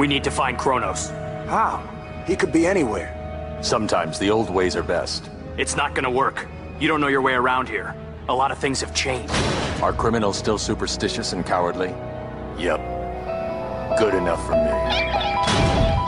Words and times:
We 0.00 0.06
need 0.06 0.24
to 0.24 0.30
find 0.30 0.56
Kronos. 0.56 1.10
How? 1.46 1.86
He 2.26 2.34
could 2.34 2.52
be 2.52 2.66
anywhere. 2.66 3.58
Sometimes 3.60 4.18
the 4.18 4.30
old 4.30 4.48
ways 4.48 4.74
are 4.74 4.82
best. 4.82 5.28
It's 5.58 5.76
not 5.76 5.94
gonna 5.94 6.10
work. 6.10 6.48
You 6.78 6.88
don't 6.88 7.02
know 7.02 7.08
your 7.08 7.20
way 7.20 7.34
around 7.34 7.68
here. 7.68 7.94
A 8.30 8.34
lot 8.34 8.50
of 8.50 8.56
things 8.56 8.80
have 8.80 8.94
changed. 8.94 9.30
Are 9.82 9.92
criminals 9.92 10.38
still 10.38 10.56
superstitious 10.56 11.34
and 11.34 11.44
cowardly? 11.44 11.88
Yep. 12.56 12.80
Good 13.98 14.14
enough 14.14 14.42
for 14.46 14.52
me. 14.52 15.99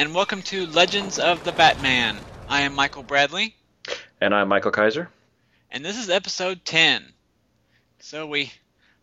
And 0.00 0.14
welcome 0.14 0.40
to 0.40 0.64
Legends 0.64 1.18
of 1.18 1.44
the 1.44 1.52
Batman. 1.52 2.24
I 2.48 2.62
am 2.62 2.72
Michael 2.72 3.02
Bradley, 3.02 3.54
And 4.18 4.34
I'm 4.34 4.48
Michael 4.48 4.70
Kaiser. 4.70 5.10
and 5.70 5.84
this 5.84 5.98
is 5.98 6.08
episode 6.08 6.64
10. 6.64 7.12
So 7.98 8.26
we 8.26 8.50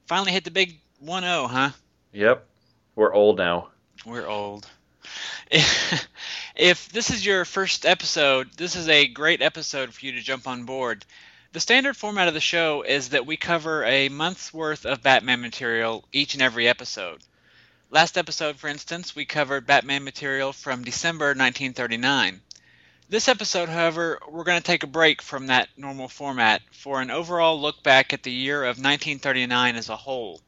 finally 0.08 0.32
hit 0.32 0.44
the 0.44 0.50
big 0.50 0.80
1 1.00 1.22
0, 1.22 1.46
huh? 1.46 1.70
Yep. 2.14 2.48
We're 2.96 3.14
old 3.14 3.38
now. 3.38 3.68
We're 4.08 4.26
old. 4.26 4.68
if 6.56 6.90
this 6.90 7.12
is 7.12 7.24
your 7.24 7.46
first 7.46 7.86
episode, 7.86 8.50
this 8.58 8.76
is 8.76 8.90
a 8.90 9.08
great 9.08 9.44
episode 9.44 9.94
for 9.94 10.04
you 10.04 10.14
to 10.14 10.22
jump 10.22 10.48
on 10.48 10.64
board. 10.64 11.06
The 11.52 11.60
standard 11.60 11.96
format 11.96 12.28
of 12.28 12.34
the 12.34 12.40
show 12.40 12.82
is 12.82 13.10
that 13.10 13.28
we 13.28 13.38
cover 13.38 13.84
a 13.84 14.10
month's 14.10 14.52
worth 14.52 14.84
of 14.88 15.04
Batman 15.04 15.42
material 15.42 16.06
each 16.12 16.34
and 16.34 16.42
every 16.42 16.68
episode. 16.68 17.22
Last 17.90 18.18
episode, 18.18 18.58
for 18.58 18.68
instance, 18.68 19.16
we 19.16 19.24
covered 19.24 19.66
Batman 19.66 20.04
material 20.04 20.52
from 20.52 20.84
December 20.84 21.28
1939. 21.28 22.42
This 23.08 23.30
episode, 23.30 23.70
however, 23.70 24.20
we're 24.28 24.44
going 24.44 24.60
to 24.60 24.64
take 24.64 24.84
a 24.84 24.88
break 24.88 25.22
from 25.22 25.48
that 25.48 25.70
normal 25.78 26.10
format 26.10 26.62
for 26.74 27.00
an 27.00 27.10
overall 27.10 27.62
look 27.62 27.82
back 27.84 28.12
at 28.12 28.24
the 28.24 28.32
year 28.32 28.64
of 28.64 28.76
1939 28.76 29.78
as 29.78 29.88
a 29.88 29.96
whole. 29.96 30.42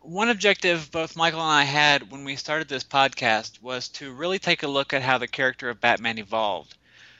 One 0.00 0.30
objective 0.30 0.90
both 0.90 1.16
Michael 1.16 1.42
and 1.42 1.50
I 1.50 1.64
had 1.64 2.10
when 2.10 2.24
we 2.24 2.34
started 2.34 2.66
this 2.68 2.82
podcast 2.82 3.60
was 3.60 3.88
to 3.88 4.14
really 4.14 4.38
take 4.38 4.62
a 4.62 4.66
look 4.66 4.94
at 4.94 5.02
how 5.02 5.18
the 5.18 5.28
character 5.28 5.68
of 5.68 5.82
Batman 5.82 6.16
evolved. 6.16 6.74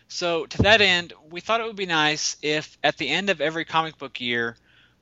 So, 0.08 0.46
to 0.46 0.62
that 0.62 0.80
end, 0.80 1.12
we 1.28 1.42
thought 1.42 1.60
it 1.60 1.66
would 1.66 1.76
be 1.76 1.84
nice 1.84 2.38
if 2.40 2.78
at 2.82 2.96
the 2.96 3.10
end 3.10 3.28
of 3.28 3.42
every 3.42 3.66
comic 3.66 3.98
book 3.98 4.22
year, 4.22 4.56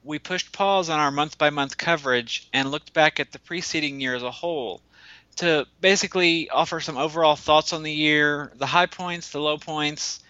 we 0.05 0.19
pushed 0.19 0.53
pause 0.53 0.89
on 0.89 0.99
our 0.99 1.11
month 1.11 1.39
by 1.39 1.51
month 1.51 1.77
coverage 1.77 2.49
and 2.53 2.71
looked 2.71 2.93
back 2.93 3.21
at 3.21 3.33
the 3.33 3.39
preceding 3.39 4.01
year 4.01 4.15
as 4.15 4.23
a 4.23 4.31
whole 4.31 4.81
to 5.37 5.67
basically 5.81 6.51
offer 6.51 6.81
some 6.81 6.99
overall 6.99 7.37
thoughts 7.37 7.73
on 7.73 7.83
the 7.83 7.93
year, 7.93 8.53
the 8.57 8.67
high 8.67 8.87
points, 8.87 9.31
the 9.31 9.41
low 9.41 9.59
points, 9.59 10.21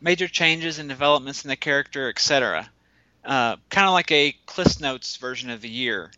major 0.00 0.28
changes 0.28 0.78
and 0.78 0.88
developments 0.88 1.44
in 1.44 1.48
the 1.48 1.56
character, 1.56 2.08
etc. 2.08 2.68
Uh, 3.24 3.56
kind 3.68 3.86
of 3.86 3.92
like 3.92 4.10
a 4.10 4.32
Cliff 4.46 4.80
Notes 4.80 5.16
version 5.16 5.50
of 5.50 5.60
the 5.60 5.68
year. 5.68 6.10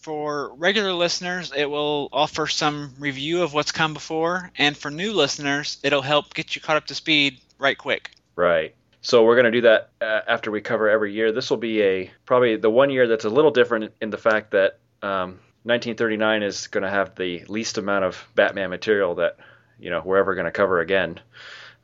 For 0.00 0.54
regular 0.54 0.92
listeners, 0.92 1.52
it 1.54 1.68
will 1.68 2.08
offer 2.12 2.46
some 2.46 2.94
review 2.98 3.42
of 3.42 3.54
what's 3.54 3.72
come 3.72 3.94
before, 3.94 4.50
and 4.56 4.76
for 4.76 4.90
new 4.90 5.12
listeners, 5.12 5.78
it'll 5.82 6.02
help 6.02 6.34
get 6.34 6.54
you 6.54 6.60
caught 6.60 6.76
up 6.76 6.86
to 6.86 6.94
speed 6.94 7.38
right 7.58 7.76
quick. 7.76 8.10
Right. 8.36 8.74
So 9.04 9.22
we're 9.22 9.34
going 9.34 9.44
to 9.44 9.50
do 9.50 9.60
that 9.60 9.90
uh, 10.00 10.20
after 10.26 10.50
we 10.50 10.62
cover 10.62 10.88
every 10.88 11.12
year. 11.12 11.30
This 11.30 11.50
will 11.50 11.58
be 11.58 11.82
a 11.82 12.10
probably 12.24 12.56
the 12.56 12.70
one 12.70 12.88
year 12.88 13.06
that's 13.06 13.26
a 13.26 13.30
little 13.30 13.50
different 13.50 13.92
in 14.00 14.08
the 14.08 14.16
fact 14.16 14.52
that 14.52 14.78
um, 15.02 15.40
1939 15.64 16.42
is 16.42 16.68
going 16.68 16.84
to 16.84 16.90
have 16.90 17.14
the 17.14 17.44
least 17.44 17.76
amount 17.76 18.06
of 18.06 18.26
Batman 18.34 18.70
material 18.70 19.16
that 19.16 19.36
you 19.78 19.90
know 19.90 20.00
we're 20.02 20.16
ever 20.16 20.34
going 20.34 20.46
to 20.46 20.50
cover 20.50 20.80
again. 20.80 21.20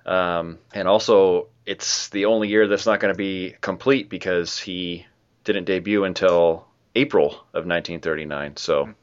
Um, 0.07 0.61
and 0.73 0.89
also, 0.89 1.49
it's 1.67 2.09
the 2.09 2.25
only 2.25 2.49
year 2.49 2.67
that's 2.67 2.87
not 2.87 3.01
going 3.01 3.13
to 3.13 3.19
be 3.19 3.55
complete 3.61 4.09
because 4.09 4.59
he 4.59 5.05
didn't 5.45 5.67
debut 5.67 6.05
until 6.05 6.67
April 6.95 7.33
of 7.33 7.67
1939. 7.67 8.57
So, 8.57 8.95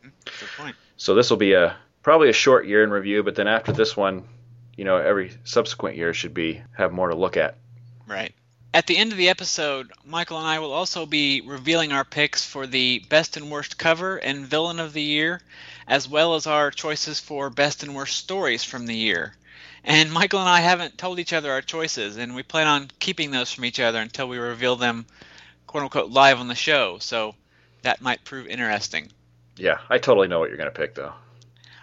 point. 0.58 0.76
so 0.98 1.14
this 1.14 1.30
will 1.30 1.38
be 1.38 1.54
a 1.54 1.78
probably 2.02 2.30
a 2.30 2.34
short 2.34 2.66
year 2.66 2.84
in 2.84 2.90
review. 2.90 3.22
But 3.22 3.36
then 3.36 3.48
after 3.48 3.74
this 3.74 3.96
one, 3.96 4.28
you 4.76 4.86
know, 4.86 4.98
every 4.98 5.38
subsequent 5.44 5.98
year 5.98 6.16
should 6.16 6.34
be 6.34 6.64
have 6.76 6.92
more 6.92 7.10
to 7.10 7.16
look 7.16 7.38
at. 7.38 7.58
Right. 8.08 8.34
At 8.74 8.88
the 8.88 8.98
end 8.98 9.12
of 9.12 9.18
the 9.18 9.30
episode, 9.30 9.92
Michael 10.06 10.38
and 10.38 10.48
I 10.48 10.60
will 10.60 10.72
also 10.72 11.06
be 11.06 11.42
revealing 11.42 11.92
our 11.92 12.06
picks 12.06 12.46
for 12.46 12.68
the 12.68 13.04
best 13.10 13.36
and 13.38 13.50
worst 13.52 13.78
cover 13.78 14.18
and 14.18 14.46
villain 14.48 14.80
of 14.80 14.94
the 14.94 15.02
year, 15.02 15.42
as 15.88 16.08
well 16.08 16.36
as 16.36 16.48
our 16.48 16.70
choices 16.72 17.20
for 17.20 17.50
best 17.50 17.84
and 17.84 17.96
worst 17.96 18.18
stories 18.18 18.64
from 18.64 18.86
the 18.86 18.96
year. 18.96 19.36
And 19.84 20.12
Michael 20.12 20.42
and 20.42 20.50
I 20.50 20.60
haven't 20.60 20.98
told 20.98 21.20
each 21.20 21.34
other 21.34 21.52
our 21.52 21.62
choices, 21.62 22.18
and 22.18 22.36
we 22.36 22.44
plan 22.44 22.68
on 22.68 22.92
keeping 23.00 23.32
those 23.32 23.52
from 23.52 23.66
each 23.66 23.80
other 23.80 24.00
until 24.00 24.28
we 24.28 24.38
reveal 24.38 24.76
them, 24.76 25.06
quote 25.66 25.84
unquote, 25.84 26.12
live 26.12 26.40
on 26.40 26.48
the 26.48 26.56
show. 26.56 26.98
So 27.00 27.36
that 27.84 28.02
might 28.02 28.26
prove 28.26 28.48
interesting. 28.48 29.12
Yeah, 29.56 29.80
I 29.90 29.98
totally 29.98 30.28
know 30.28 30.40
what 30.40 30.50
you're 30.50 30.58
going 30.58 30.72
to 30.72 30.78
pick, 30.78 30.94
though. 30.94 31.14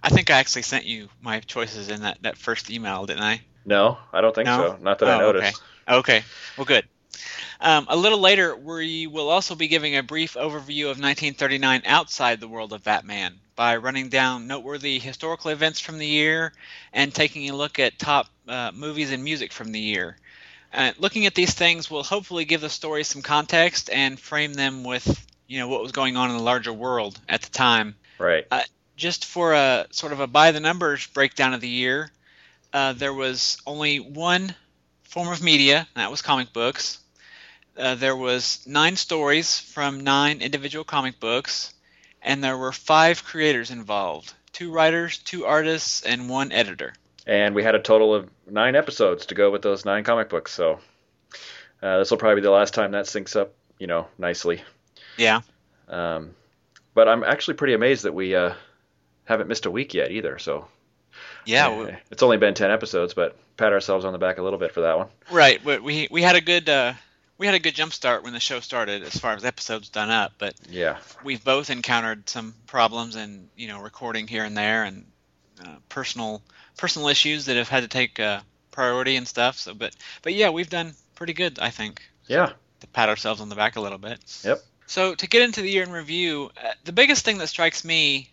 I 0.02 0.10
think 0.10 0.30
I 0.30 0.38
actually 0.38 0.62
sent 0.62 0.84
you 0.84 1.08
my 1.22 1.40
choices 1.40 1.88
in 1.88 2.02
that, 2.02 2.22
that 2.22 2.36
first 2.36 2.70
email, 2.70 3.06
didn't 3.06 3.22
I? 3.22 3.40
No, 3.64 3.98
I 4.12 4.20
don't 4.20 4.34
think 4.34 4.46
No? 4.46 4.76
so. 4.76 4.78
Not 4.82 4.98
that 4.98 5.08
I 5.08 5.14
Oh, 5.14 5.18
noticed. 5.20 5.56
Okay. 5.56 5.64
Well, 6.56 6.66
good. 6.66 6.86
Um, 7.60 7.86
a 7.88 7.96
little 7.96 8.18
later, 8.18 8.56
we 8.56 9.06
will 9.06 9.28
also 9.30 9.54
be 9.54 9.68
giving 9.68 9.96
a 9.96 10.02
brief 10.02 10.34
overview 10.34 10.90
of 10.90 10.98
1939 10.98 11.82
outside 11.86 12.40
the 12.40 12.48
world 12.48 12.72
of 12.72 12.82
Batman 12.84 13.40
by 13.56 13.76
running 13.76 14.08
down 14.08 14.46
noteworthy 14.46 14.98
historical 14.98 15.50
events 15.50 15.80
from 15.80 15.98
the 15.98 16.06
year 16.06 16.52
and 16.92 17.14
taking 17.14 17.48
a 17.48 17.56
look 17.56 17.78
at 17.78 17.98
top 17.98 18.26
uh, 18.48 18.72
movies 18.74 19.12
and 19.12 19.22
music 19.22 19.52
from 19.52 19.72
the 19.72 19.80
year. 19.80 20.16
Uh, 20.72 20.92
looking 20.98 21.26
at 21.26 21.34
these 21.34 21.54
things 21.54 21.90
will 21.90 22.02
hopefully 22.02 22.44
give 22.44 22.60
the 22.60 22.68
story 22.68 23.04
some 23.04 23.22
context 23.22 23.90
and 23.90 24.18
frame 24.18 24.54
them 24.54 24.84
with 24.84 25.26
you 25.46 25.58
know 25.58 25.68
what 25.68 25.82
was 25.82 25.92
going 25.92 26.16
on 26.16 26.30
in 26.30 26.36
the 26.36 26.42
larger 26.42 26.72
world 26.72 27.20
at 27.28 27.42
the 27.42 27.50
time 27.50 27.94
Right. 28.18 28.44
just 28.96 29.24
for 29.24 29.54
a 29.54 29.86
sort 29.90 30.12
of 30.12 30.20
a 30.20 30.26
by 30.26 30.52
the 30.52 30.60
numbers 30.60 31.06
breakdown 31.08 31.54
of 31.54 31.60
the 31.60 31.68
year, 31.68 32.10
uh, 32.72 32.92
there 32.92 33.14
was 33.14 33.58
only 33.66 33.98
one 33.98 34.54
form 35.14 35.28
of 35.28 35.40
media, 35.40 35.86
that 35.94 36.10
was 36.10 36.22
comic 36.22 36.52
books. 36.52 36.98
Uh, 37.78 37.94
there 37.94 38.16
was 38.16 38.64
nine 38.66 38.96
stories 38.96 39.60
from 39.60 40.00
nine 40.00 40.42
individual 40.42 40.84
comic 40.84 41.20
books, 41.20 41.72
and 42.20 42.42
there 42.42 42.58
were 42.58 42.72
five 42.72 43.22
creators 43.24 43.70
involved: 43.70 44.34
two 44.52 44.72
writers, 44.72 45.18
two 45.18 45.46
artists, 45.46 46.02
and 46.02 46.28
one 46.28 46.50
editor. 46.50 46.94
And 47.28 47.54
we 47.54 47.62
had 47.62 47.76
a 47.76 47.78
total 47.80 48.12
of 48.12 48.28
nine 48.50 48.74
episodes 48.74 49.26
to 49.26 49.36
go 49.36 49.52
with 49.52 49.62
those 49.62 49.84
nine 49.84 50.02
comic 50.02 50.28
books. 50.28 50.52
So 50.52 50.80
uh, 51.80 51.98
this 51.98 52.10
will 52.10 52.18
probably 52.18 52.40
be 52.40 52.46
the 52.46 52.50
last 52.50 52.74
time 52.74 52.90
that 52.90 53.06
syncs 53.06 53.36
up, 53.36 53.54
you 53.78 53.86
know, 53.86 54.08
nicely. 54.18 54.62
Yeah, 55.16 55.42
Um, 55.88 56.34
but 56.92 57.08
I'm 57.08 57.22
actually 57.22 57.54
pretty 57.54 57.74
amazed 57.74 58.02
that 58.02 58.14
we 58.14 58.34
uh, 58.34 58.54
haven't 59.26 59.48
missed 59.48 59.66
a 59.66 59.70
week 59.70 59.94
yet 59.94 60.10
either. 60.10 60.38
So 60.38 60.66
yeah, 61.46 61.96
it's 62.10 62.22
only 62.22 62.36
been 62.36 62.54
ten 62.54 62.70
episodes, 62.70 63.14
but 63.14 63.36
pat 63.56 63.72
ourselves 63.72 64.04
on 64.04 64.12
the 64.12 64.18
back 64.18 64.38
a 64.38 64.42
little 64.42 64.58
bit 64.58 64.72
for 64.72 64.82
that 64.82 64.96
one. 64.98 65.08
right. 65.30 65.64
We 65.64 65.78
we 65.78 66.08
we 66.10 66.22
had 66.22 66.36
a 66.36 66.40
good 66.40 66.68
uh, 66.68 66.94
we 67.38 67.46
had 67.46 67.54
a 67.54 67.58
good 67.58 67.74
jump 67.74 67.92
start 67.92 68.22
when 68.24 68.32
the 68.32 68.40
show 68.40 68.60
started 68.60 69.02
as 69.02 69.16
far 69.16 69.34
as 69.34 69.44
episodes 69.44 69.88
done 69.88 70.10
up, 70.10 70.32
but 70.38 70.54
Yeah. 70.70 70.98
we've 71.24 71.42
both 71.44 71.70
encountered 71.70 72.28
some 72.28 72.54
problems 72.66 73.16
and 73.16 73.48
you 73.56 73.68
know 73.68 73.80
recording 73.80 74.26
here 74.28 74.44
and 74.44 74.56
there 74.56 74.84
and 74.84 75.04
uh, 75.64 75.76
personal 75.88 76.42
personal 76.76 77.08
issues 77.08 77.46
that 77.46 77.56
have 77.56 77.68
had 77.68 77.82
to 77.82 77.88
take 77.88 78.18
uh, 78.20 78.40
priority 78.70 79.16
and 79.16 79.26
stuff. 79.28 79.58
So, 79.58 79.74
but 79.74 79.94
but 80.22 80.34
yeah, 80.34 80.50
we've 80.50 80.70
done 80.70 80.94
pretty 81.14 81.32
good, 81.32 81.58
I 81.58 81.70
think. 81.70 82.02
Yeah. 82.26 82.52
To 82.80 82.86
pat 82.88 83.08
ourselves 83.08 83.40
on 83.40 83.48
the 83.48 83.54
back 83.54 83.76
a 83.76 83.80
little 83.80 83.98
bit. 83.98 84.18
Yep. 84.44 84.62
So 84.86 85.14
to 85.14 85.26
get 85.28 85.42
into 85.42 85.62
the 85.62 85.70
year 85.70 85.82
in 85.84 85.90
review, 85.92 86.50
uh, 86.62 86.72
the 86.84 86.92
biggest 86.92 87.24
thing 87.24 87.38
that 87.38 87.46
strikes 87.46 87.84
me 87.84 88.30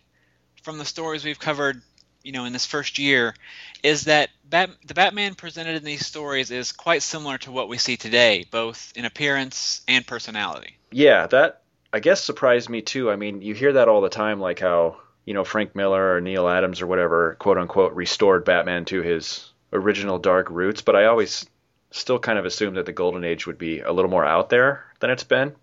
from 0.62 0.78
the 0.78 0.84
stories 0.84 1.24
we've 1.24 1.38
covered 1.38 1.80
you 2.24 2.32
know, 2.32 2.44
in 2.44 2.52
this 2.52 2.66
first 2.66 2.98
year, 2.98 3.34
is 3.82 4.04
that 4.04 4.30
Bat- 4.44 4.76
the 4.86 4.94
Batman 4.94 5.34
presented 5.34 5.76
in 5.76 5.84
these 5.84 6.06
stories 6.06 6.50
is 6.50 6.72
quite 6.72 7.02
similar 7.02 7.38
to 7.38 7.52
what 7.52 7.68
we 7.68 7.78
see 7.78 7.96
today, 7.96 8.44
both 8.50 8.92
in 8.96 9.04
appearance 9.04 9.82
and 9.88 10.06
personality. 10.06 10.76
Yeah, 10.90 11.26
that 11.28 11.62
I 11.92 12.00
guess 12.00 12.22
surprised 12.22 12.68
me 12.68 12.82
too. 12.82 13.10
I 13.10 13.16
mean, 13.16 13.42
you 13.42 13.54
hear 13.54 13.74
that 13.74 13.88
all 13.88 14.00
the 14.00 14.08
time, 14.08 14.40
like 14.40 14.60
how 14.60 14.96
you 15.24 15.34
know 15.34 15.44
Frank 15.44 15.74
Miller 15.74 16.16
or 16.16 16.20
Neal 16.20 16.48
Adams 16.48 16.80
or 16.82 16.86
whatever, 16.86 17.36
quote 17.38 17.58
unquote, 17.58 17.94
restored 17.94 18.44
Batman 18.44 18.84
to 18.86 19.02
his 19.02 19.50
original 19.72 20.18
dark 20.18 20.50
roots. 20.50 20.82
But 20.82 20.96
I 20.96 21.06
always 21.06 21.46
still 21.90 22.18
kind 22.18 22.38
of 22.38 22.46
assumed 22.46 22.76
that 22.76 22.86
the 22.86 22.92
Golden 22.92 23.24
Age 23.24 23.46
would 23.46 23.58
be 23.58 23.80
a 23.80 23.92
little 23.92 24.10
more 24.10 24.24
out 24.24 24.48
there 24.48 24.84
than 25.00 25.10
it's 25.10 25.24
been. 25.24 25.54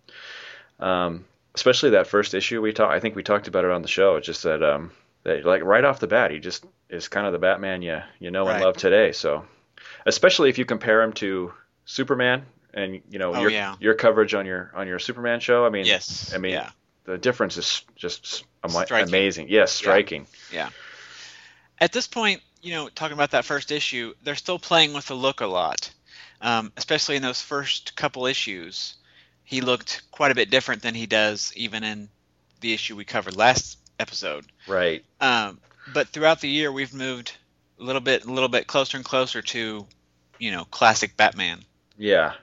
Um, 0.79 1.25
especially 1.55 1.91
that 1.91 2.07
first 2.07 2.33
issue 2.33 2.61
we 2.61 2.73
talked. 2.73 2.93
I 2.93 2.99
think 2.99 3.15
we 3.15 3.23
talked 3.23 3.47
about 3.47 3.65
it 3.65 3.71
on 3.71 3.81
the 3.81 3.87
show. 3.87 4.19
Just 4.19 4.43
that 4.43 4.63
um, 4.63 4.91
that 5.23 5.45
like 5.45 5.63
right 5.63 5.83
off 5.83 5.99
the 5.99 6.07
bat, 6.07 6.31
he 6.31 6.39
just 6.39 6.65
is 6.89 7.07
kind 7.07 7.25
of 7.27 7.33
the 7.33 7.39
Batman 7.39 7.81
you 7.81 8.01
you 8.19 8.31
know 8.31 8.47
and 8.47 8.55
Right. 8.55 8.63
love 8.63 8.77
today. 8.77 9.11
So, 9.11 9.45
especially 10.05 10.49
if 10.49 10.57
you 10.57 10.65
compare 10.65 11.01
him 11.01 11.13
to 11.13 11.53
Superman 11.85 12.45
and 12.73 13.01
you 13.09 13.19
know 13.19 13.33
Oh, 13.35 13.41
your 13.41 13.51
yeah. 13.51 13.75
your 13.79 13.93
coverage 13.95 14.33
on 14.33 14.45
your 14.45 14.71
on 14.75 14.87
your 14.87 14.99
Superman 14.99 15.39
show. 15.39 15.65
I 15.65 15.69
mean, 15.69 15.85
Yes. 15.85 16.33
I 16.33 16.37
mean, 16.37 16.53
yeah. 16.53 16.69
the 17.05 17.17
difference 17.17 17.57
is 17.57 17.83
just 17.95 18.43
Striking. 18.67 19.07
amazing. 19.07 19.47
Yes, 19.49 19.71
striking. 19.71 20.27
Yeah. 20.51 20.69
At 21.79 21.93
this 21.93 22.07
point, 22.07 22.41
you 22.61 22.73
know, 22.73 22.89
talking 22.89 23.13
about 23.13 23.31
that 23.31 23.45
first 23.45 23.71
issue, 23.71 24.13
they're 24.23 24.35
still 24.35 24.59
playing 24.59 24.93
with 24.93 25.07
the 25.07 25.13
look 25.15 25.39
a 25.41 25.45
lot, 25.47 25.89
um, 26.41 26.71
especially 26.75 27.15
in 27.15 27.21
those 27.21 27.41
first 27.41 27.95
couple 27.95 28.25
issues. 28.25 28.95
He 29.45 29.61
looked 29.61 30.01
quite 30.11 30.31
a 30.31 30.35
bit 30.35 30.49
different 30.51 30.81
than 30.81 30.93
he 30.93 31.05
does 31.07 31.53
even 31.55 31.83
in 31.83 32.09
the 32.59 32.73
issue 32.73 32.95
we 32.97 33.05
covered 33.05 33.35
last 33.37 33.78
episode. 33.99 34.45
Right. 34.67 35.03
Um, 35.21 35.59
but 35.93 36.07
throughout 36.09 36.41
the 36.41 36.49
year, 36.49 36.71
we've 36.71 36.93
moved 36.93 37.33
a 37.79 37.83
little 37.83 38.01
bit, 38.01 38.25
a 38.25 38.31
little 38.31 38.49
bit 38.49 38.67
closer 38.67 38.97
and 38.97 39.05
closer 39.05 39.41
to, 39.41 39.85
you 40.39 40.51
know, 40.51 40.65
classic 40.65 41.15
Batman, 41.17 41.63
Yeah. 41.97 42.33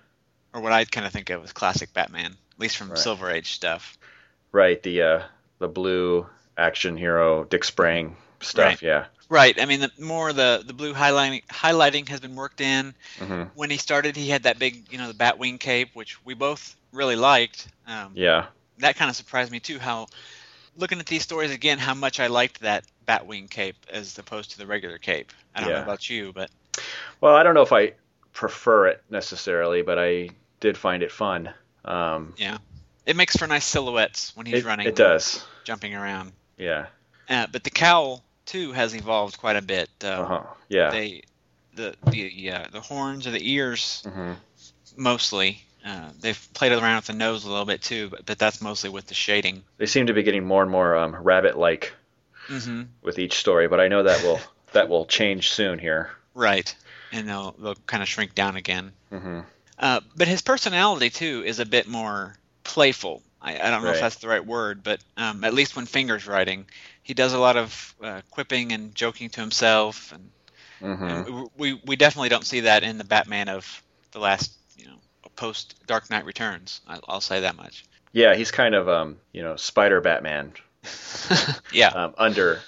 or 0.52 0.60
what 0.60 0.72
I 0.72 0.84
kind 0.84 1.06
of 1.06 1.12
think 1.12 1.30
of 1.30 1.42
as 1.44 1.52
classic 1.52 1.92
Batman, 1.92 2.32
at 2.32 2.58
least 2.60 2.76
from 2.76 2.90
Right. 2.90 2.98
Silver 2.98 3.30
Age 3.30 3.52
stuff. 3.52 3.96
Right. 4.52 4.82
The 4.82 5.02
uh, 5.02 5.22
the 5.58 5.68
blue 5.68 6.26
action 6.56 6.96
hero 6.96 7.44
Dick 7.44 7.64
Sprang 7.64 8.16
stuff. 8.40 8.64
Right. 8.64 8.82
Yeah. 8.82 9.04
Right. 9.28 9.60
I 9.60 9.64
mean, 9.66 9.80
the 9.80 9.90
more 9.98 10.32
the 10.32 10.62
the 10.66 10.72
blue 10.72 10.94
highlighting 10.94 11.44
highlighting 11.48 12.08
has 12.08 12.20
been 12.20 12.36
worked 12.36 12.60
in. 12.60 12.94
hmm 13.18 13.42
When 13.54 13.70
he 13.70 13.76
started, 13.76 14.16
he 14.16 14.28
had 14.30 14.44
that 14.44 14.58
big, 14.58 14.90
you 14.90 14.98
know, 14.98 15.08
the 15.08 15.14
Batwing 15.14 15.58
cape, 15.60 15.90
which 15.94 16.24
we 16.24 16.34
both 16.34 16.74
really 16.92 17.16
liked. 17.16 17.68
Um, 17.86 18.12
Yeah. 18.14 18.46
That 18.78 18.96
kind 18.96 19.10
of 19.10 19.16
surprised 19.16 19.50
me 19.52 19.60
too. 19.60 19.78
How 19.78 20.06
looking 20.76 20.98
at 21.00 21.06
these 21.06 21.22
stories 21.22 21.50
again, 21.50 21.78
how 21.78 21.94
much 21.94 22.20
I 22.20 22.26
liked 22.28 22.60
that 22.60 22.84
Batwing 23.06 23.48
cape 23.50 23.76
as 23.90 24.18
opposed 24.18 24.52
to 24.52 24.58
the 24.58 24.66
regular 24.66 24.98
cape. 24.98 25.32
I 25.54 25.60
don't 25.60 25.70
Yeah. 25.70 25.76
know 25.76 25.82
about 25.82 26.08
you, 26.10 26.32
but 26.32 26.50
Well, 27.20 27.34
I 27.34 27.42
don't 27.42 27.54
know 27.54 27.62
if 27.62 27.72
I 27.72 27.92
prefer 28.32 28.88
it 28.88 29.02
necessarily, 29.10 29.82
but 29.82 29.98
I 29.98 30.30
did 30.60 30.76
find 30.76 31.02
it 31.02 31.10
fun. 31.12 31.52
Um, 31.84 32.34
yeah, 32.36 32.58
it 33.06 33.16
makes 33.16 33.36
for 33.36 33.46
nice 33.46 33.64
silhouettes 33.64 34.32
when 34.36 34.44
he's 34.46 34.64
it, 34.64 34.66
running. 34.66 34.86
it 34.86 34.96
does. 34.96 35.44
jumping 35.64 35.94
around. 35.94 36.32
Yeah. 36.58 36.86
Uh, 37.28 37.46
but 37.50 37.64
the 37.64 37.70
cowl 37.70 38.22
too 38.44 38.72
has 38.72 38.94
evolved 38.94 39.38
quite 39.38 39.56
a 39.56 39.62
bit. 39.62 39.88
Uh, 40.02 40.08
Uh 40.08 40.24
huh. 40.26 40.42
Yeah. 40.68 40.90
They, 40.90 41.22
the 41.74 41.94
the 42.10 42.50
uh, 42.52 42.66
the 42.72 42.80
horns 42.80 43.26
or 43.26 43.30
the 43.30 43.52
ears 43.52 44.02
hmm 44.06 44.32
mostly. 44.96 45.62
Uh, 45.86 46.10
they've 46.20 46.48
played 46.52 46.72
around 46.72 46.96
with 46.96 47.06
the 47.06 47.12
nose 47.12 47.44
a 47.44 47.48
little 47.48 47.64
bit 47.64 47.80
too, 47.80 48.08
but, 48.10 48.26
but 48.26 48.38
that's 48.38 48.60
mostly 48.60 48.90
with 48.90 49.06
the 49.06 49.14
shading. 49.14 49.62
They 49.78 49.86
seem 49.86 50.08
to 50.08 50.12
be 50.12 50.24
getting 50.24 50.44
more 50.44 50.62
and 50.62 50.70
more 50.70 50.96
um, 50.96 51.14
rabbit-like 51.14 51.92
hmm 52.48 52.82
with 53.02 53.18
each 53.18 53.34
story, 53.38 53.68
but 53.68 53.80
I 53.80 53.88
know 53.88 54.02
that 54.02 54.22
will 54.24 54.40
that 54.72 54.88
will 54.88 55.06
change 55.06 55.50
soon 55.50 55.78
here. 55.78 56.10
Right, 56.34 56.74
and 57.12 57.28
they'll 57.28 57.52
they'll 57.52 57.76
kind 57.86 58.02
of 58.02 58.08
shrink 58.08 58.34
down 58.34 58.56
again. 58.56 58.92
hmm 59.10 59.40
Uh, 59.78 60.00
but 60.16 60.26
his 60.28 60.42
personality 60.42 61.10
too 61.10 61.42
is 61.46 61.60
a 61.60 61.66
bit 61.66 61.86
more 61.86 62.34
playful. 62.64 63.22
I, 63.40 63.58
I 63.60 63.70
don't 63.70 63.84
know 63.84 63.90
if 63.90 64.00
that's 64.00 64.16
the 64.16 64.28
right 64.28 64.44
word, 64.44 64.82
but 64.82 65.00
um, 65.16 65.44
at 65.44 65.54
least 65.54 65.76
when 65.76 65.86
Fingers 65.86 66.26
writing, 66.26 66.66
he 67.02 67.14
does 67.14 67.32
a 67.32 67.38
lot 67.38 67.56
of 67.56 67.94
uh, 68.02 68.22
quipping 68.30 68.72
and 68.72 68.94
joking 68.94 69.30
to 69.30 69.40
himself, 69.40 70.12
and, 70.12 70.30
hmm 70.80 71.04
and 71.08 71.50
we 71.56 71.74
we 71.84 71.96
definitely 71.96 72.28
don't 72.30 72.46
see 72.46 72.60
that 72.60 72.82
in 72.82 72.98
the 72.98 73.04
Batman 73.04 73.48
of 73.48 73.82
the 74.12 74.18
last 74.18 74.52
post 75.36 75.74
Dark 75.86 76.10
Knight 76.10 76.24
Returns. 76.24 76.80
I, 76.88 76.98
I'll 77.06 77.20
say 77.20 77.40
that 77.40 77.56
much. 77.56 77.84
Yeah, 78.12 78.34
he's 78.34 78.50
kind 78.50 78.74
of 78.74 78.88
um, 78.88 79.18
you 79.32 79.42
know 79.42 79.56
Spider 79.56 80.00
Batman 80.00 80.52
yeah, 81.72 81.88
um, 81.88 82.14
under 82.16 82.60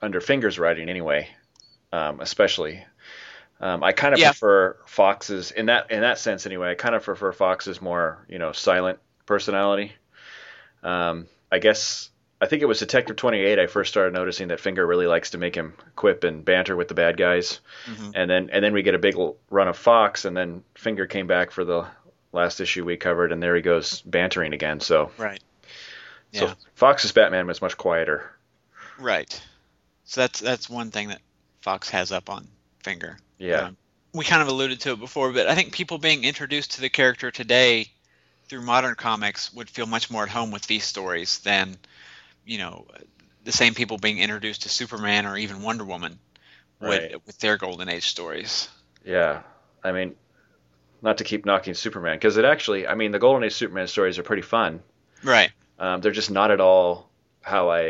under 0.00 0.20
fingers 0.20 0.58
writing 0.58 0.88
anyway, 0.88 1.28
um, 1.92 2.20
especially. 2.20 2.84
Um, 3.60 3.84
I 3.84 3.92
kind 3.92 4.12
of 4.12 4.18
Yeah. 4.18 4.30
prefer 4.30 4.76
Fox's 4.86 5.52
in 5.52 5.66
that 5.66 5.90
in 5.90 6.00
that 6.00 6.18
sense 6.18 6.46
anyway. 6.46 6.70
I 6.70 6.74
kind 6.74 6.94
of 6.94 7.04
prefer 7.04 7.30
Fox's 7.32 7.80
more 7.80 8.26
you 8.28 8.38
know 8.38 8.52
silent 8.52 8.98
personality. 9.26 9.92
Um, 10.82 11.28
I 11.50 11.58
guess 11.60 12.10
I 12.40 12.46
think 12.46 12.62
it 12.62 12.66
was 12.66 12.80
Detective 12.80 13.14
Twenty 13.14 13.38
Eight. 13.38 13.60
I 13.60 13.68
first 13.68 13.92
started 13.92 14.14
noticing 14.14 14.48
that 14.48 14.58
Finger 14.58 14.84
really 14.84 15.06
likes 15.06 15.30
to 15.30 15.38
make 15.38 15.54
him 15.54 15.74
quip 15.94 16.24
and 16.24 16.44
banter 16.44 16.74
with 16.74 16.88
the 16.88 16.94
bad 16.94 17.16
guys, 17.16 17.60
Mhm. 17.86 18.12
and 18.16 18.28
then 18.30 18.50
and 18.52 18.64
then 18.64 18.72
we 18.72 18.82
get 18.82 18.96
a 18.96 18.98
big 18.98 19.14
run 19.48 19.68
of 19.68 19.78
Fox, 19.78 20.24
and 20.24 20.36
then 20.36 20.64
Finger 20.74 21.06
came 21.06 21.28
back 21.28 21.52
for 21.52 21.64
the 21.64 21.86
last 22.32 22.60
issue 22.60 22.84
we 22.84 22.96
covered, 22.96 23.32
and 23.32 23.42
there 23.42 23.54
he 23.54 23.62
goes 23.62 24.00
bantering 24.02 24.52
again. 24.52 24.80
So 24.80 25.10
right. 25.18 25.42
so 26.32 26.46
Yeah. 26.46 26.54
Fox's 26.74 27.12
Batman 27.12 27.46
was 27.46 27.62
much 27.62 27.76
quieter. 27.76 28.30
Right. 28.98 29.40
So 30.04 30.22
that's 30.22 30.40
that's 30.40 30.68
one 30.68 30.90
thing 30.90 31.08
that 31.08 31.20
Fox 31.60 31.88
has 31.90 32.12
up 32.12 32.28
on 32.30 32.48
Finger. 32.82 33.18
Yeah. 33.38 33.68
Um, 33.68 33.76
we 34.14 34.24
kind 34.24 34.42
of 34.42 34.48
alluded 34.48 34.80
to 34.80 34.92
it 34.92 35.00
before, 35.00 35.32
but 35.32 35.46
I 35.46 35.54
think 35.54 35.72
people 35.72 35.96
being 35.98 36.24
introduced 36.24 36.72
to 36.72 36.80
the 36.82 36.90
character 36.90 37.30
today 37.30 37.86
through 38.48 38.60
modern 38.62 38.94
comics 38.94 39.52
would 39.54 39.70
feel 39.70 39.86
much 39.86 40.10
more 40.10 40.24
at 40.24 40.28
home 40.28 40.50
with 40.50 40.66
these 40.66 40.84
stories 40.84 41.38
than, 41.38 41.78
you 42.44 42.58
know, 42.58 42.86
the 43.44 43.52
same 43.52 43.74
people 43.74 43.96
being 43.96 44.18
introduced 44.18 44.62
to 44.62 44.68
Superman 44.68 45.24
or 45.24 45.36
even 45.38 45.62
Wonder 45.62 45.84
Woman 45.84 46.18
Right. 46.78 47.12
with 47.12 47.26
with 47.26 47.38
their 47.38 47.56
Golden 47.56 47.88
Age 47.88 48.06
stories. 48.06 48.68
Yeah, 49.04 49.42
I 49.84 49.92
mean, 49.92 50.14
not 51.02 51.18
to 51.18 51.24
keep 51.24 51.44
knocking 51.44 51.74
Superman 51.74 52.16
because 52.16 52.36
it 52.36 52.44
actually, 52.44 52.86
I 52.86 52.94
mean, 52.94 53.10
the 53.12 53.18
Golden 53.18 53.42
Age 53.44 53.54
Superman 53.54 53.86
stories 53.88 54.18
are 54.18 54.22
pretty 54.22 54.42
fun. 54.42 54.80
Right. 55.22 55.50
Um, 55.78 56.00
they're 56.00 56.12
just 56.12 56.30
not 56.30 56.50
at 56.50 56.60
all 56.60 57.10
how 57.42 57.70
I, 57.70 57.84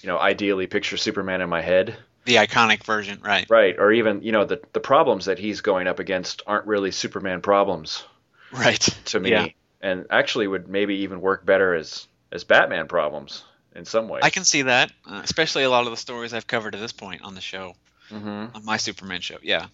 you 0.00 0.06
know, 0.06 0.18
ideally 0.18 0.66
picture 0.66 0.96
Superman 0.96 1.40
in 1.42 1.48
my 1.48 1.60
head. 1.60 1.96
The 2.24 2.36
iconic 2.36 2.84
version. 2.84 3.20
Right. 3.22 3.48
Right, 3.50 3.76
or 3.78 3.92
even 3.92 4.22
you 4.22 4.32
know 4.32 4.44
the 4.44 4.60
the 4.72 4.80
problems 4.80 5.24
that 5.26 5.38
he's 5.38 5.60
going 5.60 5.88
up 5.88 5.98
against 5.98 6.42
aren't 6.46 6.66
really 6.66 6.90
Superman 6.92 7.40
problems 7.42 8.04
Right. 8.52 8.80
to 9.06 9.18
me, 9.20 9.30
Yeah. 9.30 9.48
and 9.80 10.06
actually 10.10 10.46
would 10.46 10.68
maybe 10.68 10.96
even 10.98 11.20
work 11.20 11.44
better 11.44 11.74
as 11.74 12.06
as 12.30 12.44
Batman 12.44 12.86
problems 12.86 13.44
in 13.74 13.84
some 13.84 14.08
ways. 14.08 14.22
I 14.24 14.30
can 14.30 14.44
see 14.44 14.62
that, 14.62 14.92
uh, 15.04 15.20
especially 15.24 15.64
a 15.64 15.70
lot 15.70 15.84
of 15.86 15.90
the 15.90 15.96
stories 15.96 16.32
I've 16.32 16.46
covered 16.46 16.72
to 16.72 16.78
this 16.78 16.92
point 16.92 17.22
on 17.22 17.34
the 17.34 17.40
show, 17.40 17.74
hmm 18.08 18.46
on 18.54 18.64
my 18.64 18.76
Superman 18.76 19.20
show. 19.20 19.38
Yeah. 19.42 19.66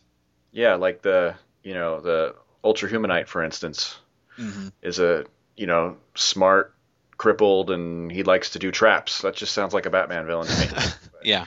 Yeah, 0.50 0.76
like 0.76 1.02
the 1.02 1.34
you 1.62 1.74
know 1.74 2.00
the 2.00 2.34
Ultra 2.64 2.88
Humanite, 2.90 3.28
for 3.28 3.42
instance. 3.42 3.98
hmm 4.36 4.68
is 4.82 4.98
a 5.00 5.24
you 5.56 5.66
know 5.66 5.96
smart 6.14 6.74
crippled 7.16 7.70
and 7.70 8.12
he 8.12 8.22
likes 8.22 8.50
to 8.50 8.58
do 8.60 8.70
traps 8.70 9.22
that 9.22 9.34
just 9.34 9.52
sounds 9.52 9.74
like 9.74 9.86
a 9.86 9.90
batman 9.90 10.24
villain 10.24 10.46
to 10.46 10.60
me 10.60 10.82
Yeah. 11.24 11.46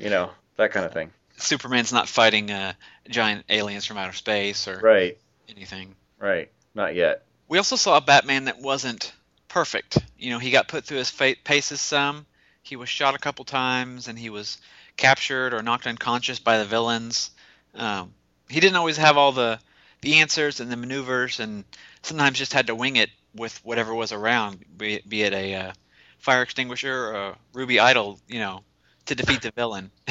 you 0.00 0.08
know 0.08 0.30
that 0.56 0.72
kind 0.72 0.86
of 0.86 0.92
thing 0.94 1.10
Superman's 1.36 1.92
not 1.92 2.08
fighting 2.08 2.50
uh, 2.50 2.72
giant 3.10 3.44
aliens 3.50 3.84
from 3.84 3.98
outer 3.98 4.14
space 4.14 4.66
or 4.68 4.78
right 4.80 5.18
anything. 5.50 5.94
right 6.18 6.50
not 6.74 6.94
yet 6.94 7.24
We 7.48 7.58
also 7.58 7.76
saw 7.76 7.98
a 7.98 8.00
Batman 8.00 8.46
that 8.46 8.58
wasn't 8.60 9.12
perfect. 9.48 9.98
You 10.18 10.30
know, 10.30 10.38
he 10.38 10.50
got 10.50 10.66
put 10.66 10.84
through 10.84 10.98
his 10.98 11.10
fa- 11.10 11.36
paces 11.44 11.80
some. 11.80 12.26
He 12.62 12.74
was 12.76 12.88
shot 12.88 13.14
a 13.14 13.18
couple 13.18 13.44
times, 13.44 14.08
and 14.08 14.18
he 14.18 14.30
was 14.30 14.58
captured 14.96 15.54
or 15.54 15.62
knocked 15.62 15.86
unconscious 15.86 16.38
by 16.40 16.58
the 16.58 16.64
villains. 16.64 17.30
Um, 17.74 18.12
he 18.48 18.58
didn't 18.60 18.76
always 18.76 18.96
have 18.96 19.16
all 19.16 19.32
the 19.32 19.60
the 20.00 20.16
answers 20.16 20.60
and 20.60 20.70
the 20.70 20.76
maneuvers, 20.76 21.40
and 21.40 21.64
sometimes 22.02 22.38
just 22.38 22.52
had 22.52 22.68
to 22.68 22.74
wing 22.74 22.96
it 22.96 23.10
with 23.34 23.58
whatever 23.64 23.94
was 23.94 24.12
around, 24.12 24.64
be 24.76 24.94
it, 24.94 25.08
be 25.08 25.22
it 25.22 25.32
a 25.32 25.54
uh, 25.54 25.72
fire 26.18 26.42
extinguisher 26.42 27.06
or 27.06 27.14
a 27.14 27.38
ruby 27.52 27.80
idol, 27.80 28.18
you 28.28 28.38
know, 28.38 28.62
to 29.06 29.14
defeat 29.14 29.42
the 29.42 29.52
villain. 29.52 29.90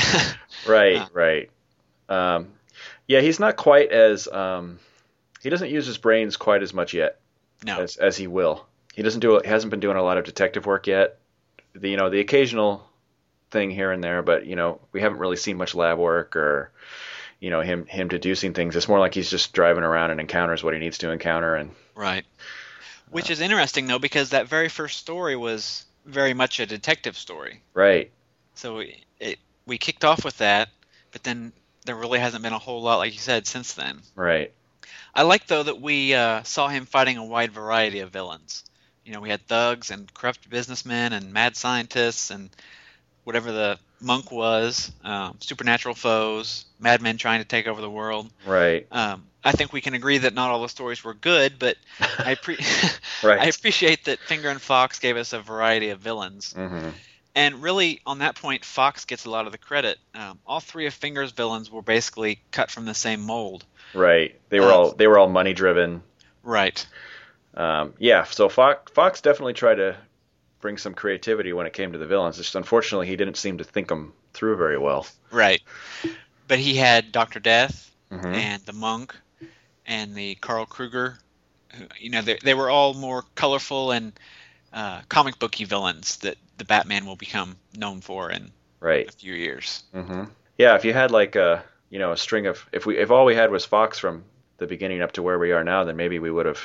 right 0.67 0.97
Huh. 0.97 1.09
right 1.13 1.49
um, 2.09 2.47
yeah 3.07 3.21
he's 3.21 3.39
not 3.39 3.55
quite 3.55 3.91
as 3.91 4.27
um, 4.27 4.79
he 5.41 5.49
doesn't 5.49 5.69
use 5.69 5.85
his 5.85 5.97
brains 5.97 6.37
quite 6.37 6.63
as 6.63 6.73
much 6.73 6.93
yet 6.93 7.19
no, 7.65 7.79
as, 7.79 7.97
as 7.97 8.17
he 8.17 8.27
will 8.27 8.65
he 8.93 9.01
doesn't 9.01 9.21
do 9.21 9.39
he 9.43 9.49
hasn't 9.49 9.71
been 9.71 9.79
doing 9.79 9.97
a 9.97 10.03
lot 10.03 10.17
of 10.17 10.25
detective 10.25 10.65
work 10.65 10.87
yet 10.87 11.19
the 11.73 11.89
you 11.89 11.97
know 11.97 12.09
the 12.09 12.19
occasional 12.19 12.87
thing 13.51 13.69
here 13.69 13.91
and 13.91 14.03
there 14.03 14.21
but 14.21 14.45
you 14.45 14.55
know 14.55 14.79
we 14.91 15.01
haven't 15.01 15.19
really 15.19 15.37
seen 15.37 15.57
much 15.57 15.75
lab 15.75 15.97
work 15.97 16.35
or 16.35 16.71
you 17.39 17.49
know 17.49 17.61
him 17.61 17.85
him 17.85 18.07
deducing 18.07 18.53
things 18.53 18.75
it's 18.75 18.87
more 18.87 18.99
like 18.99 19.13
he's 19.13 19.29
just 19.29 19.53
driving 19.53 19.83
around 19.83 20.11
and 20.11 20.19
encounters 20.19 20.63
what 20.63 20.73
he 20.73 20.79
needs 20.79 20.97
to 20.97 21.11
encounter 21.11 21.55
and 21.55 21.71
Right. 21.95 22.25
Which 23.09 23.29
is 23.29 23.39
interesting 23.39 23.87
though, 23.87 23.99
because 23.99 24.31
that 24.31 24.47
very 24.47 24.69
first 24.69 24.97
story 24.97 25.35
was 25.35 25.85
very 26.05 26.33
much 26.33 26.59
a 26.59 26.65
detective 26.65 27.17
story. 27.17 27.61
right 27.73 28.11
So 28.55 28.83
it 29.19 29.39
we 29.65 29.77
kicked 29.77 30.03
off 30.03 30.25
with 30.25 30.37
that, 30.39 30.69
but 31.11 31.23
then 31.23 31.53
there 31.85 31.95
really 31.95 32.19
hasn't 32.19 32.43
been 32.43 32.53
a 32.53 32.59
whole 32.59 32.81
lot, 32.81 32.97
like 32.97 33.13
you 33.13 33.19
said, 33.19 33.47
since 33.47 33.73
then. 33.73 34.01
Right. 34.15 34.51
I 35.13 35.21
like 35.21 35.47
though 35.47 35.63
that 35.63 35.79
we 35.79 36.13
uh, 36.13 36.43
saw 36.43 36.67
him 36.67 36.85
fighting 36.85 37.17
a 37.17 37.25
wide 37.25 37.51
variety 37.51 37.99
of 37.99 38.11
villains. 38.11 38.65
You 39.05 39.13
know, 39.13 39.21
we 39.21 39.29
had 39.29 39.47
thugs 39.47 39.91
and 39.91 40.11
corrupt 40.13 40.49
businessmen 40.49 41.13
and 41.13 41.31
mad 41.31 41.55
scientists 41.55 42.31
and 42.31 42.49
whatever 43.25 43.51
the 43.51 43.77
monk 43.99 44.31
was, 44.31 44.91
um, 45.03 45.35
supernatural 45.41 45.95
foes, 45.95 46.65
madmen 46.79 47.17
trying 47.17 47.41
to 47.41 47.45
take 47.47 47.67
over 47.67 47.81
the 47.81 47.89
world. 47.89 48.29
Right. 48.45 48.87
Um, 48.91 49.25
I 49.43 49.51
think 49.51 49.73
we 49.73 49.81
can 49.81 49.93
agree 49.93 50.17
that 50.19 50.33
not 50.33 50.49
all 50.49 50.61
the 50.61 50.69
stories 50.69 51.03
were 51.03 51.13
good, 51.13 51.59
but 51.59 51.75
I, 52.19 52.35
pre- 52.41 52.57
Right. 53.23 53.39
I 53.39 53.45
appreciate 53.45 54.05
that 54.05 54.19
Finger 54.19 54.49
and 54.49 54.61
Fox 54.61 54.99
gave 54.99 55.17
us 55.17 55.33
a 55.33 55.39
variety 55.41 55.89
of 55.89 55.99
villains. 55.99 56.53
hmm 56.53 56.89
And 57.35 57.61
really, 57.61 57.99
on 58.05 58.19
that 58.19 58.35
point, 58.35 58.63
Fox 58.63 59.05
gets 59.05 59.25
a 59.25 59.29
lot 59.29 59.45
of 59.45 59.51
the 59.51 59.57
credit. 59.57 59.97
Um, 60.13 60.39
all 60.47 60.59
three 60.61 60.85
of 60.87 60.93
Finger's 60.93 61.31
villains 61.31 61.69
were 61.71 61.81
basically 61.81 62.39
cut 62.51 62.71
from 62.71 62.85
the 62.85 62.93
same 62.93 63.21
mold. 63.21 63.65
Right. 63.93 64.39
They 64.49 64.59
were 64.59 64.71
Uh, 64.71 64.75
all 64.75 64.91
they 64.93 65.07
were 65.07 65.17
all 65.19 65.29
money 65.29 65.53
driven. 65.53 66.01
Right. 66.43 66.85
Um, 67.55 67.93
yeah. 67.99 68.23
So 68.25 68.49
Fox 68.49 68.91
Fox 68.91 69.21
definitely 69.21 69.53
tried 69.53 69.75
to 69.75 69.95
bring 70.61 70.77
some 70.77 70.93
creativity 70.93 71.53
when 71.53 71.67
it 71.67 71.73
came 71.73 71.91
to 71.93 71.97
the 71.97 72.07
villains. 72.07 72.37
Just 72.37 72.55
unfortunately, 72.55 73.07
he 73.07 73.15
didn't 73.15 73.37
seem 73.37 73.57
to 73.59 73.63
think 73.63 73.87
them 73.87 74.13
through 74.33 74.57
very 74.57 74.77
well. 74.77 75.05
Right. 75.31 75.61
But 76.47 76.59
he 76.59 76.75
had 76.75 77.11
Doctor 77.11 77.39
Death 77.39 77.91
hmm 78.09 78.33
and 78.33 78.63
the 78.65 78.73
Monk 78.73 79.15
and 79.85 80.15
the 80.15 80.35
Carl 80.35 80.65
Kruger. 80.65 81.19
You 81.99 82.09
know, 82.11 82.21
they, 82.21 82.37
they 82.43 82.53
were 82.53 82.69
all 82.69 82.93
more 82.93 83.23
colorful 83.35 83.91
and 83.91 84.17
uh, 84.73 85.01
comic 85.09 85.39
booky 85.39 85.65
villains 85.65 86.17
that 86.17 86.37
the 86.57 86.65
Batman 86.65 87.05
will 87.05 87.15
become 87.15 87.57
known 87.75 88.01
for 88.01 88.31
in 88.31 88.51
Right. 88.79 89.07
a 89.07 89.11
few 89.11 89.33
years. 89.33 89.83
hmm 89.93 90.25
Yeah, 90.57 90.75
if 90.75 90.85
you 90.85 90.93
had 90.93 91.11
like 91.11 91.35
a 91.35 91.63
you 91.89 91.99
know 91.99 92.11
a 92.11 92.17
string 92.17 92.47
of 92.47 92.67
if 92.71 92.85
we 92.85 92.97
if 92.97 93.11
all 93.11 93.25
we 93.25 93.35
had 93.35 93.51
was 93.51 93.65
Fox 93.65 93.99
from 93.99 94.23
the 94.57 94.67
beginning 94.67 95.01
up 95.01 95.13
to 95.13 95.23
where 95.23 95.39
we 95.39 95.51
are 95.51 95.63
now, 95.63 95.83
then 95.83 95.95
maybe 95.97 96.19
we 96.19 96.31
would 96.31 96.45
have 96.45 96.61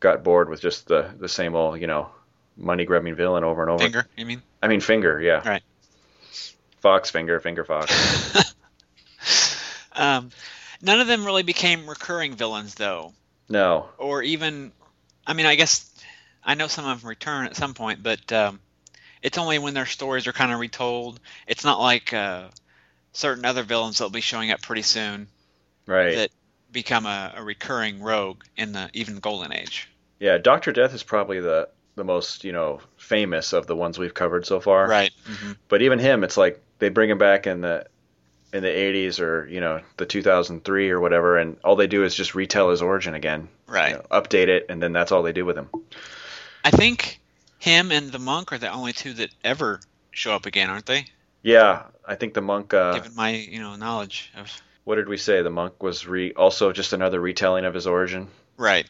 got 0.00 0.24
bored 0.24 0.48
with 0.48 0.60
just 0.60 0.86
the 0.88 1.14
the 1.18 1.28
same 1.28 1.54
old 1.54 1.80
you 1.80 1.86
know 1.86 2.10
money 2.60 2.84
grubbing 2.84 3.14
villain 3.16 3.42
over 3.44 3.62
and 3.62 3.70
over. 3.70 3.82
Finger, 3.82 4.06
you 4.16 4.26
mean? 4.26 4.42
I 4.62 4.68
mean 4.68 4.80
Finger, 4.80 5.20
yeah. 5.20 5.46
Right. 5.48 5.62
Fox 6.80 7.10
Finger, 7.10 7.40
Finger 7.40 7.64
Fox. 7.64 8.54
Um, 9.92 10.30
none 10.80 11.00
of 11.00 11.08
them 11.08 11.24
really 11.26 11.42
became 11.42 11.88
recurring 11.88 12.34
villains, 12.34 12.74
though. 12.76 13.12
no. 13.48 13.88
or 13.98 14.22
even 14.22 14.72
I 15.26 15.32
mean 15.34 15.46
I 15.46 15.56
guess 15.56 15.90
I 16.44 16.54
know 16.54 16.68
some 16.68 16.86
of 16.86 17.00
them 17.00 17.08
return 17.08 17.46
at 17.46 17.56
some 17.56 17.74
point, 17.74 18.02
but 18.02 18.32
um, 18.32 18.60
it's 19.20 19.36
only 19.36 19.58
when 19.58 19.74
their 19.74 19.86
stories 19.86 20.26
are 20.26 20.32
kind 20.32 20.52
of 20.52 20.58
retold. 20.60 21.20
It's 21.46 21.64
not 21.64 21.80
like 21.80 22.14
uh, 22.14 22.48
certain 23.12 23.44
other 23.44 23.62
villains 23.62 23.98
that'll 23.98 24.10
be 24.10 24.20
showing 24.22 24.50
up 24.52 24.62
pretty 24.62 24.82
soon 24.82 25.26
Right. 25.86 26.14
that 26.14 26.30
become 26.72 27.04
a, 27.04 27.34
a 27.36 27.42
recurring 27.42 28.00
rogue 28.00 28.42
in 28.56 28.72
the 28.72 28.88
even 28.94 29.18
Golden 29.18 29.52
Age. 29.52 29.88
yeah, 30.20 30.38
Doctor 30.38 30.72
Death 30.72 30.94
is 30.94 31.02
probably 31.02 31.40
the 31.40 31.68
the 31.96 32.04
most 32.04 32.44
you 32.44 32.52
know 32.52 32.80
famous 32.96 33.52
of 33.52 33.66
the 33.66 33.76
ones 33.76 33.98
we've 33.98 34.14
covered 34.14 34.46
so 34.46 34.60
far. 34.60 34.88
Right. 34.88 35.12
hmm 35.24 35.52
But 35.68 35.82
even 35.82 35.98
him, 35.98 36.24
it's 36.24 36.36
like 36.36 36.62
they 36.78 36.88
bring 36.88 37.10
him 37.10 37.18
back 37.18 37.46
in 37.46 37.60
the 37.60 37.86
in 38.52 38.62
the 38.62 38.68
80s 38.68 39.20
or 39.20 39.46
you 39.46 39.60
know 39.60 39.80
the 39.96 40.06
2003 40.06 40.90
or 40.90 41.00
whatever, 41.00 41.38
and 41.38 41.56
all 41.64 41.76
they 41.76 41.86
do 41.86 42.04
is 42.04 42.14
just 42.14 42.34
retell 42.34 42.70
his 42.70 42.82
origin 42.82 43.14
again. 43.14 43.48
Right. 43.66 43.90
you 43.90 43.96
know, 43.96 44.06
update 44.10 44.48
it, 44.48 44.66
and 44.68 44.82
then 44.82 44.92
that's 44.92 45.12
all 45.12 45.22
they 45.22 45.32
do 45.32 45.44
with 45.44 45.56
him. 45.56 45.68
I 46.64 46.70
think 46.70 47.20
him 47.58 47.92
and 47.92 48.10
the 48.10 48.18
monk 48.18 48.52
are 48.52 48.58
the 48.58 48.70
only 48.70 48.92
two 48.92 49.12
that 49.14 49.30
ever 49.44 49.80
show 50.10 50.32
up 50.34 50.46
again, 50.46 50.68
aren't 50.68 50.86
they? 50.86 51.06
Yeah, 51.42 51.84
I 52.06 52.16
think 52.16 52.34
the 52.34 52.40
monk. 52.42 52.74
Uh, 52.74 52.94
Given 52.94 53.14
my 53.14 53.30
you 53.30 53.60
know 53.60 53.76
knowledge 53.76 54.30
of 54.36 54.50
what 54.84 54.96
did 54.96 55.08
we 55.08 55.16
say? 55.16 55.42
The 55.42 55.50
monk 55.50 55.82
was 55.82 56.06
re- 56.06 56.32
also 56.32 56.72
just 56.72 56.92
another 56.92 57.20
retelling 57.20 57.64
of 57.64 57.74
his 57.74 57.86
origin 57.86 58.28
right 58.56 58.86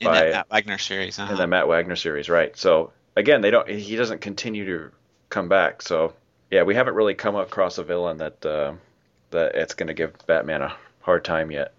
in 0.00 0.06
By- 0.06 0.20
that 0.20 0.32
Matt 0.32 0.50
Wagner 0.50 0.78
series. 0.78 1.18
Uh-huh. 1.18 1.32
in 1.32 1.38
the 1.38 1.46
Matt 1.46 1.68
Wagner 1.68 1.96
series, 1.96 2.28
right? 2.28 2.56
So 2.56 2.92
again, 3.16 3.40
they 3.40 3.50
don't. 3.50 3.68
He 3.68 3.96
doesn't 3.96 4.20
continue 4.20 4.64
to 4.66 4.94
come 5.30 5.48
back. 5.48 5.82
So 5.82 6.14
yeah, 6.50 6.62
we 6.62 6.74
haven't 6.74 6.94
really 6.94 7.14
come 7.14 7.36
across 7.36 7.78
a 7.78 7.84
villain 7.84 8.18
that 8.18 8.44
uh, 8.46 8.74
that 9.30 9.54
it's 9.54 9.74
going 9.74 9.88
to 9.88 9.94
give 9.94 10.14
Batman 10.26 10.62
a 10.62 10.76
hard 11.00 11.24
time 11.24 11.50
yet. 11.50 11.72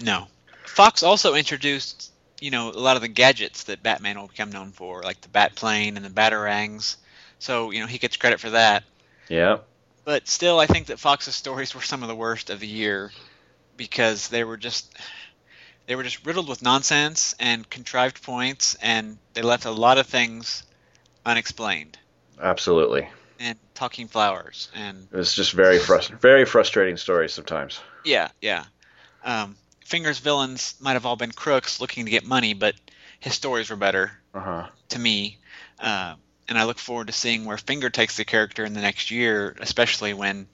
No. 0.00 0.26
Fox 0.66 1.02
also 1.02 1.34
introduced, 1.34 2.12
you 2.40 2.50
know, 2.50 2.70
a 2.70 2.78
lot 2.78 2.96
of 2.96 3.02
the 3.02 3.08
gadgets 3.08 3.64
that 3.64 3.82
Batman 3.82 4.20
will 4.20 4.28
become 4.28 4.52
known 4.52 4.70
for, 4.70 5.02
like 5.02 5.20
the 5.22 5.28
Batplane 5.28 5.96
and 5.96 6.04
the 6.04 6.10
Batarangs. 6.10 6.96
So, 7.38 7.70
you 7.70 7.80
know, 7.80 7.86
he 7.86 7.98
gets 7.98 8.16
credit 8.16 8.38
for 8.38 8.50
that. 8.50 8.84
Yeah, 9.28 9.58
But 10.04 10.28
still, 10.28 10.58
I 10.58 10.66
think 10.66 10.86
that 10.86 10.98
Fox's 10.98 11.34
stories 11.34 11.74
were 11.74 11.80
some 11.82 12.02
of 12.02 12.08
the 12.08 12.14
worst 12.14 12.50
of 12.50 12.60
the 12.60 12.66
year 12.66 13.10
because 13.76 14.28
they 14.28 14.44
were 14.44 14.56
just 14.56 14.94
they 15.88 15.96
were 15.96 16.02
just 16.02 16.24
riddled 16.26 16.48
with 16.48 16.62
nonsense 16.62 17.34
and 17.40 17.68
contrived 17.68 18.22
points, 18.22 18.76
and 18.82 19.16
they 19.32 19.40
left 19.40 19.64
a 19.64 19.70
lot 19.70 19.96
of 19.96 20.06
things 20.06 20.62
unexplained. 21.24 21.98
absolutely. 22.40 23.08
And 23.40 23.58
talking 23.74 24.06
flowers, 24.06 24.68
and 24.74 25.08
It 25.10 25.16
was 25.16 25.32
just 25.32 25.52
very 25.52 25.78
frust- 25.78 26.20
very 26.20 26.44
frustrating 26.44 26.98
stories 26.98 27.32
sometimes. 27.32 27.80
Yeah, 28.04 28.28
yeah. 28.42 28.64
Um, 29.24 29.56
Finger's 29.86 30.18
villains 30.18 30.74
might 30.78 30.92
have 30.92 31.06
all 31.06 31.16
been 31.16 31.32
crooks 31.32 31.80
looking 31.80 32.04
to 32.04 32.10
get 32.10 32.26
money, 32.26 32.52
but 32.52 32.74
his 33.18 33.34
stories 33.34 33.70
were 33.70 33.76
better 33.76 34.12
Uh 34.34 34.40
huh. 34.40 34.66
to 34.90 34.98
me. 34.98 35.38
Uh, 35.80 36.16
and 36.48 36.58
I 36.58 36.64
look 36.64 36.78
forward 36.78 37.06
to 37.06 37.12
seeing 37.14 37.46
where 37.46 37.56
Finger 37.56 37.88
takes 37.88 38.18
the 38.18 38.26
character 38.26 38.64
in 38.64 38.74
the 38.74 38.82
next 38.82 39.10
year, 39.10 39.56
especially 39.58 40.12
when 40.12 40.48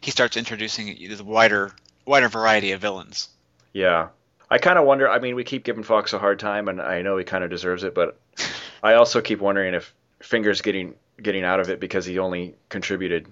he 0.00 0.12
starts 0.12 0.36
introducing 0.36 0.86
the 0.86 1.24
wider 1.24 1.72
wider 2.04 2.28
variety 2.28 2.70
of 2.70 2.80
villains. 2.80 3.28
Yeah. 3.72 4.08
I 4.50 4.58
kind 4.58 4.78
of 4.78 4.84
wonder. 4.84 5.08
I 5.08 5.18
mean, 5.18 5.34
we 5.34 5.44
keep 5.44 5.64
giving 5.64 5.82
Fox 5.82 6.12
a 6.12 6.18
hard 6.18 6.38
time, 6.38 6.68
and 6.68 6.80
I 6.80 7.02
know 7.02 7.16
he 7.16 7.24
kind 7.24 7.42
of 7.44 7.50
deserves 7.50 7.82
it, 7.82 7.94
but 7.94 8.18
I 8.82 8.94
also 8.94 9.20
keep 9.20 9.40
wondering 9.40 9.74
if 9.74 9.92
Finger's 10.20 10.62
getting 10.62 10.94
getting 11.20 11.44
out 11.44 11.60
of 11.60 11.70
it 11.70 11.80
because 11.80 12.04
he 12.04 12.18
only 12.18 12.54
contributed, 12.68 13.26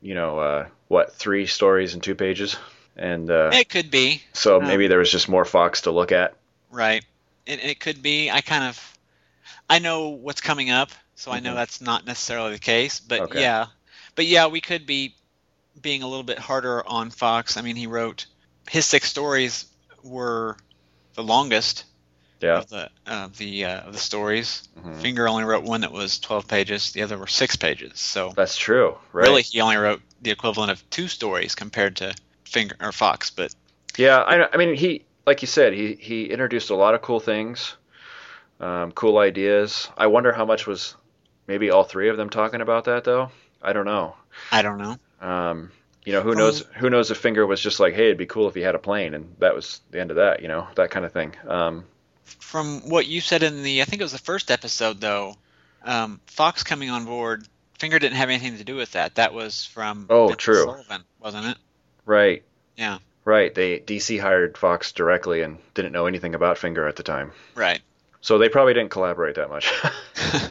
you 0.00 0.14
know, 0.14 0.38
uh, 0.38 0.66
what 0.88 1.14
three 1.14 1.46
stories 1.46 1.94
and 1.94 2.02
two 2.02 2.14
pages, 2.14 2.56
and 2.96 3.30
uh, 3.30 3.50
It 3.52 3.68
could 3.68 3.90
be 3.90 4.22
so 4.32 4.58
um, 4.58 4.66
maybe 4.66 4.86
there 4.86 4.98
was 4.98 5.10
just 5.10 5.28
more 5.28 5.44
Fox 5.44 5.82
to 5.82 5.90
look 5.90 6.12
at. 6.12 6.34
right. 6.70 7.04
It, 7.46 7.64
it 7.64 7.80
could 7.80 8.02
be. 8.02 8.30
I 8.30 8.40
kind 8.40 8.64
of 8.64 8.98
I 9.68 9.78
know 9.80 10.10
what's 10.10 10.40
coming 10.40 10.70
up, 10.70 10.90
so 11.16 11.32
I 11.32 11.40
know 11.40 11.52
Mhm. 11.52 11.56
that's 11.56 11.80
not 11.80 12.06
necessarily 12.06 12.52
the 12.52 12.58
case. 12.60 13.00
But 13.00 13.20
Okay. 13.22 13.40
yeah, 13.40 13.66
but 14.14 14.26
yeah, 14.26 14.46
we 14.46 14.60
could 14.60 14.86
be 14.86 15.14
being 15.80 16.02
a 16.02 16.08
little 16.08 16.22
bit 16.22 16.38
harder 16.38 16.86
on 16.86 17.10
Fox. 17.10 17.56
I 17.56 17.62
mean, 17.62 17.76
he 17.76 17.86
wrote 17.86 18.26
his 18.68 18.84
six 18.86 19.08
stories 19.08 19.64
were 20.02 20.56
the 21.14 21.22
longest 21.22 21.84
Yeah. 22.40 22.58
of 22.58 22.68
the 22.68 22.90
of 23.06 23.36
the 23.36 23.64
uh, 23.64 23.80
of 23.80 23.92
the 23.92 23.98
stories. 23.98 24.68
Mhm. 24.78 25.00
Finger 25.00 25.28
only 25.28 25.44
wrote 25.44 25.64
one 25.64 25.82
that 25.82 25.92
was 25.92 26.18
12 26.20 26.48
pages. 26.48 26.92
The 26.92 27.02
other 27.02 27.18
were 27.18 27.26
six 27.26 27.56
pages. 27.56 27.98
So 27.98 28.32
That's 28.36 28.56
true. 28.56 28.96
Right. 29.12 29.26
really, 29.26 29.42
he 29.42 29.60
only 29.60 29.76
wrote 29.76 30.00
the 30.22 30.30
equivalent 30.30 30.70
of 30.70 30.88
two 30.90 31.08
stories 31.08 31.54
compared 31.54 31.96
to 31.96 32.14
Finger 32.44 32.76
or 32.80 32.92
Fox. 32.92 33.30
But 33.30 33.54
Yeah, 33.96 34.18
I, 34.18 34.52
I 34.52 34.56
mean, 34.56 34.74
he, 34.74 35.04
like 35.26 35.42
you 35.42 35.48
said, 35.48 35.72
he, 35.72 35.94
he 35.94 36.26
introduced 36.26 36.70
a 36.70 36.74
lot 36.76 36.94
of 36.94 37.02
cool 37.02 37.20
things, 37.20 37.76
um, 38.60 38.92
cool 38.92 39.18
ideas. 39.18 39.88
I 39.96 40.06
wonder 40.06 40.32
how 40.32 40.44
much 40.44 40.66
was 40.66 40.94
maybe 41.46 41.70
all 41.70 41.84
three 41.84 42.08
of 42.08 42.16
them 42.16 42.30
talking 42.30 42.60
about 42.60 42.84
that, 42.84 43.04
though. 43.04 43.30
I 43.62 43.72
don't 43.72 43.84
know. 43.86 44.16
I 44.52 44.62
don't 44.62 44.78
know. 44.78 44.96
Um, 45.20 45.72
you 46.04 46.12
know, 46.12 46.22
who 46.22 46.34
knows? 46.34 46.64
Who 46.76 46.88
knows 46.90 47.10
if 47.10 47.18
Finger 47.18 47.46
was 47.46 47.60
just 47.60 47.78
like, 47.80 47.94
"Hey, 47.94 48.06
it'd 48.06 48.16
be 48.18 48.26
cool 48.26 48.48
if 48.48 48.54
he 48.54 48.60
had 48.62 48.74
a 48.74 48.78
plane," 48.78 49.14
and 49.14 49.34
that 49.38 49.54
was 49.54 49.80
the 49.90 50.00
end 50.00 50.10
of 50.10 50.16
that. 50.16 50.40
You 50.42 50.48
know, 50.48 50.66
that 50.76 50.90
kind 50.90 51.04
of 51.04 51.12
thing. 51.12 51.34
Um, 51.46 51.84
From 52.38 52.88
what 52.88 53.06
you 53.06 53.20
said 53.20 53.42
in 53.42 53.62
the, 53.62 53.82
I 53.82 53.84
think 53.84 54.00
it 54.00 54.04
was 54.04 54.12
the 54.12 54.18
first 54.18 54.50
episode 54.50 55.00
though, 55.00 55.36
um, 55.84 56.20
Fox 56.26 56.62
coming 56.62 56.90
on 56.90 57.04
board. 57.04 57.46
Finger 57.78 57.98
didn't 57.98 58.16
have 58.16 58.28
anything 58.28 58.58
to 58.58 58.64
do 58.64 58.76
with 58.76 58.92
that. 58.92 59.14
That 59.14 59.32
was 59.34 59.64
from 59.64 60.06
Oh, 60.10 60.24
Vincent 60.28 60.40
true. 60.40 60.62
Sullivan, 60.64 61.02
wasn't 61.18 61.46
it? 61.46 61.56
right. 62.06 62.42
Yeah. 62.76 62.98
Right. 63.24 63.54
They 63.54 63.78
DC 63.80 64.18
hired 64.20 64.56
Fox 64.58 64.92
directly 64.92 65.42
and 65.42 65.58
didn't 65.74 65.92
know 65.92 66.06
anything 66.06 66.34
about 66.34 66.56
Finger 66.58 66.86
at 66.88 66.96
the 66.96 67.02
time, 67.02 67.32
Right. 67.54 67.80
so 68.22 68.38
they 68.38 68.48
probably 68.48 68.74
didn't 68.74 68.90
collaborate 68.90 69.36
that 69.36 69.48
much. 69.50 69.70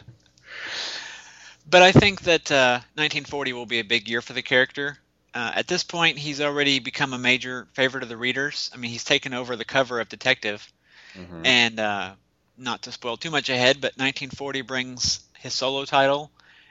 But 1.68 1.82
I 1.82 1.92
think 1.92 2.22
that 2.22 2.50
uh, 2.50 2.80
1940 2.94 3.52
will 3.52 3.66
be 3.66 3.78
a 3.78 3.84
big 3.84 4.08
year 4.08 4.20
for 4.20 4.32
the 4.32 4.42
character. 4.42 4.98
Uh, 5.32 5.52
at 5.54 5.68
this 5.68 5.84
point, 5.84 6.18
he's 6.18 6.40
already 6.40 6.80
become 6.80 7.12
a 7.12 7.18
major 7.18 7.68
favorite 7.74 8.02
of 8.02 8.08
the 8.08 8.16
readers. 8.16 8.70
I 8.74 8.76
mean, 8.78 8.90
he's 8.90 9.04
taken 9.04 9.32
over 9.32 9.54
the 9.56 9.64
cover 9.64 10.00
of 10.00 10.08
Detective, 10.08 10.66
Mhm. 11.16 11.46
and 11.46 11.80
uh, 11.80 12.14
not 12.56 12.82
to 12.82 12.92
spoil 12.92 13.16
too 13.16 13.30
much 13.30 13.48
ahead, 13.48 13.80
but 13.80 13.96
1940 13.96 14.62
brings 14.62 15.20
his 15.38 15.54
solo 15.54 15.84
title 15.84 16.30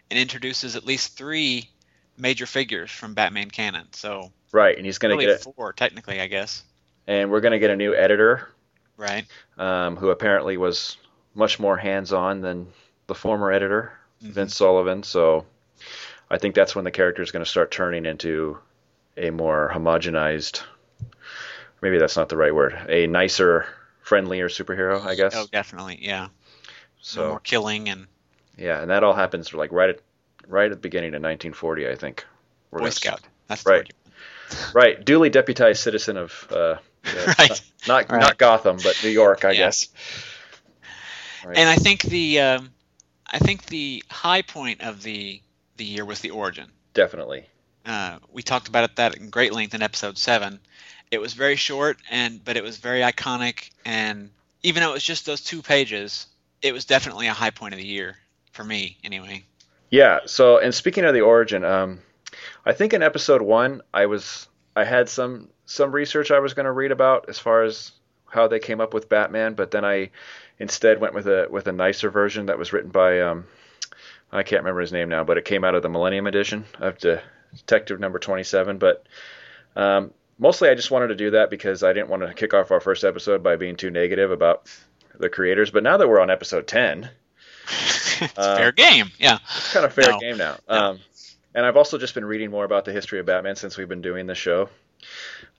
and 0.09 0.19
introduces 0.19 0.75
at 0.75 0.85
least 0.85 1.15
three 1.17 1.69
major 2.17 2.45
figures 2.45 2.91
from 2.91 3.13
Batman 3.13 3.49
canon. 3.49 3.87
So 3.93 4.31
Right, 4.51 4.75
and 4.75 4.85
he's 4.85 4.97
gonna 4.97 5.13
really 5.13 5.25
get 5.27 5.35
it, 5.35 5.41
four, 5.55 5.71
technically, 5.73 6.19
I 6.19 6.27
guess. 6.27 6.63
and 7.07 7.31
we're 7.31 7.39
gonna 7.41 7.59
get 7.59 7.69
a 7.69 7.75
new 7.75 7.95
editor 7.95 8.49
Right. 8.97 9.25
um, 9.57 9.95
who 9.95 10.09
apparently 10.09 10.57
was 10.57 10.97
much 11.33 11.59
more 11.59 11.77
hands-on 11.77 12.41
than 12.41 12.73
the 13.07 13.15
former 13.15 13.51
editor, 13.51 13.93
Mhm. 14.21 14.31
Vince 14.31 14.55
Sullivan. 14.55 15.03
So 15.03 15.45
I 16.29 16.38
think 16.38 16.55
that's 16.55 16.75
when 16.75 16.86
the 16.86 16.91
character 16.91 17.21
is 17.21 17.31
going 17.31 17.43
to 17.43 17.50
start 17.50 17.71
turning 17.71 18.05
into 18.05 18.57
a 19.17 19.29
more 19.31 19.71
homogenized, 19.74 20.62
maybe 21.81 21.98
that's 21.98 22.15
not 22.15 22.29
the 22.29 22.38
right 22.38 22.53
word, 22.53 22.77
a 22.88 23.07
nicer, 23.07 23.65
friendlier 24.01 24.48
superhero, 24.50 25.03
I 25.05 25.15
guess. 25.15 25.33
Oh, 25.36 25.48
definitely, 25.51 26.00
yeah. 26.01 26.27
so 27.01 27.29
more 27.29 27.39
killing 27.39 27.89
and 27.89 28.07
yeah, 28.57 28.81
and 28.81 28.91
that 28.91 29.03
all 29.03 29.13
happens 29.13 29.53
like 29.53 29.71
right 29.71 29.89
at 29.89 30.00
right 30.48 30.65
at 30.71 30.77
the 30.77 30.81
beginning 30.81 31.09
of 31.09 31.21
1940, 31.21 31.88
I 31.89 31.95
think. 31.95 32.25
Boy 32.71 32.79
gonna- 32.79 32.91
Scout. 32.91 33.21
That's 33.48 33.65
Right. 33.65 33.91
Right, 34.74 35.03
duly 35.05 35.29
deputized 35.29 35.81
citizen 35.81 36.17
of 36.17 36.48
uh, 36.51 36.75
yeah, 37.05 37.33
Right. 37.39 37.62
not 37.88 38.09
Right. 38.12 38.19
not 38.19 38.38
Gotham, 38.38 38.77
but 38.83 39.00
New 39.03 39.09
York, 39.09 39.45
I 39.45 39.51
Yeah. 39.51 39.57
guess. 39.57 39.88
Right. 41.45 41.57
And 41.57 41.69
I 41.69 41.75
think 41.75 42.01
the 42.01 42.39
um, 42.41 42.69
I 43.27 43.39
think 43.39 43.65
the 43.67 44.03
high 44.09 44.41
point 44.41 44.81
of 44.81 45.01
the 45.03 45.41
the 45.79 45.86
year 45.86 46.05
was 46.05 46.19
the 46.19 46.29
origin. 46.29 46.69
Definitely. 46.93 47.45
Uh, 47.86 48.19
we 48.31 48.43
talked 48.43 48.67
about 48.67 48.83
it 48.83 48.95
that 48.98 49.17
in 49.17 49.31
great 49.31 49.53
length 49.53 49.74
in 49.74 49.81
episode 49.81 50.17
seven. 50.17 50.59
It 51.09 51.19
was 51.19 51.33
very 51.33 51.55
short, 51.55 51.98
and 52.12 52.43
but 52.45 52.55
it 52.55 52.63
was 52.63 52.77
very 52.77 53.01
iconic. 53.01 53.71
And 53.83 54.29
even 54.62 54.83
though 54.83 54.91
it 54.91 54.93
was 54.93 55.03
just 55.03 55.25
those 55.25 55.41
two 55.41 55.63
pages, 55.63 56.27
it 56.62 56.74
was 56.74 56.86
definitely 56.86 57.25
a 57.25 57.33
high 57.33 57.50
point 57.50 57.74
of 57.74 57.79
the 57.79 57.86
year 57.86 58.17
for 58.51 58.63
me, 58.63 58.98
anyway. 59.03 59.43
Yeah. 59.89 60.19
So, 60.27 60.59
and 60.59 60.75
speaking 60.75 61.05
of 61.05 61.15
the 61.15 61.21
origin, 61.21 61.63
um, 61.63 62.00
I 62.65 62.74
think 62.74 62.93
in 62.93 63.01
episode 63.01 63.41
one, 63.41 63.81
I 63.91 64.05
was 64.05 64.48
I 64.75 64.83
had 64.83 65.09
some 65.09 65.50
some 65.65 65.91
research 65.91 66.29
I 66.29 66.39
was 66.39 66.53
going 66.53 66.65
to 66.65 66.71
read 66.71 66.91
about 66.91 67.29
as 67.29 67.39
far 67.39 67.63
as 67.63 67.91
how 68.27 68.48
they 68.48 68.59
came 68.59 68.81
up 68.81 68.93
with 68.93 69.09
Batman, 69.09 69.53
but 69.55 69.71
then 69.71 69.83
I 69.83 70.12
instead 70.59 71.01
went 71.01 71.13
with 71.13 71.27
a 71.27 71.48
with 71.50 71.67
a 71.67 71.71
nicer 71.71 72.09
version 72.09 72.48
that 72.48 72.59
was 72.59 72.74
written 72.74 72.91
by 72.91 73.21
um, 73.21 73.45
I 74.31 74.43
can't 74.43 74.62
remember 74.62 74.81
his 74.81 74.91
name 74.93 75.09
now, 75.09 75.24
but 75.24 75.38
it 75.38 75.45
came 75.45 75.63
out 75.63 75.75
of 75.75 75.81
the 75.83 75.89
Millennium 75.89 76.27
Edition 76.27 76.65
of 76.79 77.00
the 77.00 77.21
Detective 77.55 78.00
Number 78.00 78.19
Twenty 78.19 78.43
Seven. 78.43 78.77
But 78.77 79.05
um, 79.75 80.12
mostly, 80.38 80.69
I 80.69 80.75
just 80.75 80.91
wanted 80.91 81.07
to 81.07 81.15
do 81.15 81.31
that 81.31 81.50
because 81.50 81.83
I 81.83 81.93
didn't 81.93 82.09
want 82.09 82.21
to 82.24 82.33
kick 82.33 82.53
off 82.53 82.71
our 82.71 82.79
first 82.79 83.03
episode 83.03 83.41
by 83.43 83.55
being 83.55 83.75
too 83.75 83.89
negative 83.89 84.31
about 84.31 84.69
the 85.17 85.29
creators. 85.29 85.71
But 85.71 85.83
now 85.83 85.98
that 85.98 86.07
we're 86.07 86.19
on 86.19 86.29
episode 86.29 86.67
ten, 86.67 87.09
it's 87.67 88.38
Uh, 88.38 88.57
fair 88.57 88.71
game, 88.71 89.09
yeah. 89.17 89.39
it's 89.57 89.74
kind 89.74 89.86
of 89.86 89.93
fair 89.93 90.12
No. 90.12 90.19
game 90.19 90.38
now. 90.38 90.57
No. 90.69 90.75
Um, 90.75 91.00
and 91.55 91.65
I've 91.65 91.77
also 91.77 91.98
just 91.98 92.13
been 92.13 92.25
reading 92.25 92.51
more 92.51 92.63
about 92.65 92.86
the 92.86 92.91
history 92.91 93.19
of 93.19 93.25
Batman 93.25 93.55
since 93.55 93.77
we've 93.77 93.89
been 93.89 94.01
doing 94.03 94.27
this 94.27 94.38
show. 94.38 94.69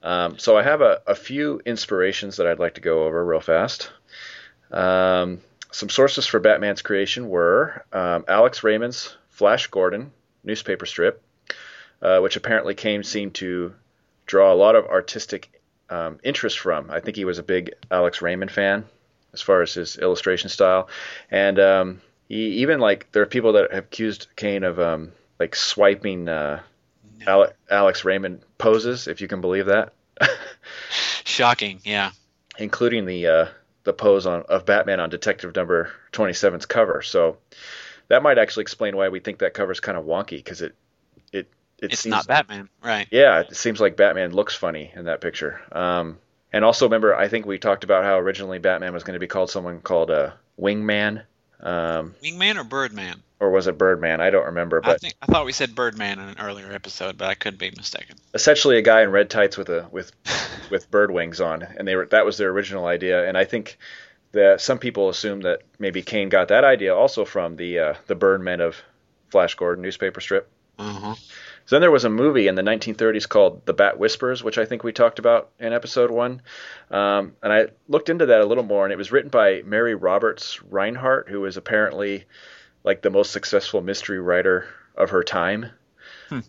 Um, 0.01 0.37
so 0.39 0.57
I 0.57 0.63
have 0.63 0.79
a, 0.81 1.01
a 1.05 1.15
few 1.15 1.59
inspirations 1.65 2.37
that 2.37 2.47
I'd 2.47 2.59
like 2.59 2.75
to 2.75 2.81
go 2.81 3.03
over 3.05 3.23
real 3.25 3.41
fast. 3.41 3.91
Um, 4.71 5.41
some 5.71 5.89
sources 5.89 6.27
for 6.27 6.39
Batman's 6.39 6.81
creation 6.81 7.29
were 7.29 7.85
um, 7.91 8.25
Alex 8.27 8.63
Raymond's 8.63 9.15
Flash 9.29 9.67
Gordon 9.67 10.11
newspaper 10.43 10.85
strip, 10.85 11.23
uh, 12.01 12.19
which 12.19 12.35
apparently 12.35 12.75
Kane 12.75 13.03
seemed 13.03 13.35
to 13.35 13.73
draw 14.25 14.53
a 14.53 14.55
lot 14.55 14.75
of 14.75 14.85
artistic 14.85 15.61
um, 15.89 16.19
interest 16.23 16.59
from. 16.59 16.89
I 16.89 16.99
think 16.99 17.17
he 17.17 17.25
was 17.25 17.39
a 17.39 17.43
big 17.43 17.71
Alex 17.89 18.21
Raymond 18.21 18.51
fan 18.51 18.85
as 19.33 19.41
far 19.41 19.61
as 19.61 19.73
his 19.73 19.97
illustration 19.97 20.49
style, 20.49 20.89
and 21.29 21.59
um, 21.59 22.01
he 22.27 22.61
even 22.61 22.79
like 22.79 23.11
there 23.11 23.23
are 23.23 23.27
people 23.27 23.53
that 23.53 23.73
have 23.73 23.85
accused 23.85 24.27
Kane 24.35 24.63
of 24.63 24.79
um, 24.79 25.11
like 25.39 25.55
swiping 25.55 26.27
uh, 26.27 26.61
Ale- 27.27 27.53
Alex 27.69 28.03
Raymond 28.03 28.41
poses, 28.57 29.07
if 29.07 29.21
you 29.21 29.27
can 29.27 29.41
believe 29.41 29.67
that, 29.67 29.93
Shocking, 31.23 31.79
yeah. 31.83 32.11
including 32.57 33.05
the 33.05 33.27
uh, 33.27 33.45
the 33.83 33.93
pose 33.93 34.25
on 34.25 34.43
of 34.43 34.65
Batman 34.65 34.99
on 34.99 35.09
Detective 35.09 35.55
Number 35.55 35.91
27's 36.13 36.65
cover. 36.65 37.01
So 37.01 37.37
that 38.09 38.23
might 38.23 38.37
actually 38.37 38.63
explain 38.63 38.95
why 38.95 39.09
we 39.09 39.19
think 39.19 39.39
that 39.39 39.53
cover's 39.53 39.79
kind 39.79 39.97
of 39.97 40.05
wonky 40.05 40.37
because 40.37 40.61
it 40.61 40.75
it 41.31 41.47
it 41.79 41.93
It's 41.93 41.99
seems 41.99 42.05
not 42.05 42.27
Batman, 42.27 42.69
right? 42.83 43.07
yeah, 43.09 43.41
it 43.41 43.55
seems 43.55 43.79
like 43.81 43.97
Batman 43.97 44.31
looks 44.31 44.55
funny 44.55 44.91
in 44.95 45.05
that 45.05 45.21
picture. 45.21 45.61
Um, 45.71 46.19
and 46.53 46.65
also 46.65 46.85
remember, 46.85 47.15
I 47.15 47.27
think 47.27 47.45
we 47.45 47.57
talked 47.59 47.83
about 47.83 48.03
how 48.03 48.17
originally 48.19 48.59
Batman 48.59 48.93
was 48.93 49.03
going 49.03 49.13
to 49.13 49.19
be 49.19 49.27
called 49.27 49.49
someone 49.49 49.79
called 49.81 50.11
a 50.11 50.37
Wingman, 50.59 51.23
um, 51.61 52.15
Wingman 52.23 52.57
or 52.57 52.63
Birdman? 52.63 53.21
or 53.39 53.49
was 53.49 53.65
it 53.65 53.77
Birdman? 53.77 54.21
I 54.21 54.29
don't 54.29 54.45
remember, 54.45 54.81
I 54.83 54.91
but 54.91 55.01
think 55.01 55.15
I 55.21 55.25
thought 55.25 55.45
we 55.45 55.51
said 55.51 55.73
Birdman 55.73 56.19
in 56.19 56.29
an 56.29 56.35
earlier 56.39 56.71
episode, 56.71 57.17
but 57.17 57.27
I 57.27 57.33
could 57.33 57.57
be 57.57 57.71
mistaken. 57.71 58.15
essentially 58.33 58.77
a 58.77 58.81
guy 58.83 59.01
in 59.01 59.09
red 59.09 59.29
tights 59.29 59.57
with 59.57 59.69
a 59.69 59.87
with 59.91 60.11
with 60.69 60.89
bird 60.91 61.11
wings 61.11 61.41
on, 61.41 61.63
and 61.63 61.87
they 61.87 61.95
were 61.95 62.05
that 62.07 62.25
was 62.25 62.37
their 62.37 62.49
original 62.49 62.85
idea. 62.85 63.27
And 63.27 63.37
I 63.37 63.45
think 63.45 63.77
that 64.33 64.61
some 64.61 64.77
people 64.77 65.09
assume 65.09 65.41
that 65.41 65.63
maybe 65.79 66.01
Kane 66.01 66.29
got 66.29 66.49
that 66.49 66.63
idea 66.63 66.95
also 66.95 67.25
from 67.25 67.55
the 67.55 67.79
uh, 67.79 67.93
the 68.07 68.15
Birdmen 68.15 68.61
of 68.61 68.77
Flash 69.29 69.55
Gordon 69.55 69.81
newspaper 69.81 70.21
strip. 70.21 70.49
Uh-huh. 70.77 71.15
So 71.65 71.75
then 71.75 71.81
there 71.81 71.91
was 71.91 72.05
a 72.05 72.09
movie 72.09 72.47
in 72.47 72.55
the 72.55 72.61
1930s 72.63 73.27
called 73.29 73.65
The 73.65 73.73
Bat 73.73 73.97
Whispers, 73.99 74.43
which 74.43 74.57
I 74.57 74.65
think 74.65 74.83
we 74.83 74.91
talked 74.91 75.19
about 75.19 75.49
in 75.59 75.73
episode 75.73 76.11
one. 76.11 76.41
Um, 76.89 77.33
and 77.41 77.53
I 77.53 77.67
looked 77.87 78.09
into 78.09 78.25
that 78.27 78.41
a 78.41 78.45
little 78.45 78.63
more, 78.63 78.85
and 78.85 78.91
it 78.91 78.97
was 78.97 79.11
written 79.11 79.29
by 79.29 79.61
Mary 79.63 79.95
Roberts 79.95 80.59
Rinehart, 80.69 81.29
who 81.29 81.41
was 81.41 81.57
apparently 81.57 82.25
like 82.83 83.01
the 83.01 83.09
most 83.09 83.31
successful 83.31 83.81
mystery 83.81 84.19
writer 84.19 84.67
of 84.95 85.11
her 85.11 85.23
time, 85.23 85.67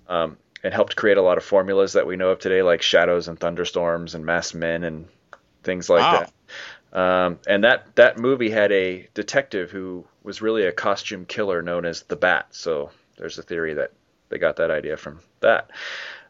um, 0.08 0.36
and 0.64 0.72
helped 0.74 0.96
create 0.96 1.18
a 1.18 1.22
lot 1.22 1.38
of 1.38 1.44
formulas 1.44 1.92
that 1.92 2.06
we 2.06 2.16
know 2.16 2.30
of 2.30 2.38
today, 2.38 2.62
like 2.62 2.82
shadows 2.82 3.28
and 3.28 3.38
thunderstorms 3.38 4.14
and 4.14 4.24
masked 4.24 4.54
men 4.54 4.82
and 4.84 5.06
things 5.62 5.88
like 5.90 6.00
Wow. 6.00 6.26
that. 6.92 6.98
Um, 6.98 7.38
and 7.46 7.64
that 7.64 7.94
that 7.96 8.18
movie 8.18 8.50
had 8.50 8.70
a 8.72 9.08
detective 9.14 9.70
who 9.70 10.04
was 10.22 10.42
really 10.42 10.64
a 10.66 10.72
costume 10.72 11.24
killer 11.24 11.62
known 11.62 11.84
as 11.86 12.02
the 12.02 12.16
Bat. 12.16 12.48
So 12.50 12.90
there's 13.16 13.38
a 13.38 13.42
theory 13.42 13.74
that 13.74 13.92
they 14.32 14.38
got 14.38 14.56
that 14.56 14.72
idea 14.72 14.96
from 14.96 15.20
that. 15.40 15.70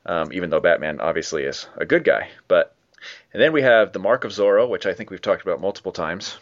Um, 0.05 0.33
even 0.33 0.51
though 0.51 0.61
Batman 0.61 1.01
obviously 1.01 1.45
is 1.45 1.69
a 1.77 1.87
good 1.87 2.05
guy, 2.05 2.29
but 2.49 2.75
and 3.33 3.41
then 3.41 3.53
we 3.53 3.63
have 3.63 3.93
the 3.93 3.99
Mark 3.99 4.25
of 4.25 4.33
Zorro, 4.33 4.69
which 4.69 4.85
I 4.85 4.93
think 4.95 5.11
we've 5.11 5.23
talked 5.23 5.43
about 5.43 5.61
multiple 5.61 5.93
times, 5.93 6.37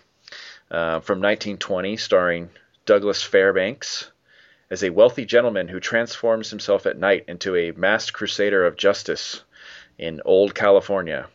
uh, 0.71 1.01
from 1.01 1.19
1920, 1.21 1.97
starring 1.97 2.51
Douglas 2.87 3.23
Fairbanks 3.23 4.11
as 4.71 4.83
a 4.83 4.91
wealthy 4.91 5.25
gentleman 5.25 5.69
who 5.69 5.81
transforms 5.81 6.49
himself 6.51 6.87
at 6.87 6.99
night 6.99 7.25
into 7.29 7.55
a 7.57 7.73
masked 7.73 8.13
crusader 8.15 8.65
of 8.67 8.77
justice 8.77 9.43
in 9.99 10.23
old 10.25 10.55
California. 10.55 11.29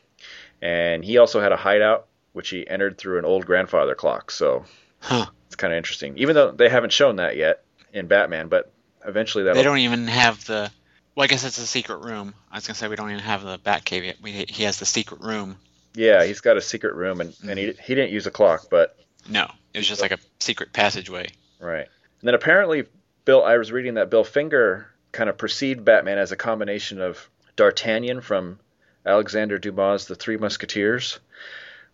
And 0.61 1.03
he 1.03 1.17
also 1.17 1.41
had 1.41 1.51
a 1.51 1.57
hideout, 1.57 2.07
which 2.33 2.49
he 2.49 2.67
entered 2.67 2.97
through 2.97 3.19
an 3.19 3.25
old 3.25 3.45
grandfather 3.45 3.93
clock. 3.93 4.31
So 4.31 4.65
Huh. 4.99 5.27
it's 5.47 5.55
kind 5.55 5.73
of 5.73 5.77
interesting, 5.77 6.17
even 6.17 6.33
though 6.35 6.51
they 6.51 6.69
haven't 6.69 6.93
shown 6.93 7.17
that 7.17 7.35
yet 7.38 7.63
in 7.93 8.07
Batman. 8.07 8.47
But 8.47 8.71
eventually 9.08 9.46
that 9.46 9.56
They 9.56 9.63
don't 9.63 9.80
even 9.80 10.08
have 10.08 10.46
the. 10.46 10.72
Well, 11.15 11.24
I 11.24 11.28
guess 11.28 11.46
it's 11.46 11.58
a 11.58 11.65
secret 11.68 12.00
room. 12.00 12.34
I 12.52 12.58
was 12.58 12.68
gonna 12.68 12.76
say 12.76 12.88
we 12.88 12.96
don't 12.98 13.10
even 13.10 13.24
have 13.24 13.44
the 13.44 13.58
Batcave 13.60 14.06
yet. 14.06 14.18
We, 14.22 14.32
he 14.50 14.63
has 14.63 14.80
the 14.80 14.86
secret 14.86 15.22
room. 15.22 15.58
Yeah, 15.94 16.26
he's 16.26 16.41
got 16.41 16.58
a 16.58 16.62
secret 16.62 16.94
room, 16.96 17.22
and, 17.22 17.34
and 17.48 17.58
he 17.58 17.72
he 17.82 17.96
didn't 17.96 18.12
use 18.12 18.28
a 18.28 18.32
clock, 18.32 18.65
but 18.70 18.98
No, 19.30 19.50
it 19.74 19.78
was 19.78 19.88
just 19.88 20.02
like 20.02 20.12
a 20.12 20.18
secret 20.39 20.74
passageway. 20.74 21.28
right. 21.60 21.88
And 22.22 22.28
then 22.28 22.34
apparently, 22.36 22.86
Bill, 23.24 23.44
I 23.46 23.58
was 23.58 23.72
reading 23.72 23.94
that 23.94 24.10
Bill 24.10 24.24
Finger 24.26 24.88
kind 25.13 25.30
of 25.30 25.38
perceived 25.38 25.86
Batman 25.86 26.18
as 26.18 26.32
a 26.34 26.36
combination 26.36 27.00
of 27.00 27.30
D'Artagnan 27.56 28.20
from 28.22 28.60
Alexander 29.06 29.58
Dumas' 29.58 30.06
The 30.08 30.15
Three 30.15 30.36
Musketeers, 30.38 31.20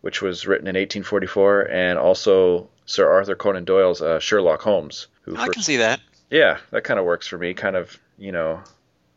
which 0.01 0.21
was 0.21 0.47
written 0.47 0.67
in 0.67 0.75
1844, 0.75 1.69
and 1.69 1.99
also 1.99 2.69
Sir 2.85 3.11
Arthur 3.11 3.35
Conan 3.35 3.65
Doyle's 3.65 4.01
uh, 4.01 4.19
Sherlock 4.19 4.61
Holmes. 4.61 5.07
Who 5.23 5.35
I 5.35 5.45
first- 5.45 5.53
can 5.53 5.63
see 5.63 5.77
that. 5.77 5.99
Yeah, 6.31 6.57
that 6.71 6.83
kind 6.83 6.99
of 6.99 7.05
works 7.05 7.27
for 7.27 7.37
me. 7.37 7.53
Kind 7.53 7.75
of, 7.75 7.95
you 8.17 8.31
know, 8.31 8.61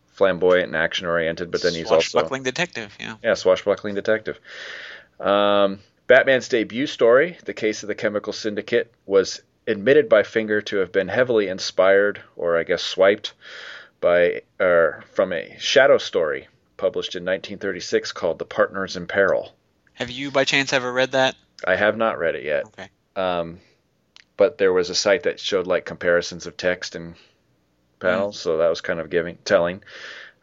flamboyant 0.08 0.66
and 0.66 0.76
action 0.76 1.06
oriented, 1.06 1.50
but 1.50 1.62
then 1.62 1.72
he's 1.74 1.90
also 1.90 2.00
Swashbuckling 2.18 2.42
detective. 2.42 2.94
Yeah. 3.00 3.16
yeah, 3.22 3.34
swashbuckling 3.34 3.94
detective. 3.94 4.38
Um, 5.18 5.78
Batman's 6.06 6.48
debut 6.48 6.86
story, 6.86 7.38
The 7.44 7.54
Case 7.54 7.82
of 7.82 7.86
the 7.86 7.94
Chemical 7.94 8.32
Syndicate, 8.32 8.92
was 9.06 9.40
admitted 9.66 10.08
by 10.08 10.22
Finger 10.22 10.60
to 10.62 10.76
have 10.78 10.92
been 10.92 11.08
heavily 11.08 11.48
inspired, 11.48 12.20
or 12.36 12.58
I 12.58 12.64
guess 12.64 12.82
swiped, 12.82 13.32
by 14.00 14.42
or 14.60 15.02
from 15.14 15.32
a 15.32 15.56
shadow 15.58 15.96
story 15.98 16.48
published 16.76 17.14
in 17.14 17.22
1936 17.22 18.12
called 18.12 18.38
The 18.38 18.44
Partners 18.44 18.96
in 18.96 19.06
Peril. 19.06 19.54
Have 19.94 20.10
you 20.10 20.30
by 20.30 20.44
chance 20.44 20.72
ever 20.72 20.92
read 20.92 21.12
that? 21.12 21.36
I 21.64 21.76
have 21.76 21.96
not 21.96 22.18
read 22.18 22.34
it 22.34 22.44
yet, 22.44 22.64
Okay. 22.66 22.88
um, 23.16 23.60
but 24.36 24.58
there 24.58 24.72
was 24.72 24.90
a 24.90 24.94
site 24.94 25.24
that 25.24 25.38
showed 25.40 25.66
like 25.66 25.84
comparisons 25.84 26.46
of 26.46 26.56
text 26.56 26.94
and 26.96 27.14
panels, 28.00 28.38
so 28.38 28.58
that 28.58 28.68
was 28.68 28.80
kind 28.80 29.00
of 29.00 29.10
giving 29.10 29.38
telling. 29.44 29.82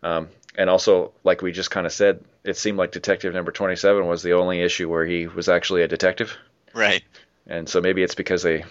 Um, 0.03 0.29
and 0.55 0.69
also, 0.69 1.11
like 1.23 1.41
we 1.41 1.51
just 1.51 1.71
kind 1.71 1.85
of 1.85 1.93
said, 1.93 2.23
it 2.43 2.57
seemed 2.57 2.77
like 2.77 2.91
Detective 2.91 3.33
Number 3.33 3.51
27 3.51 4.05
was 4.07 4.23
the 4.23 4.33
only 4.33 4.61
issue 4.61 4.89
where 4.89 5.05
he 5.05 5.27
was 5.27 5.47
actually 5.47 5.83
a 5.83 5.87
detective, 5.87 6.35
Right. 6.73 7.03
and 7.47 7.69
so 7.69 7.81
maybe 7.81 8.01
it's 8.03 8.15
because 8.15 8.43
they 8.43 8.65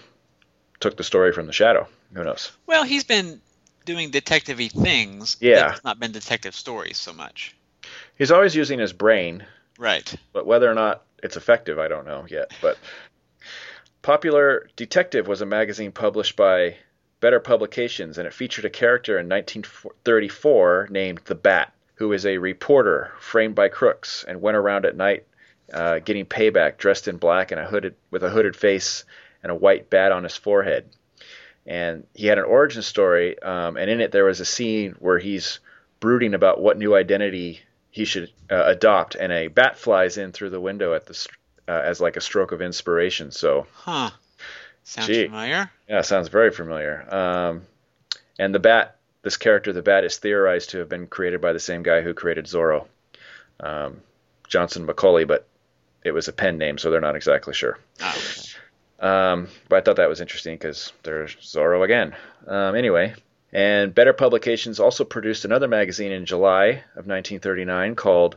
took 0.81 0.97
the 0.97 1.05
story 1.05 1.33
from 1.33 1.47
the 1.47 1.53
Shadow. 1.53 1.87
Who 2.15 2.25
knows? 2.25 2.53
Well, 2.67 2.85
he's 2.85 3.05
been 3.05 3.41
doing 3.85 4.11
detective-y 4.11 4.69
things. 4.69 5.37
Yeah. 5.41 5.73
It's 5.73 5.85
not 5.85 6.01
been 6.01 6.13
detective 6.13 6.55
stories 6.55 6.99
so 6.99 7.13
much. 7.13 7.55
He's 8.17 8.31
always 8.31 8.55
using 8.57 8.79
his 8.79 8.93
brain, 8.93 9.45
Right. 9.79 10.13
but 10.33 10.47
whether 10.47 10.71
or 10.71 10.75
not 10.75 11.03
it's 11.23 11.37
effective, 11.37 11.79
I 11.79 11.89
don't 11.89 12.07
know 12.07 12.27
yet. 12.29 12.51
But 12.61 12.77
Popular 14.03 14.69
Detective 14.77 15.29
was 15.29 15.43
a 15.43 15.47
magazine 15.47 15.93
published 15.93 16.35
by 16.37 16.77
Better 17.21 17.39
Publications, 17.39 18.17
and 18.17 18.27
it 18.27 18.33
featured 18.33 18.65
a 18.65 18.71
character 18.71 19.19
in 19.19 19.29
1934 19.29 20.89
named 20.91 21.21
the 21.27 21.35
Bat, 21.35 21.73
who 21.97 22.13
is 22.15 22.25
a 22.25 22.39
reporter 22.39 23.13
framed 23.21 23.55
by 23.55 23.69
crooks 23.69 24.25
and 24.27 24.41
went 24.41 24.57
around 24.57 24.87
at 24.87 24.97
night 24.97 25.27
uh, 25.73 25.99
getting 25.99 26.25
payback, 26.25 26.79
dressed 26.79 27.09
in 27.09 27.19
black 27.19 27.53
and 27.53 27.61
a 27.61 27.67
hooded 27.67 27.95
with 28.11 28.23
a 28.23 28.31
hooded 28.31 28.57
face 28.57 29.05
and 29.43 29.53
a 29.53 29.55
white 29.55 29.91
bat 29.91 30.13
on 30.13 30.25
his 30.25 30.37
forehead. 30.37 30.87
And 31.67 32.07
he 32.15 32.27
had 32.27 32.39
an 32.39 32.45
origin 32.45 32.83
story, 32.83 33.41
um, 33.43 33.77
and 33.77 33.91
in 33.91 34.01
it 34.01 34.13
there 34.13 34.25
was 34.25 34.41
a 34.41 34.45
scene 34.45 34.97
where 34.99 35.19
he's 35.19 35.61
brooding 36.01 36.35
about 36.35 36.61
what 36.61 36.79
new 36.79 36.95
identity 36.95 37.61
he 37.91 38.05
should 38.05 38.31
uh, 38.51 38.65
adopt, 38.67 39.15
and 39.15 39.31
a 39.31 39.49
bat 39.49 39.79
flies 39.79 40.17
in 40.17 40.33
through 40.33 40.51
the 40.51 40.61
window 40.61 40.95
at 40.95 41.07
the 41.07 41.29
uh, 41.71 41.83
as 41.85 42.01
like 42.01 42.17
a 42.17 42.21
stroke 42.21 42.53
of 42.53 42.61
inspiration. 42.61 43.31
So, 43.31 43.67
Huh. 43.75 44.11
Sounds 44.83 45.07
Gee. 45.07 45.27
familiar. 45.27 45.71
yeah, 45.89 46.01
sounds 46.03 46.29
very 46.29 46.51
familiar. 46.51 47.07
Um, 47.15 47.63
and 48.39 48.53
the 48.55 48.59
bat, 48.59 48.97
this 49.23 49.37
character, 49.37 49.73
the 49.73 49.83
bat, 49.83 50.05
is 50.05 50.17
theorized 50.17 50.71
to 50.71 50.79
have 50.79 50.89
been 50.89 51.07
created 51.07 51.41
by 51.41 51.53
the 51.53 51.61
same 51.61 51.83
guy 51.83 52.01
who 52.01 52.13
created 52.15 52.47
Zorro, 52.47 52.87
um, 53.61 54.01
Johnston 54.49 54.87
McCulley, 54.87 55.29
but 55.29 55.47
it 56.03 56.13
was 56.13 56.27
a 56.29 56.33
pen 56.33 56.59
name, 56.59 56.79
so 56.79 56.91
they're 56.91 57.01
not 57.01 57.15
exactly 57.15 57.55
sure. 57.55 57.79
Oh, 58.03 58.09
okay. 58.17 59.07
Um, 59.07 59.49
but 59.69 59.77
I 59.77 59.81
thought 59.83 59.97
that 59.97 60.09
was 60.09 60.21
interesting 60.21 60.55
because 60.57 60.93
there's 61.05 61.37
Zorro 61.37 61.85
again. 61.85 62.17
Um, 62.47 62.75
anyway, 62.75 63.15
and 63.53 63.95
Better 63.95 64.13
Publications 64.15 64.81
also 64.81 65.05
produced 65.05 65.45
another 65.45 65.69
magazine 65.69 66.11
in 66.13 66.27
July 66.27 66.83
of 66.97 67.07
1939 67.07 67.95
called 67.95 68.37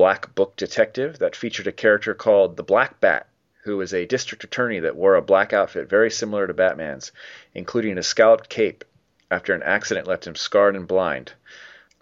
Black 0.00 0.34
Book 0.34 0.56
Detective 0.56 1.18
that 1.18 1.36
featured 1.36 1.66
a 1.66 1.72
character 1.72 2.14
called 2.14 2.56
the 2.56 2.62
Black 2.62 3.00
Bat, 3.00 3.26
who 3.64 3.76
was 3.76 3.92
a 3.92 4.06
district 4.06 4.44
attorney 4.44 4.80
that 4.80 4.96
wore 4.96 5.14
a 5.14 5.20
black 5.20 5.52
outfit 5.52 5.90
very 5.90 6.10
similar 6.10 6.46
to 6.46 6.54
Batman's, 6.54 7.12
including 7.54 7.98
a 7.98 8.02
scalloped 8.02 8.48
cape 8.48 8.82
after 9.30 9.52
an 9.52 9.62
accident 9.62 10.06
left 10.06 10.26
him 10.26 10.36
scarred 10.36 10.74
and 10.74 10.88
blind. 10.88 11.34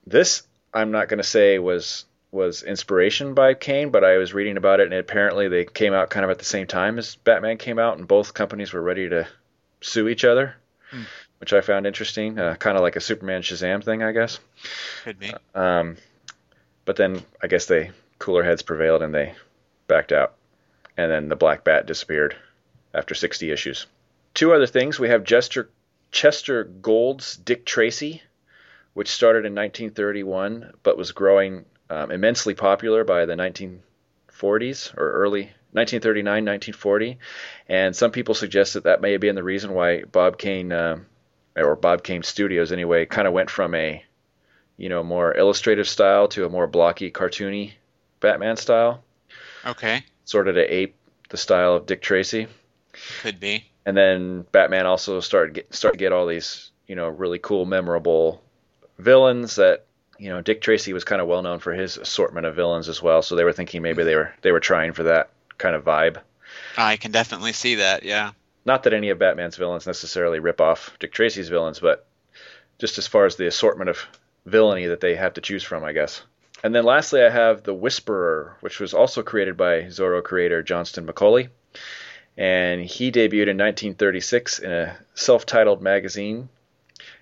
This, 0.06 0.44
I'm 0.72 0.92
not 0.92 1.08
going 1.08 1.18
to 1.18 1.24
say 1.24 1.58
was 1.58 2.04
was 2.30 2.62
inspiration 2.62 3.34
by 3.34 3.54
Kane, 3.54 3.90
but 3.90 4.04
I 4.04 4.18
was 4.18 4.32
reading 4.32 4.58
about 4.58 4.78
it, 4.78 4.84
and 4.84 4.94
apparently 4.94 5.48
they 5.48 5.64
came 5.64 5.92
out 5.92 6.08
kind 6.08 6.22
of 6.22 6.30
at 6.30 6.38
the 6.38 6.44
same 6.44 6.68
time 6.68 7.00
as 7.00 7.16
Batman 7.16 7.56
came 7.56 7.80
out, 7.80 7.98
and 7.98 8.06
both 8.06 8.32
companies 8.32 8.72
were 8.72 8.80
ready 8.80 9.08
to 9.08 9.26
sue 9.80 10.06
each 10.06 10.24
other, 10.24 10.54
which 11.38 11.52
I 11.52 11.62
found 11.62 11.84
interesting. 11.84 12.38
Uh, 12.38 12.54
kind 12.54 12.76
of 12.76 12.84
like 12.84 12.94
a 12.94 13.00
Superman 13.00 13.42
Shazam 13.42 13.82
thing, 13.82 14.04
I 14.04 14.12
guess. 14.12 14.38
Could 15.02 15.18
be. 15.18 15.34
Um, 15.52 15.96
but 16.88 16.96
then 16.96 17.22
I 17.42 17.48
guess 17.48 17.66
they 17.66 17.90
cooler 18.18 18.42
heads 18.42 18.62
prevailed 18.62 19.02
and 19.02 19.14
they 19.14 19.34
backed 19.88 20.10
out, 20.10 20.36
and 20.96 21.10
then 21.12 21.28
the 21.28 21.36
Black 21.36 21.62
Bat 21.62 21.84
disappeared 21.84 22.34
after 22.94 23.14
60 23.14 23.50
issues. 23.50 23.84
Two 24.32 24.54
other 24.54 24.66
things: 24.66 24.98
we 24.98 25.10
have 25.10 25.22
Chester 25.22 25.68
Chester 26.12 26.64
Gould's 26.64 27.36
Dick 27.36 27.66
Tracy, 27.66 28.22
which 28.94 29.10
started 29.10 29.44
in 29.44 29.54
1931 29.54 30.72
but 30.82 30.96
was 30.96 31.12
growing 31.12 31.66
um, 31.90 32.10
immensely 32.10 32.54
popular 32.54 33.04
by 33.04 33.26
the 33.26 33.34
1940s 33.34 34.96
or 34.96 35.12
early 35.12 35.42
1939, 35.72 36.24
1940, 36.24 37.18
and 37.68 37.94
some 37.94 38.12
people 38.12 38.34
suggest 38.34 38.72
that 38.72 38.84
that 38.84 39.02
may 39.02 39.12
have 39.12 39.20
been 39.20 39.34
the 39.34 39.42
reason 39.42 39.74
why 39.74 40.04
Bob 40.04 40.38
Kane, 40.38 40.72
um 40.72 41.04
or 41.54 41.76
Bob 41.76 42.02
Kane 42.02 42.22
Studios 42.22 42.72
anyway, 42.72 43.04
kind 43.04 43.28
of 43.28 43.34
went 43.34 43.50
from 43.50 43.74
a 43.74 44.02
you 44.78 44.88
know 44.88 45.02
more 45.02 45.36
illustrative 45.36 45.86
style 45.88 46.28
to 46.28 46.46
a 46.46 46.48
more 46.48 46.66
blocky, 46.66 47.10
cartoony 47.10 47.72
Batman 48.20 48.56
style, 48.56 49.02
Okay. 49.66 50.02
sort 50.24 50.48
of 50.48 50.54
to 50.54 50.62
ape 50.74 50.94
the 51.28 51.36
style 51.36 51.74
of 51.76 51.84
Dick 51.86 52.00
Tracy 52.00 52.46
Could 53.20 53.38
be. 53.38 53.64
and 53.84 53.94
then 53.96 54.46
Batman 54.52 54.86
also 54.86 55.20
started 55.20 55.54
get, 55.54 55.74
started 55.74 55.98
to 55.98 56.02
get 56.04 56.12
all 56.12 56.26
these 56.26 56.70
you 56.86 56.94
know 56.96 57.08
really 57.08 57.38
cool, 57.38 57.66
memorable 57.66 58.42
villains 58.98 59.56
that 59.56 59.84
you 60.18 60.28
know 60.30 60.40
Dick 60.40 60.60
Tracy 60.62 60.92
was 60.92 61.04
kind 61.04 61.20
of 61.20 61.28
well 61.28 61.42
known 61.42 61.58
for 61.58 61.72
his 61.74 61.96
assortment 61.98 62.46
of 62.46 62.56
villains 62.56 62.88
as 62.88 63.02
well. 63.02 63.20
So 63.22 63.36
they 63.36 63.44
were 63.44 63.52
thinking 63.52 63.82
maybe 63.82 64.04
they 64.04 64.16
were 64.16 64.32
they 64.42 64.52
were 64.52 64.60
trying 64.60 64.92
for 64.92 65.02
that 65.04 65.30
kind 65.58 65.76
of 65.76 65.84
vibe. 65.84 66.18
I 66.76 66.96
can 66.96 67.10
definitely 67.12 67.52
see 67.52 67.76
that. 67.76 68.04
Yeah. 68.04 68.30
Not 68.64 68.82
that 68.84 68.92
any 68.94 69.10
of 69.10 69.18
Batman's 69.18 69.56
villains 69.56 69.86
necessarily 69.86 70.40
rip 70.40 70.60
off 70.60 70.96
Dick 70.98 71.12
Tracy's 71.12 71.48
villains, 71.48 71.78
but 71.80 72.06
just 72.78 72.98
as 72.98 73.06
far 73.06 73.24
as 73.26 73.36
the 73.36 73.46
assortment 73.46 73.90
of 73.90 73.98
villainy 74.46 74.86
that 74.86 75.00
they 75.00 75.14
have 75.14 75.34
to 75.34 75.40
choose 75.40 75.62
from, 75.62 75.84
I 75.84 75.92
guess. 75.92 76.22
And 76.62 76.74
then 76.74 76.84
lastly, 76.84 77.22
I 77.22 77.30
have 77.30 77.62
The 77.62 77.74
Whisperer, 77.74 78.56
which 78.60 78.80
was 78.80 78.94
also 78.94 79.22
created 79.22 79.56
by 79.56 79.82
Zorro 79.82 80.22
creator 80.22 80.62
Johnston 80.62 81.06
McCulley. 81.06 81.48
And 82.36 82.82
he 82.82 83.10
debuted 83.10 83.48
in 83.48 83.58
1936 83.58 84.60
in 84.60 84.70
a 84.70 84.96
self 85.14 85.46
titled 85.46 85.82
magazine 85.82 86.48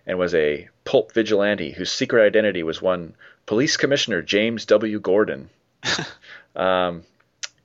and 0.06 0.18
was 0.18 0.34
a 0.34 0.68
pulp 0.84 1.12
vigilante 1.12 1.72
whose 1.72 1.90
secret 1.90 2.24
identity 2.24 2.62
was 2.62 2.80
one 2.80 3.14
Police 3.46 3.76
Commissioner 3.76 4.22
James 4.22 4.66
W. 4.66 5.00
Gordon. 5.00 5.50
um, 6.56 7.04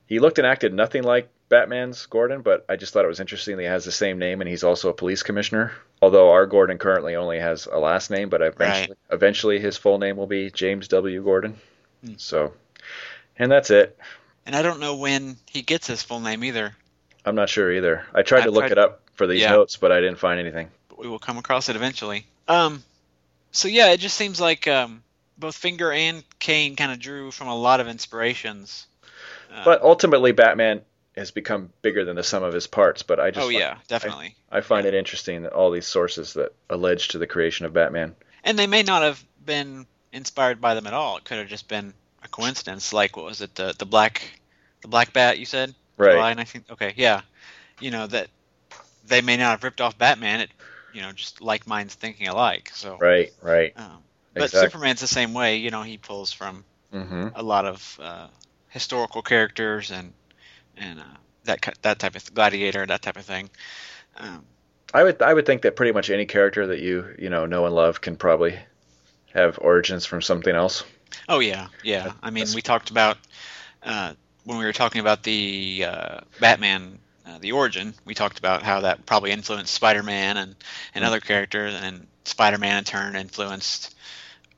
he 0.06 0.18
looked 0.18 0.38
and 0.38 0.46
acted 0.46 0.74
nothing 0.74 1.02
like 1.02 1.28
Batman's 1.48 2.06
Gordon, 2.06 2.42
but 2.42 2.64
I 2.68 2.76
just 2.76 2.92
thought 2.92 3.04
it 3.04 3.08
was 3.08 3.20
interesting 3.20 3.56
that 3.56 3.62
he 3.62 3.68
has 3.68 3.84
the 3.84 3.92
same 3.92 4.18
name 4.18 4.40
and 4.40 4.48
he's 4.48 4.64
also 4.64 4.88
a 4.88 4.94
police 4.94 5.22
commissioner. 5.22 5.72
Although 6.02 6.32
our 6.32 6.46
Gordon 6.46 6.78
currently 6.78 7.14
only 7.14 7.38
has 7.38 7.66
a 7.70 7.78
last 7.78 8.10
name, 8.10 8.28
but 8.28 8.42
eventually, 8.42 8.96
eventually 9.10 9.60
his 9.60 9.76
full 9.76 9.98
name 9.98 10.16
will 10.16 10.26
be 10.26 10.50
James 10.50 10.88
W. 10.88 11.22
Gordon. 11.22 11.56
So, 12.16 12.52
and 13.38 13.50
that's 13.50 13.70
it. 13.70 13.96
And 14.44 14.56
I 14.56 14.62
don't 14.62 14.80
know 14.80 14.96
when 14.96 15.36
he 15.48 15.62
gets 15.62 15.86
his 15.86 16.02
full 16.02 16.18
name 16.18 16.42
either. 16.42 16.74
I'm 17.24 17.36
not 17.36 17.48
sure 17.48 17.70
either. 17.72 18.04
I 18.12 18.22
tried 18.22 18.40
to 18.40 18.46
I've 18.48 18.52
look 18.54 18.62
tried- 18.64 18.72
it 18.72 18.78
up 18.78 19.00
for 19.14 19.28
these 19.28 19.42
Yeah. 19.42 19.50
notes, 19.52 19.76
but 19.76 19.92
I 19.92 20.00
didn't 20.00 20.18
find 20.18 20.40
anything. 20.40 20.68
but 20.88 20.98
we 20.98 21.06
will 21.06 21.20
come 21.20 21.38
across 21.38 21.68
it 21.68 21.76
eventually. 21.76 22.26
Um, 22.48 22.82
so 23.52 23.68
yeah, 23.68 23.92
it 23.92 23.98
just 23.98 24.16
seems 24.16 24.40
like 24.40 24.66
um, 24.66 25.04
both 25.38 25.54
Finger 25.54 25.92
and 25.92 26.24
Kane 26.40 26.74
kind 26.74 26.90
of 26.90 26.98
drew 26.98 27.30
from 27.30 27.46
a 27.46 27.54
lot 27.56 27.78
of 27.78 27.86
inspirations. 27.86 28.86
Uh, 29.54 29.64
But 29.64 29.82
ultimately, 29.82 30.32
Batman 30.32 30.80
has 31.16 31.30
become 31.30 31.72
bigger 31.82 32.04
than 32.04 32.16
the 32.16 32.22
sum 32.22 32.42
of 32.42 32.54
his 32.54 32.66
parts. 32.66 33.02
But 33.02 33.20
I 33.20 33.30
just 33.30 33.46
oh 33.46 33.50
fi- 33.50 33.58
yeah, 33.58 33.78
definitely. 33.88 34.36
I 34.50 34.60
find 34.60 34.86
it 34.86 34.94
interesting 34.94 35.42
that 35.42 35.52
all 35.52 35.70
these 35.70 35.86
sources 35.86 36.34
that 36.34 36.52
allege 36.70 37.08
to 37.08 37.18
the 37.18 37.26
creation 37.26 37.66
of 37.66 37.72
Batman. 37.72 38.14
And 38.44 38.58
they 38.58 38.66
may 38.66 38.82
not 38.82 39.02
have 39.02 39.22
been 39.44 39.86
inspired 40.12 40.60
by 40.60 40.74
them 40.74 40.86
at 40.86 40.94
all. 40.94 41.16
It 41.16 41.24
could 41.24 41.38
have 41.38 41.48
just 41.48 41.68
been 41.68 41.94
a 42.22 42.28
coincidence. 42.28 42.92
Like 42.92 43.16
what 43.16 43.24
was 43.24 43.40
it? 43.40 43.54
The 43.54 43.74
the 43.78 43.86
black 43.86 44.22
the 44.82 44.88
black 44.88 45.12
bat 45.12 45.38
you 45.38 45.46
said? 45.46 45.74
Right. 45.96 46.12
July 46.12 46.34
19 46.34 46.64
Okay, 46.70 46.94
yeah. 46.96 47.22
You 47.80 47.90
know 47.90 48.06
that 48.06 48.28
they 49.06 49.20
may 49.20 49.36
not 49.36 49.50
have 49.50 49.64
ripped 49.64 49.80
off 49.80 49.98
Batman. 49.98 50.40
It 50.40 50.50
you 50.92 51.02
know 51.02 51.12
just 51.12 51.40
like 51.40 51.66
minds 51.66 51.94
thinking 51.94 52.28
alike. 52.28 52.70
So. 52.74 52.96
Right, 52.98 53.32
right. 53.42 53.72
Um, 53.76 53.98
but 54.34 54.44
Exactly. 54.44 54.68
Superman's 54.68 55.00
the 55.00 55.06
same 55.06 55.34
way. 55.34 55.56
You 55.56 55.70
know 55.70 55.82
he 55.82 55.98
pulls 55.98 56.32
from 56.32 56.64
hmm 56.90 57.28
a 57.34 57.42
lot 57.42 57.64
of 57.64 57.98
uh, 58.02 58.28
historical 58.68 59.22
characters 59.22 59.90
and 59.90 60.12
and 60.76 61.00
uh, 61.00 61.04
that 61.44 61.78
that 61.82 61.98
type 61.98 62.16
of 62.16 62.34
gladiator, 62.34 62.86
that 62.86 63.02
type 63.02 63.16
of 63.16 63.24
thing. 63.24 63.50
Um, 64.16 64.44
I 64.94 65.04
would 65.04 65.22
I 65.22 65.32
would 65.32 65.46
think 65.46 65.62
that 65.62 65.76
pretty 65.76 65.92
much 65.92 66.10
any 66.10 66.26
character 66.26 66.66
that 66.66 66.80
you 66.80 67.14
you 67.18 67.30
know 67.30 67.46
know 67.46 67.66
and 67.66 67.74
love 67.74 68.00
can 68.00 68.16
probably 68.16 68.58
have 69.34 69.58
origins 69.60 70.04
from 70.04 70.22
something 70.22 70.54
else. 70.54 70.84
oh 71.28 71.40
yeah, 71.40 71.68
yeah. 71.82 72.12
I 72.22 72.30
mean, 72.30 72.46
we 72.54 72.62
talked 72.62 72.90
about 72.90 73.18
uh, 73.82 74.14
when 74.44 74.58
we 74.58 74.64
were 74.64 74.72
talking 74.72 75.00
about 75.00 75.22
the 75.22 75.84
uh, 75.88 76.20
Batman, 76.40 76.98
uh, 77.26 77.38
the 77.38 77.52
origin. 77.52 77.94
We 78.04 78.14
talked 78.14 78.38
about 78.38 78.62
how 78.62 78.80
that 78.80 79.06
probably 79.06 79.30
influenced 79.30 79.72
Spider-Man 79.72 80.36
and 80.36 80.54
and 80.94 81.04
other 81.04 81.20
characters, 81.20 81.74
and 81.74 82.06
Spider-Man 82.24 82.78
in 82.78 82.84
turn 82.84 83.16
influenced 83.16 83.94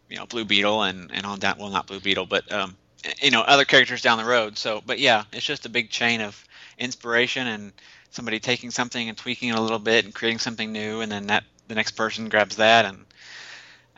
you 0.09 0.17
know 0.17 0.27
Blue 0.27 0.45
Beetle 0.45 0.83
and 0.83 1.11
and 1.13 1.25
on 1.25 1.39
down. 1.39 1.59
Well, 1.59 1.71
not 1.71 1.87
Blue 1.87 2.01
Beetle, 2.01 2.27
but 2.27 2.51
um, 2.53 2.77
you 3.21 3.31
know 3.31 3.41
other 3.43 3.65
characters 3.65 4.03
down 4.03 4.19
the 4.19 4.25
road. 4.25 4.59
So, 4.59 4.83
but 4.85 4.99
yeah, 4.99 5.25
it's 5.33 5.45
just 5.47 5.67
a 5.67 5.71
big 5.71 5.91
chain 5.91 6.21
of 6.21 6.43
inspiration 6.79 7.47
and 7.47 7.73
somebody 8.11 8.41
taking 8.41 8.71
something 8.71 9.09
and 9.09 9.19
tweaking 9.19 9.49
it 9.51 9.57
a 9.57 9.61
little 9.61 9.79
bit 9.79 10.05
and 10.05 10.15
creating 10.15 10.39
something 10.39 10.73
new, 10.73 11.01
and 11.01 11.11
then 11.11 11.27
that 11.29 11.45
the 11.69 11.75
next 11.75 11.93
person 11.93 12.29
grabs 12.29 12.57
that, 12.57 12.85
and 12.85 13.05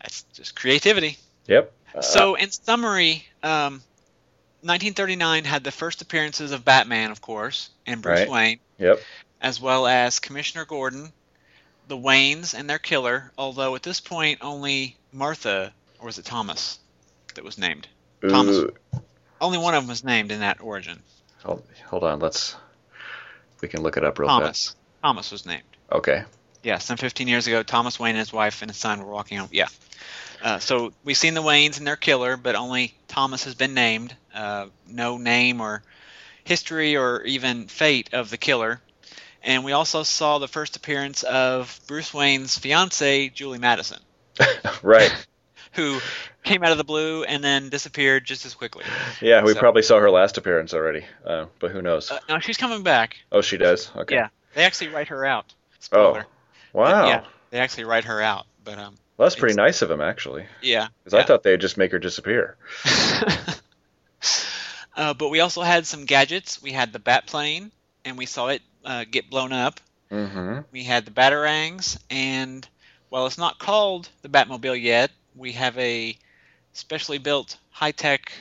that's 0.00 0.22
just 0.34 0.56
creativity. 0.56 1.18
Yep. 1.46 1.72
Uh, 1.94 2.00
So, 2.00 2.34
in 2.34 2.50
summary, 2.50 3.26
um, 3.42 3.82
1939 4.62 5.44
had 5.44 5.64
the 5.64 5.70
first 5.70 6.02
appearances 6.02 6.52
of 6.52 6.64
Batman, 6.64 7.10
of 7.10 7.20
course, 7.20 7.70
and 7.86 8.02
Bruce 8.02 8.20
Right. 8.20 8.28
Wayne, 8.30 8.60
Yep. 8.78 9.00
as 9.40 9.60
well 9.60 9.86
as 9.86 10.18
Commissioner 10.18 10.64
Gordon, 10.64 11.12
the 11.88 11.96
Waynes, 11.96 12.54
and 12.54 12.68
their 12.68 12.78
killer. 12.78 13.32
Although 13.38 13.74
at 13.74 13.82
this 13.82 14.00
point, 14.00 14.38
only 14.42 14.96
Martha, 15.12 15.72
or 15.98 16.06
was 16.06 16.18
it 16.18 16.24
Thomas, 16.24 16.78
that 17.34 17.44
was 17.44 17.58
named? 17.58 17.88
Thomas. 18.22 18.56
Ooh, 18.56 18.76
Only 19.40 19.58
one 19.58 19.74
of 19.74 19.82
them 19.82 19.88
was 19.88 20.04
named 20.04 20.32
in 20.32 20.40
that 20.40 20.60
origin. 20.60 21.02
hold, 21.44 21.62
hold 21.86 22.04
on. 22.04 22.18
Let's. 22.20 22.56
We 23.60 23.68
can 23.68 23.82
look 23.82 23.96
it 23.96 24.04
up 24.04 24.18
real 24.18 24.28
quick. 24.28 24.42
Thomas. 24.42 24.76
Thomas 25.02 25.30
was 25.32 25.46
named. 25.46 25.62
Okay. 25.90 26.24
Yeah, 26.62 26.78
some 26.78 26.96
15 26.96 27.28
years 27.28 27.46
ago, 27.46 27.62
Thomas 27.62 27.98
Wayne 27.98 28.10
and 28.10 28.18
his 28.18 28.32
wife 28.32 28.62
and 28.62 28.70
his 28.70 28.76
son 28.78 29.00
were 29.04 29.12
walking 29.12 29.38
home. 29.38 29.48
Yeah. 29.52 29.68
Uh, 30.42 30.58
so 30.58 30.92
we've 31.04 31.16
seen 31.16 31.34
the 31.34 31.42
Waynes 31.42 31.78
and 31.78 31.86
their 31.86 31.96
killer, 31.96 32.36
but 32.36 32.54
only 32.56 32.94
Thomas 33.08 33.44
has 33.44 33.54
been 33.54 33.72
named. 33.72 34.14
Uh, 34.34 34.66
no 34.86 35.16
name 35.16 35.60
or 35.60 35.82
history 36.44 36.96
or 36.96 37.22
even 37.22 37.66
fate 37.68 38.12
of 38.12 38.30
the 38.30 38.36
killer. 38.36 38.80
And 39.42 39.64
we 39.64 39.72
also 39.72 40.02
saw 40.02 40.38
the 40.38 40.48
first 40.48 40.76
appearance 40.76 41.22
of 41.22 41.78
Bruce 41.86 42.12
Wayne's 42.12 42.58
fiancee, 42.58 43.30
Julie 43.30 43.58
Madison, 43.58 44.00
right. 44.82 45.12
Who 45.76 46.00
came 46.42 46.62
out 46.64 46.72
of 46.72 46.78
the 46.78 46.84
blue 46.84 47.22
and 47.24 47.42
then 47.44 47.68
disappeared 47.68 48.24
just 48.24 48.44
as 48.46 48.54
quickly. 48.54 48.84
Yeah, 49.20 49.42
we 49.42 49.52
So- 49.54 49.60
probably 49.60 49.82
saw 49.82 49.98
her 50.00 50.10
last 50.10 50.38
appearance 50.38 50.74
already, 50.74 51.04
uh, 51.24 51.46
but 51.60 51.70
who 51.70 51.82
knows? 51.82 52.10
Uh, 52.10 52.18
no, 52.28 52.38
she's 52.40 52.56
coming 52.56 52.82
back. 52.82 53.16
oh, 53.32 53.40
she 53.42 53.56
does. 53.56 53.90
Okay. 53.96 54.14
Yeah, 54.16 54.28
they 54.54 54.64
actually 54.64 54.88
write 54.88 55.08
her 55.08 55.24
out. 55.24 55.52
Spoiler. 55.78 56.26
Oh, 56.26 56.28
Spoiler. 56.70 56.84
wow. 56.92 57.06
Yeah, 57.08 57.24
they 57.50 57.58
actually 57.58 57.84
write 57.84 58.04
her 58.04 58.20
out. 58.20 58.46
But 58.64 58.78
um, 58.78 58.96
Well, 59.16 59.26
that's 59.28 59.36
pretty 59.36 59.54
nice 59.54 59.82
of 59.82 59.90
him, 59.90 60.00
actually. 60.00 60.46
yeah. 60.60 60.88
Because 61.04 61.14
I 61.14 61.22
thought 61.22 61.42
they'd 61.44 61.60
just 61.60 61.76
make 61.76 61.92
her 61.92 61.98
disappear. 62.00 62.56
uh, 64.96 65.14
but 65.14 65.28
we 65.28 65.40
also 65.40 65.62
had 65.62 65.86
some 65.86 66.04
gadgets. 66.04 66.62
We 66.62 66.72
had 66.72 66.92
the 66.92 66.98
bat 66.98 67.26
plane, 67.26 67.70
and 68.04 68.16
we 68.18 68.26
saw 68.26 68.48
it 68.48 68.62
uh, 68.84 69.04
get 69.10 69.30
blown 69.30 69.52
up. 69.52 69.80
Mm-hmm. 70.10 70.60
We 70.72 70.84
had 70.84 71.04
the 71.04 71.10
batarangs, 71.10 71.98
and 72.10 72.66
while 73.08 73.26
it's 73.26 73.38
not 73.38 73.58
called 73.58 74.08
the 74.22 74.28
Batmobile 74.28 74.80
yet, 74.80 75.10
we 75.36 75.52
have 75.52 75.76
a 75.78 76.16
specially 76.72 77.18
built 77.18 77.56
high-tech 77.70 78.32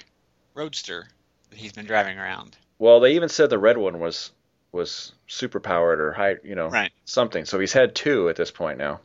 roadster 0.53 1.07
that 1.49 1.57
he's 1.59 1.73
been 1.73 1.85
driving 1.85 2.17
around. 2.17 2.55
Well, 2.79 2.99
they 2.99 3.15
even 3.15 3.29
said 3.29 3.49
the 3.49 3.59
red 3.59 3.77
one 3.77 3.99
was 3.99 4.31
was 4.71 5.13
super 5.27 5.61
powered 5.61 6.01
or 6.01 6.11
high, 6.11 6.35
you 6.43 6.53
know, 6.55 6.67
Right. 6.67 6.91
something. 7.05 7.45
So 7.45 7.59
he's 7.59 7.71
had 7.71 7.95
two 7.95 8.27
at 8.27 8.35
this 8.35 8.51
point 8.51 8.77
now, 8.77 8.99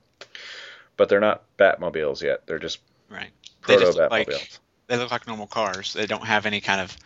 but 0.96 1.08
they're 1.08 1.20
not 1.20 1.44
Batmobiles 1.58 2.22
yet. 2.22 2.44
They're 2.46 2.58
just 2.58 2.80
Right. 3.08 3.30
They 3.68 3.74
proto 3.76 3.84
just 3.86 3.98
Batmobiles. 3.98 4.10
like 4.10 4.58
they 4.88 4.96
look 4.96 5.12
like 5.12 5.26
normal 5.28 5.46
cars. 5.46 5.92
They 5.92 6.06
don't 6.06 6.24
have 6.26 6.44
any 6.46 6.60
kind 6.60 6.80
of 6.80 6.96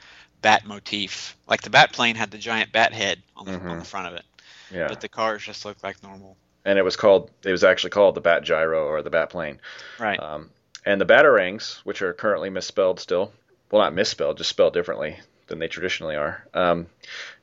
bat 0.41 0.65
motif. 0.65 1.37
Like 1.47 1.61
the 1.61 1.69
bat 1.71 1.93
plane 1.93 2.17
had 2.17 2.31
the 2.31 2.39
giant 2.39 2.73
bat 2.73 2.95
head 2.95 3.23
on 3.37 3.45
the, 3.45 3.53
on 3.55 3.61
Mhm. 3.61 3.79
the 3.81 3.85
front 3.85 4.09
of 4.09 4.15
it, 4.15 4.25
yeah. 4.71 4.89
but 4.89 5.03
the 5.03 5.09
cars 5.11 5.43
just 5.43 5.65
look 5.67 5.83
like 5.83 6.03
normal. 6.03 6.37
and 6.67 6.79
it 6.79 6.83
was 6.83 6.97
called 6.97 7.31
it 7.45 7.51
was 7.53 7.65
actually 7.65 7.91
called 7.91 8.15
the 8.15 8.23
Bat 8.23 8.45
Gyro 8.45 8.87
or 8.87 9.03
the 9.03 9.11
Bat 9.11 9.29
Plane. 9.29 9.61
Right. 9.99 10.19
Um, 10.19 10.49
and 10.87 11.01
the 11.01 11.07
Batarangs, 11.07 11.77
which 11.85 12.03
are 12.03 12.13
currently 12.13 12.51
misspelled 12.51 13.01
still, 13.01 13.33
well 13.71 13.83
not 13.83 13.95
misspelled, 13.95 14.39
just 14.39 14.51
spelled 14.51 14.75
differently 14.75 15.19
than 15.47 15.59
they 15.59 15.69
traditionally 15.69 16.17
are, 16.17 16.47
um, 16.55 16.87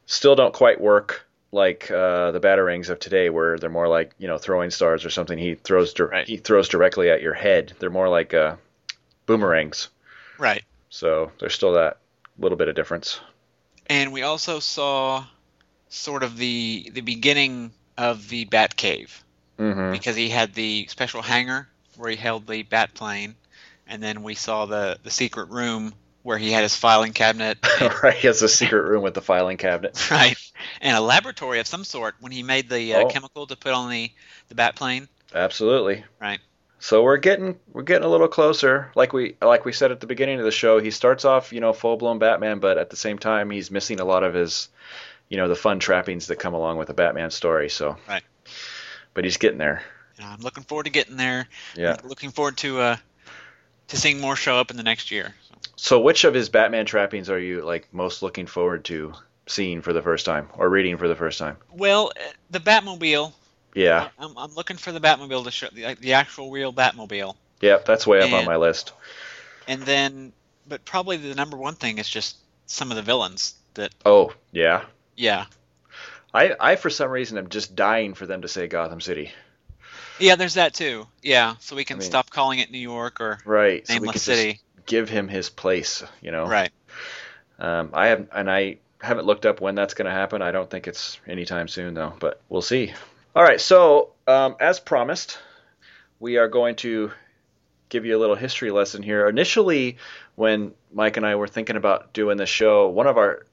still 0.06 0.36
don't 0.36 0.54
quite 0.54 0.80
work 0.82 1.26
like 1.52 1.92
uh, 1.92 2.32
the 2.32 2.40
Batarangs 2.40 2.90
of 2.90 3.00
today, 3.00 3.30
where 3.30 3.58
they're 3.58 3.70
more 3.70 3.88
like 3.88 4.14
you 4.18 4.28
know 4.28 4.38
throwing 4.38 4.70
stars 4.72 5.04
or 5.06 5.10
something. 5.10 5.38
He 5.38 5.56
throws 5.56 5.94
dir- 5.94 6.08
Right. 6.08 6.28
he 6.28 6.38
throws 6.38 6.70
directly 6.70 7.10
at 7.10 7.22
your 7.22 7.34
head. 7.34 7.74
They're 7.80 7.90
more 7.90 8.10
like 8.10 8.34
uh, 8.34 8.56
boomerangs. 9.26 9.90
right. 10.38 10.64
So 10.90 11.32
there's 11.40 11.54
still 11.54 11.74
that 11.74 11.98
little 12.38 12.58
bit 12.58 12.68
of 12.68 12.76
difference. 12.76 13.20
And 13.88 14.12
we 14.14 14.22
also 14.24 14.60
saw 14.60 15.26
sort 15.90 16.24
of 16.24 16.38
the 16.38 16.90
the 16.94 17.02
beginning 17.02 17.72
of 17.98 18.30
the 18.30 18.46
bat 18.46 18.76
cave 18.76 19.24
hmm 19.58 19.92
because 19.92 20.16
he 20.16 20.30
had 20.30 20.54
the 20.54 20.88
special 20.88 21.22
hangar 21.22 21.68
where 21.98 22.10
he 22.10 22.16
held 22.16 22.48
the 22.48 22.64
bat 22.64 22.94
plane, 22.94 23.36
and 23.88 24.02
then 24.02 24.24
we 24.24 24.36
saw 24.36 24.66
the 24.66 24.98
the 25.04 25.12
secret 25.12 25.50
room 25.50 25.94
where 26.24 26.38
he 26.38 26.52
had 26.52 26.62
his 26.64 26.76
filing 26.76 27.14
cabinet. 27.14 27.58
right, 28.04 28.14
he 28.16 28.28
has 28.28 28.42
a 28.44 28.50
secret 28.50 28.84
room 28.84 29.02
with 29.04 29.14
the 29.16 29.22
filing 29.22 29.58
cabinet. 29.58 29.98
Right, 30.12 30.38
and 30.82 30.96
a 30.96 31.02
laboratory 31.02 31.60
of 31.60 31.66
some 31.68 31.84
sort 31.84 32.16
when 32.20 32.32
he 32.32 32.44
made 32.44 32.70
the 32.70 32.94
uh, 32.94 33.00
Oh. 33.00 33.10
chemical 33.10 33.48
to 33.48 33.56
put 33.56 33.74
on 33.74 33.90
the 33.90 34.12
the 34.50 34.56
bat 34.56 34.76
plane. 34.76 35.08
Absolutely. 35.34 36.04
Right. 36.20 36.40
So 36.80 37.04
we're 37.04 37.18
getting 37.18 37.60
we're 37.72 37.84
getting 37.84 38.06
a 38.06 38.10
little 38.10 38.28
closer. 38.28 38.92
Like 38.96 39.14
we 39.14 39.36
like 39.42 39.66
we 39.66 39.72
said 39.72 39.92
at 39.92 40.00
the 40.00 40.08
beginning 40.08 40.40
of 40.40 40.46
the 40.46 40.52
show, 40.52 40.80
he 40.80 40.92
starts 40.92 41.26
off, 41.26 41.54
you 41.54 41.60
know, 41.60 41.74
full 41.74 41.96
blown 41.98 42.20
Batman, 42.20 42.60
but 42.60 42.78
at 42.78 42.90
the 42.90 42.96
same 42.96 43.18
time 43.20 43.50
he's 43.52 43.70
missing 43.72 44.00
a 44.00 44.06
lot 44.06 44.24
of 44.24 44.34
his 44.34 44.70
you 45.30 45.38
know, 45.38 45.48
the 45.48 45.56
fun 45.56 45.80
trappings 45.80 46.28
that 46.28 46.36
come 46.38 46.54
along 46.54 46.78
with 46.78 46.90
a 46.90 46.94
Batman 46.94 47.32
story, 47.32 47.70
so 47.70 47.98
Right. 48.08 48.24
But 49.14 49.24
he's 49.24 49.38
getting 49.38 49.58
there. 49.60 49.84
Know, 50.20 50.28
I'm 50.28 50.42
looking 50.42 50.64
forward 50.64 50.84
to 50.84 50.90
getting 50.92 51.18
there. 51.18 51.48
Yeah. 51.76 51.98
I'm 52.02 52.08
looking 52.08 52.32
forward 52.32 52.58
to 52.58 52.80
uh 52.80 52.98
to 53.88 53.98
seeing 53.98 54.22
more 54.22 54.36
show 54.36 54.58
up 54.58 54.72
in 54.72 54.78
the 54.78 54.84
next 54.84 55.12
year. 55.12 55.34
So, 55.76 56.00
which 56.00 56.24
of 56.24 56.34
his 56.34 56.50
Batman 56.50 56.86
trappings 56.86 57.30
are 57.30 57.40
you 57.40 57.62
like 57.64 57.94
most 57.94 58.22
looking 58.22 58.46
forward 58.48 58.86
to 58.86 59.14
seeing 59.48 59.82
for 59.82 59.94
the 59.94 60.02
first 60.02 60.26
time 60.26 60.48
or 60.54 60.70
reading 60.70 60.98
for 60.98 61.08
the 61.08 61.16
first 61.16 61.40
time? 61.40 61.58
well, 61.72 62.12
uh, 62.16 62.24
the 62.52 62.60
Batmobile. 62.60 63.34
Yeah. 63.74 64.10
I'm, 64.20 64.38
I'm 64.38 64.54
looking 64.54 64.78
for 64.78 64.92
the 64.92 65.00
Batmobile 65.00 65.46
to 65.46 65.52
show 65.52 65.68
the, 65.74 65.96
the 66.00 66.14
actual 66.14 66.52
real 66.52 66.74
Batmobile, 66.74 67.36
Yep, 67.62 67.86
that's 67.86 68.06
way 68.06 68.20
up 68.22 68.34
on 68.34 68.46
my 68.46 68.58
list. 68.58 68.92
and 69.68 69.82
then, 69.84 70.34
but 70.68 70.84
probably 70.84 71.18
the 71.18 71.36
number 71.36 71.56
one 71.58 71.76
thing 71.76 71.98
is 71.98 72.08
just 72.10 72.36
some 72.66 72.92
of 72.92 72.98
the 72.98 73.02
villains. 73.02 73.56
That 73.76 73.94
Oh, 74.06 74.34
yeah. 74.52 74.84
yeah, 75.16 75.46
I 76.34 76.54
I 76.60 76.76
for 76.76 76.90
some 76.90 77.10
reason 77.10 77.38
am 77.38 77.48
just 77.50 77.76
dying 77.76 78.14
for 78.14 78.26
them 78.26 78.42
to 78.42 78.48
say 78.50 78.68
Gotham 78.68 79.00
City. 79.02 79.32
Yeah. 80.22 80.36
There's 80.36 80.54
that 80.56 80.74
too. 80.74 81.08
Yeah, 81.22 81.56
so 81.60 81.76
we 81.76 81.84
can 81.86 81.98
I 81.98 82.00
mean- 82.00 82.06
stop 82.10 82.30
calling 82.30 82.60
it 82.60 82.72
New 82.72 82.80
York 82.80 83.20
or 83.22 83.40
Right. 83.46 83.86
so 83.88 83.94
we 83.94 84.00
Nameless 84.00 84.14
could 84.14 84.22
City. 84.22 84.52
Just 84.54 84.86
give 84.86 85.10
him 85.10 85.28
his 85.28 85.50
place, 85.50 86.04
you 86.22 86.32
know. 86.32 86.46
Right. 86.48 86.72
Um, 87.60 87.90
I 87.94 88.08
have, 88.08 88.28
and 88.34 88.50
I 88.50 88.78
haven't 89.00 89.26
looked 89.26 89.46
up 89.46 89.62
when 89.62 89.76
that's 89.76 89.94
going 89.94 90.06
to 90.06 90.12
happen. 90.12 90.42
I 90.42 90.52
don't 90.52 90.70
think 90.70 90.88
it's 90.88 91.20
anytime 91.28 91.68
soon, 91.68 91.94
though, 91.94 92.14
but 92.20 92.42
we'll 92.50 92.62
see. 92.62 92.94
All 93.36 93.44
right, 93.44 93.62
so 93.62 94.12
um, 94.28 94.56
as 94.60 94.80
promised, 94.80 95.38
we 96.20 96.38
are 96.38 96.48
going 96.48 96.76
to 96.78 97.12
give 97.90 98.06
you 98.06 98.18
a 98.18 98.20
little 98.20 98.36
history 98.36 98.72
lesson 98.72 99.04
here. 99.04 99.28
Initially, 99.28 99.98
when 100.36 100.74
Mike 100.94 101.18
and 101.18 101.26
I 101.26 101.36
were 101.36 101.48
thinking 101.48 101.76
about 101.76 102.14
doing 102.14 102.38
this 102.38 102.50
show, 102.50 102.88
one 102.90 103.08
of 103.08 103.18
our 103.18 103.46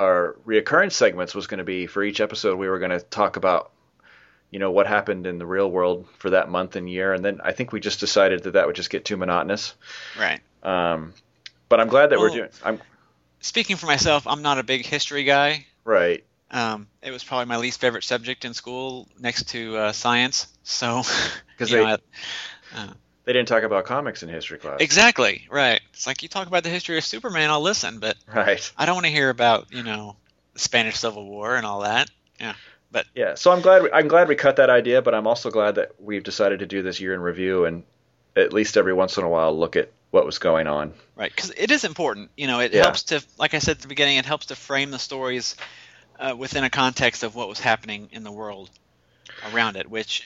our 0.00 0.36
reoccurring 0.44 0.90
segments 0.90 1.34
was 1.36 1.46
going 1.46 1.58
to 1.58 1.64
be 1.64 1.86
for 1.86 2.02
each 2.02 2.20
episode 2.20 2.58
we 2.58 2.68
were 2.68 2.80
going 2.80 2.90
to 2.90 2.98
talk 3.00 3.36
about 3.36 3.70
you 4.54 4.60
know 4.60 4.70
what 4.70 4.86
happened 4.86 5.26
in 5.26 5.38
the 5.38 5.46
real 5.46 5.68
world 5.70 6.06
for 6.18 6.30
that 6.30 6.48
month 6.48 6.76
and 6.76 6.88
year 6.88 7.12
and 7.12 7.24
then 7.24 7.40
i 7.42 7.50
think 7.52 7.72
we 7.72 7.80
just 7.80 7.98
decided 8.00 8.44
that 8.44 8.52
that 8.52 8.66
would 8.68 8.76
just 8.76 8.88
get 8.88 9.04
too 9.04 9.16
monotonous 9.16 9.74
Right. 10.18 10.40
um, 10.62 11.12
but 11.68 11.80
i'm 11.80 11.88
glad 11.88 12.10
that 12.10 12.18
we're 12.20 12.30
doing 12.30 12.50
i'm 12.64 12.80
Speaking 13.40 13.76
for 13.76 13.84
myself, 13.84 14.26
I'm 14.26 14.40
not 14.40 14.58
a 14.58 14.62
big 14.62 14.86
history 14.86 15.24
guy. 15.24 15.66
right 15.84 16.24
Um, 16.50 16.86
it 17.02 17.10
was 17.10 17.22
probably 17.22 17.44
my 17.46 17.58
least 17.58 17.78
favorite 17.78 18.04
subject 18.04 18.46
in 18.46 18.54
school, 18.54 19.06
next 19.18 19.48
to 19.50 19.76
uh, 19.76 19.92
science. 19.92 20.46
So, 20.62 21.02
because 21.58 21.70
they- 21.70 21.84
know, 21.84 21.98
I- 22.74 22.88
They 23.24 23.32
didn't 23.34 23.48
talk 23.48 23.62
about 23.64 23.84
comics 23.84 24.22
in 24.22 24.30
history 24.30 24.58
class. 24.58 24.80
exactly 24.80 25.46
right. 25.50 25.80
It's 25.92 26.06
like 26.06 26.22
you 26.22 26.28
talk 26.30 26.46
about 26.46 26.62
the 26.62 26.70
history 26.70 26.96
of 26.96 27.04
Superman, 27.04 27.50
I'll 27.50 27.60
listen, 27.60 27.98
but 27.98 28.16
Right. 28.32 28.72
I 28.78 28.86
don't 28.86 28.94
want 28.94 29.06
to 29.06 29.12
hear 29.12 29.28
about 29.28 29.72
you 29.74 29.82
know 29.82 30.16
the 30.54 30.60
Spanish 30.60 30.96
Civil 30.96 31.26
War 31.26 31.56
and 31.56 31.66
all 31.66 31.80
that. 31.82 32.08
Yeah, 32.40 32.54
Yeah. 33.14 33.34
So 33.34 33.50
I'm 33.50 33.60
glad 33.60 33.82
we, 33.82 33.90
I'm 33.92 34.08
glad 34.08 34.28
we 34.28 34.34
cut 34.36 34.56
that 34.56 34.70
idea, 34.70 35.02
but 35.02 35.14
I'm 35.14 35.26
also 35.26 35.50
glad 35.50 35.76
that 35.76 35.92
we've 36.00 36.22
decided 36.22 36.60
to 36.60 36.66
do 36.66 36.82
this 36.82 37.00
year 37.00 37.14
in 37.14 37.20
review 37.20 37.64
and 37.64 37.82
at 38.36 38.52
least 38.52 38.76
every 38.76 38.92
once 38.92 39.16
in 39.16 39.24
a 39.24 39.28
while 39.28 39.56
look 39.56 39.76
at 39.76 39.90
what 40.10 40.24
was 40.26 40.38
going 40.38 40.66
on. 40.66 40.92
right. 41.16 41.34
Because 41.34 41.50
it 41.56 41.70
is 41.70 41.84
important. 41.84 42.30
You 42.36 42.46
know, 42.46 42.60
it 42.60 42.72
Yeah. 42.72 42.82
helps 42.84 43.04
to, 43.04 43.24
like 43.38 43.54
I 43.54 43.58
said 43.58 43.76
at 43.76 43.82
the 43.82 43.88
beginning, 43.88 44.16
it 44.18 44.26
helps 44.26 44.46
to 44.46 44.54
frame 44.56 44.90
the 44.92 44.98
stories 44.98 45.56
uh, 46.20 46.34
within 46.36 46.62
a 46.62 46.70
context 46.70 47.24
of 47.24 47.34
what 47.34 47.48
was 47.48 47.58
happening 47.58 48.08
in 48.12 48.22
the 48.22 48.30
world 48.30 48.70
around 49.52 49.76
it. 49.76 49.90
Which, 49.90 50.22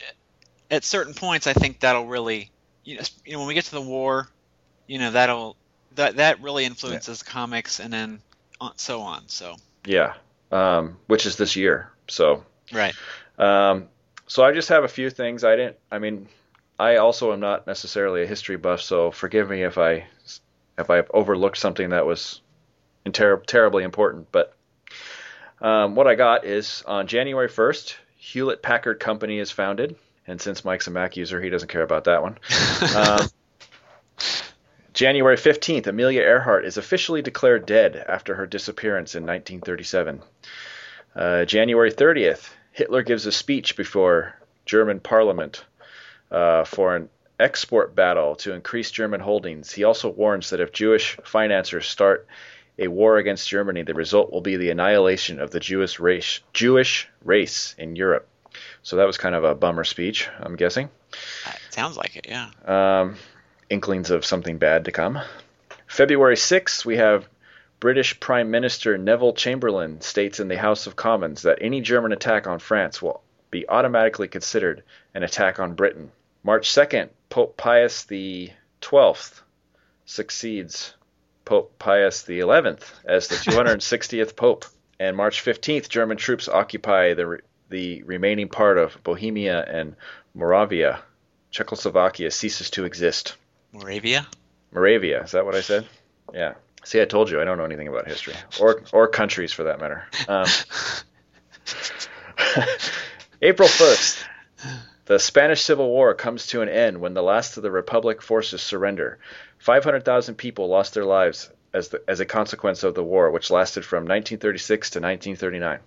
at 0.70 0.84
certain 0.84 1.14
points, 1.14 1.46
I 1.46 1.54
think 1.54 1.80
that'll 1.80 2.06
really, 2.06 2.50
you 2.84 2.96
know, 2.96 3.02
you 3.24 3.32
know, 3.32 3.38
when 3.38 3.48
we 3.48 3.54
get 3.54 3.64
to 3.64 3.70
the 3.70 3.80
war, 3.80 4.28
you 4.86 4.98
know, 4.98 5.10
that'll 5.12 5.56
that 5.94 6.16
that 6.16 6.42
really 6.42 6.66
influences 6.66 7.22
comics, 7.22 7.80
and 7.80 7.90
then 7.90 8.20
on, 8.60 8.76
so 8.76 9.00
on. 9.00 9.28
So 9.28 9.56
Yeah. 9.86 10.14
Um, 10.52 10.98
which 11.06 11.24
is 11.24 11.36
this 11.36 11.56
year. 11.56 11.90
So 12.08 12.44
right. 12.72 12.94
um, 13.38 13.88
so 14.26 14.44
I 14.44 14.52
just 14.52 14.68
have 14.68 14.84
a 14.84 14.88
few 14.88 15.10
things. 15.10 15.44
I 15.44 15.56
didn't. 15.56 15.76
I 15.90 15.98
mean, 15.98 16.28
I 16.78 16.96
also 16.96 17.32
am 17.32 17.40
not 17.40 17.66
necessarily 17.66 18.22
a 18.22 18.26
history 18.26 18.56
buff, 18.56 18.80
so 18.80 19.10
forgive 19.10 19.50
me 19.50 19.62
if 19.62 19.78
I 19.78 20.06
if 20.78 20.90
I 20.90 21.02
overlooked 21.10 21.58
something 21.58 21.90
that 21.90 22.06
was 22.06 22.40
ter- 23.12 23.40
terribly 23.40 23.82
important. 23.84 24.30
But 24.30 24.54
um, 25.60 25.96
what 25.96 26.06
I 26.06 26.14
got 26.14 26.44
is 26.44 26.84
on 26.86 27.06
January 27.06 27.48
1st, 27.48 27.96
Hewlett 28.16 28.62
Packard 28.62 29.00
Company 29.00 29.38
is 29.38 29.50
founded, 29.50 29.96
and 30.26 30.40
since 30.40 30.64
Mike's 30.64 30.86
a 30.86 30.90
Mac 30.90 31.16
user, 31.16 31.40
he 31.40 31.50
doesn't 31.50 31.68
care 31.68 31.82
about 31.82 32.04
that 32.04 32.22
one. 32.22 32.38
Um, 32.96 33.28
January 34.92 35.36
15th, 35.36 35.86
Amelia 35.86 36.22
Earhart 36.22 36.64
is 36.64 36.76
officially 36.76 37.22
declared 37.22 37.66
dead 37.66 38.04
after 38.08 38.34
her 38.34 38.48
disappearance 38.48 39.14
in 39.14 39.22
1937. 39.22 40.20
Uh, 41.14 41.44
January 41.44 41.92
30th, 41.92 42.50
Hitler 42.78 43.02
gives 43.02 43.26
a 43.26 43.32
speech 43.32 43.76
before 43.76 44.36
German 44.64 45.00
parliament 45.00 45.64
uh, 46.30 46.62
for 46.62 46.94
an 46.94 47.08
export 47.40 47.96
battle 47.96 48.36
to 48.36 48.52
increase 48.52 48.92
German 48.92 49.18
holdings. 49.18 49.72
He 49.72 49.82
also 49.82 50.08
warns 50.08 50.50
that 50.50 50.60
if 50.60 50.70
Jewish 50.70 51.16
financiers 51.24 51.88
start 51.88 52.28
a 52.78 52.86
war 52.86 53.18
against 53.18 53.48
Germany, 53.48 53.82
the 53.82 53.94
result 53.94 54.30
will 54.30 54.42
be 54.42 54.56
the 54.56 54.70
annihilation 54.70 55.40
of 55.40 55.50
the 55.50 55.58
Jewish 55.58 55.98
race, 55.98 56.38
Jewish 56.52 57.08
race 57.24 57.74
in 57.78 57.96
Europe. 57.96 58.28
So 58.84 58.94
that 58.94 59.08
was 59.08 59.18
kind 59.18 59.34
of 59.34 59.42
a 59.42 59.56
bummer 59.56 59.82
speech, 59.82 60.28
I'm 60.38 60.54
guessing. 60.54 60.88
It 61.46 61.74
sounds 61.74 61.96
like 61.96 62.14
it. 62.14 62.26
Yeah. 62.28 62.50
Um, 62.64 63.16
inklings 63.68 64.12
of 64.12 64.24
something 64.24 64.58
bad 64.58 64.84
to 64.84 64.92
come. 64.92 65.18
February 65.88 66.36
6th, 66.36 66.84
we 66.84 66.98
have 66.98 67.28
British 67.80 68.18
Prime 68.18 68.50
Minister 68.50 68.98
Neville 68.98 69.34
Chamberlain 69.34 70.00
states 70.00 70.40
in 70.40 70.48
the 70.48 70.58
House 70.58 70.86
of 70.86 70.96
Commons 70.96 71.42
that 71.42 71.58
any 71.60 71.80
German 71.80 72.12
attack 72.12 72.46
on 72.46 72.58
France 72.58 73.00
will 73.00 73.22
be 73.50 73.68
automatically 73.68 74.28
considered 74.28 74.82
an 75.14 75.22
attack 75.22 75.60
on 75.60 75.74
Britain. 75.74 76.10
March 76.42 76.68
2nd, 76.70 77.08
Pope 77.30 77.56
Pius 77.56 78.04
the 78.04 78.50
12th 78.80 79.42
succeeds 80.06 80.94
Pope 81.44 81.78
Pius 81.78 82.24
XI 82.26 82.40
as 82.42 83.28
the 83.28 83.36
260th 83.46 84.36
Pope. 84.36 84.64
And 85.00 85.16
March 85.16 85.44
15th, 85.44 85.88
German 85.88 86.16
troops 86.16 86.48
occupy 86.48 87.14
the, 87.14 87.26
re- 87.26 87.40
the 87.70 88.02
remaining 88.02 88.48
part 88.48 88.78
of 88.78 89.02
Bohemia 89.04 89.64
and 89.64 89.94
Moravia. 90.34 91.00
Czechoslovakia 91.52 92.30
ceases 92.30 92.70
to 92.70 92.84
exist. 92.84 93.36
Moravia? 93.72 94.26
Moravia, 94.72 95.22
is 95.22 95.30
that 95.30 95.46
what 95.46 95.54
I 95.54 95.60
said? 95.60 95.86
Yeah. 96.34 96.54
See, 96.88 97.02
I 97.02 97.04
told 97.04 97.28
you 97.30 97.38
I 97.38 97.44
don't 97.44 97.58
know 97.58 97.66
anything 97.66 97.88
about 97.88 98.08
history 98.08 98.32
or 98.58 98.82
or 98.94 99.08
countries 99.08 99.52
for 99.52 99.64
that 99.64 99.78
matter. 99.78 100.06
Um, 100.26 100.46
April 103.42 103.68
1st, 103.68 104.24
the 105.04 105.18
Spanish 105.18 105.60
Civil 105.60 105.86
War 105.86 106.14
comes 106.14 106.46
to 106.46 106.62
an 106.62 106.70
end 106.70 106.98
when 106.98 107.12
the 107.12 107.22
last 107.22 107.58
of 107.58 107.62
the 107.62 107.70
Republic 107.70 108.22
forces 108.22 108.62
surrender. 108.62 109.18
500,000 109.58 110.36
people 110.36 110.68
lost 110.68 110.94
their 110.94 111.04
lives 111.04 111.50
as, 111.74 111.90
the, 111.90 112.02
as 112.08 112.20
a 112.20 112.24
consequence 112.24 112.82
of 112.82 112.94
the 112.94 113.04
war, 113.04 113.30
which 113.32 113.50
lasted 113.50 113.84
from 113.84 114.04
1936 114.04 114.88
to 114.88 115.00
1939. 115.00 115.80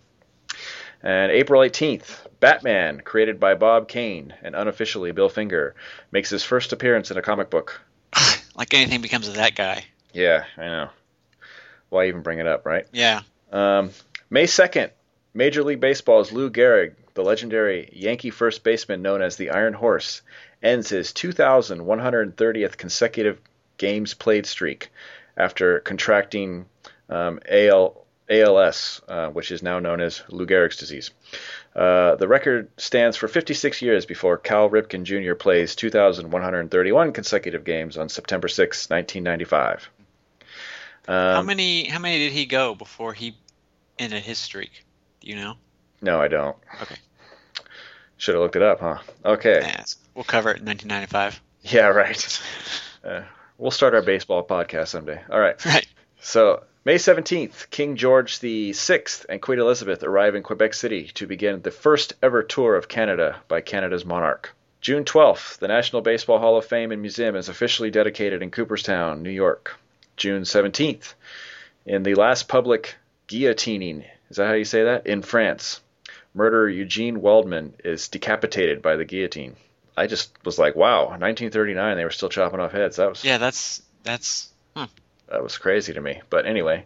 And 1.01 1.31
April 1.31 1.61
18th, 1.61 2.27
Batman, 2.39 3.01
created 3.01 3.39
by 3.39 3.55
Bob 3.55 3.87
Kane 3.87 4.35
and 4.43 4.55
unofficially 4.55 5.13
Bill 5.13 5.29
Finger, 5.29 5.73
makes 6.11 6.29
his 6.29 6.43
first 6.43 6.73
appearance 6.73 7.09
in 7.09 7.17
a 7.17 7.23
comic 7.23 7.49
book. 7.49 7.81
like 8.55 8.75
anything 8.75 9.01
becomes 9.01 9.27
of 9.27 9.33
that 9.33 9.55
guy. 9.55 9.85
Yeah, 10.13 10.45
I 10.57 10.65
know. 10.65 10.89
Why 11.89 12.07
even 12.07 12.21
bring 12.21 12.39
it 12.39 12.47
up, 12.47 12.65
right? 12.65 12.87
Yeah. 12.91 13.21
Um, 13.51 13.91
May 14.29 14.45
2nd, 14.45 14.91
Major 15.33 15.63
League 15.63 15.79
Baseball's 15.79 16.31
Lou 16.31 16.49
Gehrig, 16.49 16.93
the 17.13 17.23
legendary 17.23 17.89
Yankee 17.93 18.29
first 18.29 18.63
baseman 18.63 19.01
known 19.01 19.21
as 19.21 19.35
the 19.35 19.51
Iron 19.51 19.73
Horse, 19.73 20.21
ends 20.63 20.89
his 20.89 21.11
2,130th 21.11 22.77
consecutive 22.77 23.39
games 23.77 24.13
played 24.13 24.45
streak 24.45 24.91
after 25.35 25.79
contracting 25.79 26.65
um, 27.09 27.39
AL, 27.49 28.05
ALS, 28.29 29.01
uh, 29.07 29.29
which 29.29 29.51
is 29.51 29.63
now 29.63 29.79
known 29.79 29.99
as 29.99 30.21
Lou 30.29 30.45
Gehrig's 30.45 30.77
disease. 30.77 31.11
Uh, 31.75 32.15
the 32.15 32.27
record 32.27 32.69
stands 32.77 33.17
for 33.17 33.27
56 33.27 33.81
years 33.81 34.05
before 34.05 34.37
Cal 34.37 34.69
Ripken 34.69 35.03
Jr. 35.03 35.35
plays 35.35 35.75
2,131 35.75 37.13
consecutive 37.13 37.63
games 37.63 37.97
on 37.97 38.09
September 38.09 38.47
6, 38.47 38.89
1995. 38.89 39.89
Um, 41.07 41.35
how 41.35 41.41
many 41.41 41.85
how 41.85 41.99
many 41.99 42.19
did 42.19 42.31
he 42.31 42.45
go 42.45 42.75
before 42.75 43.13
he 43.13 43.35
ended 43.97 44.23
his 44.23 44.37
streak? 44.37 44.85
Do 45.19 45.27
you 45.29 45.35
know? 45.35 45.55
No, 46.01 46.21
I 46.21 46.27
don't. 46.27 46.57
Okay. 46.81 46.95
Should 48.17 48.35
have 48.35 48.41
looked 48.41 48.55
it 48.55 48.61
up, 48.61 48.79
huh? 48.79 48.99
Okay. 49.25 49.75
We'll 50.13 50.23
cover 50.23 50.51
it 50.51 50.59
in 50.59 50.65
1995. 50.65 51.41
Yeah, 51.63 51.87
right. 51.87 52.41
Uh, 53.03 53.23
we'll 53.57 53.71
start 53.71 53.95
our 53.95 54.03
baseball 54.03 54.45
podcast 54.45 54.89
someday. 54.89 55.19
All 55.31 55.39
right. 55.39 55.65
Right. 55.65 55.87
So, 56.19 56.61
May 56.85 56.97
17th, 56.97 57.71
King 57.71 57.95
George 57.95 58.37
VI 58.37 59.03
and 59.27 59.41
Queen 59.41 59.57
Elizabeth 59.57 60.03
arrive 60.03 60.35
in 60.35 60.43
Quebec 60.43 60.75
City 60.75 61.07
to 61.15 61.25
begin 61.25 61.63
the 61.63 61.71
first 61.71 62.13
ever 62.21 62.43
tour 62.43 62.75
of 62.75 62.87
Canada 62.87 63.37
by 63.47 63.61
Canada's 63.61 64.05
monarch. 64.05 64.55
June 64.81 65.03
12th, 65.03 65.57
the 65.57 65.67
National 65.67 66.03
Baseball 66.03 66.37
Hall 66.37 66.57
of 66.57 66.65
Fame 66.65 66.91
and 66.91 67.01
Museum 67.01 67.35
is 67.35 67.49
officially 67.49 67.89
dedicated 67.89 68.43
in 68.43 68.51
Cooperstown, 68.51 69.23
New 69.23 69.31
York. 69.31 69.75
June 70.17 70.43
17th, 70.43 71.13
in 71.85 72.03
the 72.03 72.15
last 72.15 72.47
public 72.47 72.95
guillotining, 73.27 74.05
is 74.29 74.37
that 74.37 74.47
how 74.47 74.53
you 74.53 74.65
say 74.65 74.83
that? 74.83 75.07
In 75.07 75.21
France, 75.21 75.81
murderer 76.33 76.69
Eugene 76.69 77.21
Waldman 77.21 77.73
is 77.83 78.07
decapitated 78.07 78.81
by 78.81 78.95
the 78.95 79.05
guillotine. 79.05 79.55
I 79.97 80.07
just 80.07 80.31
was 80.45 80.57
like, 80.57 80.75
wow, 80.75 81.07
1939, 81.07 81.97
they 81.97 82.03
were 82.03 82.11
still 82.11 82.29
chopping 82.29 82.59
off 82.59 82.71
heads. 82.71 82.95
That 82.95 83.09
was 83.09 83.23
Yeah, 83.23 83.37
that's 83.37 83.81
that's 84.03 84.49
hmm. 84.75 84.85
that 85.29 85.43
was 85.43 85.57
crazy 85.57 85.93
to 85.93 86.01
me. 86.01 86.21
But 86.29 86.45
anyway, 86.45 86.85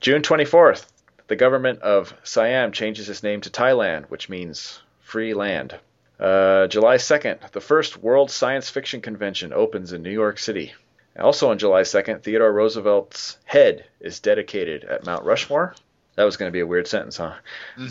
June 0.00 0.22
24th, 0.22 0.86
the 1.26 1.36
government 1.36 1.82
of 1.82 2.14
Siam 2.22 2.72
changes 2.72 3.08
its 3.08 3.22
name 3.22 3.40
to 3.42 3.50
Thailand, 3.50 4.06
which 4.06 4.28
means 4.28 4.80
free 5.00 5.34
land. 5.34 5.76
Uh, 6.18 6.66
July 6.66 6.96
2nd, 6.96 7.50
the 7.52 7.60
first 7.60 7.96
World 7.96 8.30
Science 8.30 8.68
Fiction 8.68 9.00
Convention 9.00 9.52
opens 9.52 9.92
in 9.92 10.02
New 10.02 10.10
York 10.10 10.38
City. 10.38 10.74
Also 11.20 11.50
on 11.50 11.58
July 11.58 11.82
2nd, 11.82 12.22
Theodore 12.22 12.52
Roosevelt's 12.52 13.36
head 13.44 13.84
is 14.00 14.20
dedicated 14.20 14.84
at 14.84 15.04
Mount 15.04 15.24
Rushmore. 15.24 15.74
That 16.16 16.24
was 16.24 16.36
going 16.36 16.48
to 16.48 16.52
be 16.52 16.60
a 16.60 16.66
weird 16.66 16.86
sentence, 16.88 17.16
huh? 17.18 17.34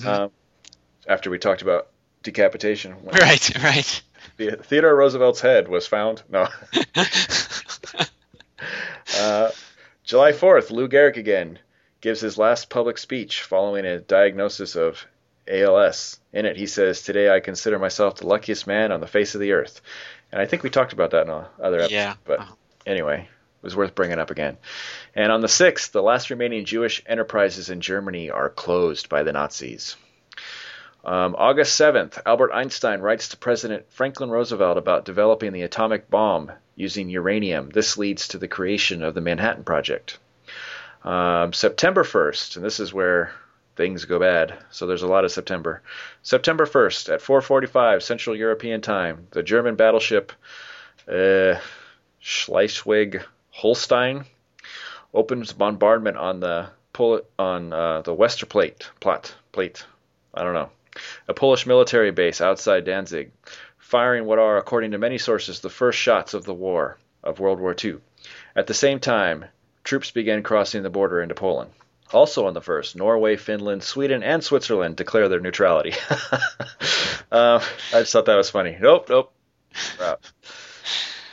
Um, 0.06 0.32
after 1.08 1.30
we 1.30 1.40
talked 1.40 1.62
about 1.62 1.88
decapitation. 2.24 2.96
Right, 3.06 3.64
right. 3.64 4.02
The- 4.38 4.58
Theodore 4.58 4.96
Roosevelt's 4.96 5.42
head 5.42 5.68
was 5.68 5.88
found. 5.88 6.24
No. 6.30 6.48
Uh, 9.20 9.50
July 10.04 10.32
4th, 10.32 10.70
Lou 10.72 10.88
Gehrig 10.88 11.18
again 11.18 11.60
gives 12.02 12.22
his 12.22 12.38
last 12.38 12.70
public 12.70 12.98
speech 12.98 13.42
following 13.42 13.86
a 13.86 14.00
diagnosis 14.00 14.76
of 14.76 15.04
ALS. 15.48 16.20
In 16.32 16.46
it, 16.46 16.58
he 16.58 16.68
says, 16.68 17.02
Today 17.02 17.34
I 17.34 17.40
consider 17.40 17.80
myself 17.80 18.16
the 18.18 18.28
luckiest 18.28 18.68
man 18.68 18.92
on 18.92 19.00
the 19.02 19.08
face 19.08 19.34
of 19.36 19.42
the 19.42 19.52
earth. 19.54 19.82
And 20.32 20.40
I 20.40 20.46
think 20.46 20.62
we 20.64 20.70
talked 20.70 20.94
about 20.94 21.12
that 21.12 21.26
in 21.26 21.32
other 21.32 21.78
episodes. 21.80 21.92
Yeah. 21.92 22.14
But 22.24 22.40
Uh-huh. 22.40 22.54
Anyway, 22.90 23.22
it 23.22 23.64
was 23.64 23.76
worth 23.76 23.96
bringing 23.96 24.20
up 24.20 24.32
again. 24.32 24.58
And 25.16 25.32
on 25.32 25.42
the 25.42 25.48
6th, 25.48 25.92
the 25.92 26.02
last 26.02 26.30
remaining 26.30 26.66
Jewish 26.66 27.02
enterprises 27.06 27.70
in 27.70 27.82
Germany 27.82 28.30
are 28.30 28.50
closed 28.50 29.08
by 29.08 29.24
the 29.24 29.32
Nazis. 29.32 29.96
Um, 31.06 31.36
August 31.38 31.80
7th, 31.80 32.22
Albert 32.26 32.52
Einstein 32.52 33.00
writes 33.00 33.30
to 33.30 33.38
President 33.38 33.86
Franklin 33.90 34.30
Roosevelt 34.30 34.78
about 34.78 35.06
developing 35.06 35.54
the 35.54 35.62
atomic 35.62 36.10
bomb 36.10 36.52
using 36.76 37.10
uranium. 37.10 37.70
This 37.70 37.98
leads 37.98 38.30
to 38.30 38.38
the 38.38 38.48
creation 38.48 39.04
of 39.04 39.14
the 39.14 39.22
Manhattan 39.22 39.64
Project. 39.64 40.18
Um, 41.04 41.54
September 41.54 42.04
1st, 42.04 42.58
and 42.58 42.66
this 42.66 42.82
is 42.82 42.94
where 42.94 43.32
things 43.78 44.04
go 44.04 44.20
bad. 44.20 44.58
So 44.72 44.88
there's 44.88 45.04
a 45.04 45.08
lot 45.08 45.24
of 45.24 45.32
September. 45.32 45.82
September 46.22 46.66
1st 46.66 47.14
at 47.14 47.22
4:45 47.22 48.04
Central 48.04 48.36
European 48.36 48.82
Time, 48.82 49.28
the 49.32 49.42
German 49.42 49.76
battleship 49.76 50.34
uh, 51.08 51.56
Schleswig-Holstein 52.20 54.26
opens 55.14 55.54
bombardment 55.54 56.18
on 56.18 56.40
the 56.40 56.70
Pol- 56.94 57.22
on 57.38 57.72
uh, 57.72 58.02
the 58.02 58.16
Westerplatte 58.16 58.90
plot 59.00 59.36
plate. 59.52 59.86
I 60.34 60.44
don't 60.44 60.54
know 60.54 60.70
a 61.28 61.34
Polish 61.34 61.66
military 61.66 62.12
base 62.12 62.42
outside 62.42 62.86
Danzig, 62.86 63.32
firing 63.78 64.26
what 64.26 64.40
are, 64.40 64.58
according 64.58 64.92
to 64.92 64.98
many 64.98 65.18
sources, 65.18 65.60
the 65.60 65.70
first 65.70 66.00
shots 66.00 66.34
of 66.34 66.46
the 66.46 66.54
war 66.54 66.98
of 67.24 67.40
World 67.40 67.60
War 67.60 67.76
II. 67.82 67.98
At 68.56 68.68
the 68.68 68.74
same 68.74 69.00
time, 69.00 69.46
troops 69.84 70.12
began 70.12 70.44
crossing 70.44 70.84
the 70.84 70.90
border 70.90 71.22
into 71.22 71.36
Poland. 71.36 71.72
Also 72.12 72.48
on 72.48 72.54
the 72.54 72.62
first, 72.62 72.96
Norway, 72.96 73.36
Finland, 73.36 73.84
Sweden, 73.84 74.24
and 74.24 74.44
Switzerland 74.44 74.96
declare 74.96 75.30
their 75.30 75.40
neutrality. 75.40 75.94
uh, 77.32 77.64
I 77.94 78.00
just 78.00 78.12
thought 78.12 78.26
that 78.26 78.36
was 78.36 78.50
funny. 78.50 78.76
Nope, 78.80 79.10
nope. 79.10 79.32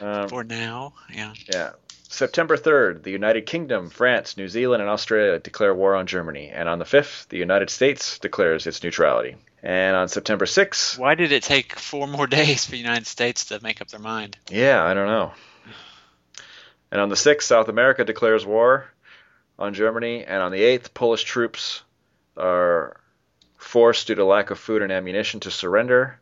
Um, 0.01 0.29
For 0.29 0.45
now, 0.45 0.95
yeah. 1.13 1.33
yeah. 1.53 1.71
September 2.09 2.57
3rd, 2.57 3.03
the 3.03 3.11
United 3.11 3.47
Kingdom, 3.47 3.91
France, 3.91 4.37
New 4.37 4.49
Zealand, 4.49 4.81
and 4.81 4.91
Australia 4.91 5.39
declare 5.39 5.75
war 5.75 5.95
on 5.97 6.07
Germany. 6.07 6.49
And 6.51 6.69
on 6.69 6.79
the 6.79 6.85
5th, 6.85 7.29
the 7.29 7.37
United 7.39 7.69
States 7.71 8.19
declares 8.19 8.67
its 8.67 8.83
neutrality. 8.83 9.37
And 9.63 9.97
on 9.97 10.09
September 10.09 10.45
6th, 10.45 10.99
Why 10.99 11.15
did 11.15 11.33
it 11.33 11.43
take 11.43 11.79
four 11.79 12.07
more 12.07 12.27
days 12.39 12.65
for 12.65 12.71
the 12.73 12.79
United 12.79 13.07
States 13.07 13.47
to 13.47 13.61
make 13.63 13.81
up 13.81 13.89
their 13.89 14.01
mind? 14.01 14.39
yeah, 14.51 14.83
I 14.85 14.95
don't 14.95 15.09
know. 15.09 15.33
And 16.93 17.01
on 17.01 17.09
the 17.09 17.17
6th, 17.17 17.43
South 17.43 17.69
America 17.69 18.05
declares 18.05 18.47
war 18.47 18.87
on 19.59 19.75
Germany. 19.75 20.25
And 20.25 20.41
on 20.43 20.53
the 20.53 20.61
8th, 20.61 20.95
Polish 20.95 21.25
troops 21.25 21.83
are 22.37 22.97
forced 23.57 24.07
due 24.07 24.15
to 24.15 24.25
lack 24.25 24.51
of 24.51 24.59
food 24.59 24.83
and 24.83 24.93
ammunition 24.93 25.41
to 25.41 25.51
surrender. 25.51 26.21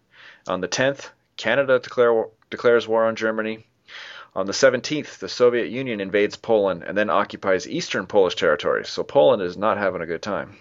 On 0.48 0.60
the 0.60 0.68
10th, 0.68 1.10
Canada 1.36 1.78
declare, 1.78 2.26
declares 2.50 2.88
war 2.88 3.04
on 3.04 3.16
Germany. 3.16 3.66
On 4.36 4.46
the 4.46 4.52
17th, 4.52 5.18
the 5.18 5.28
Soviet 5.28 5.68
Union 5.68 6.00
invades 6.00 6.36
Poland 6.36 6.82
and 6.82 6.98
then 6.98 7.10
occupies 7.10 7.68
eastern 7.68 8.06
Polish 8.06 8.34
territories. 8.34 8.88
So 8.88 9.04
Poland 9.04 9.42
is 9.42 9.56
not 9.56 9.78
having 9.78 10.02
a 10.02 10.06
good 10.06 10.22
time 10.22 10.56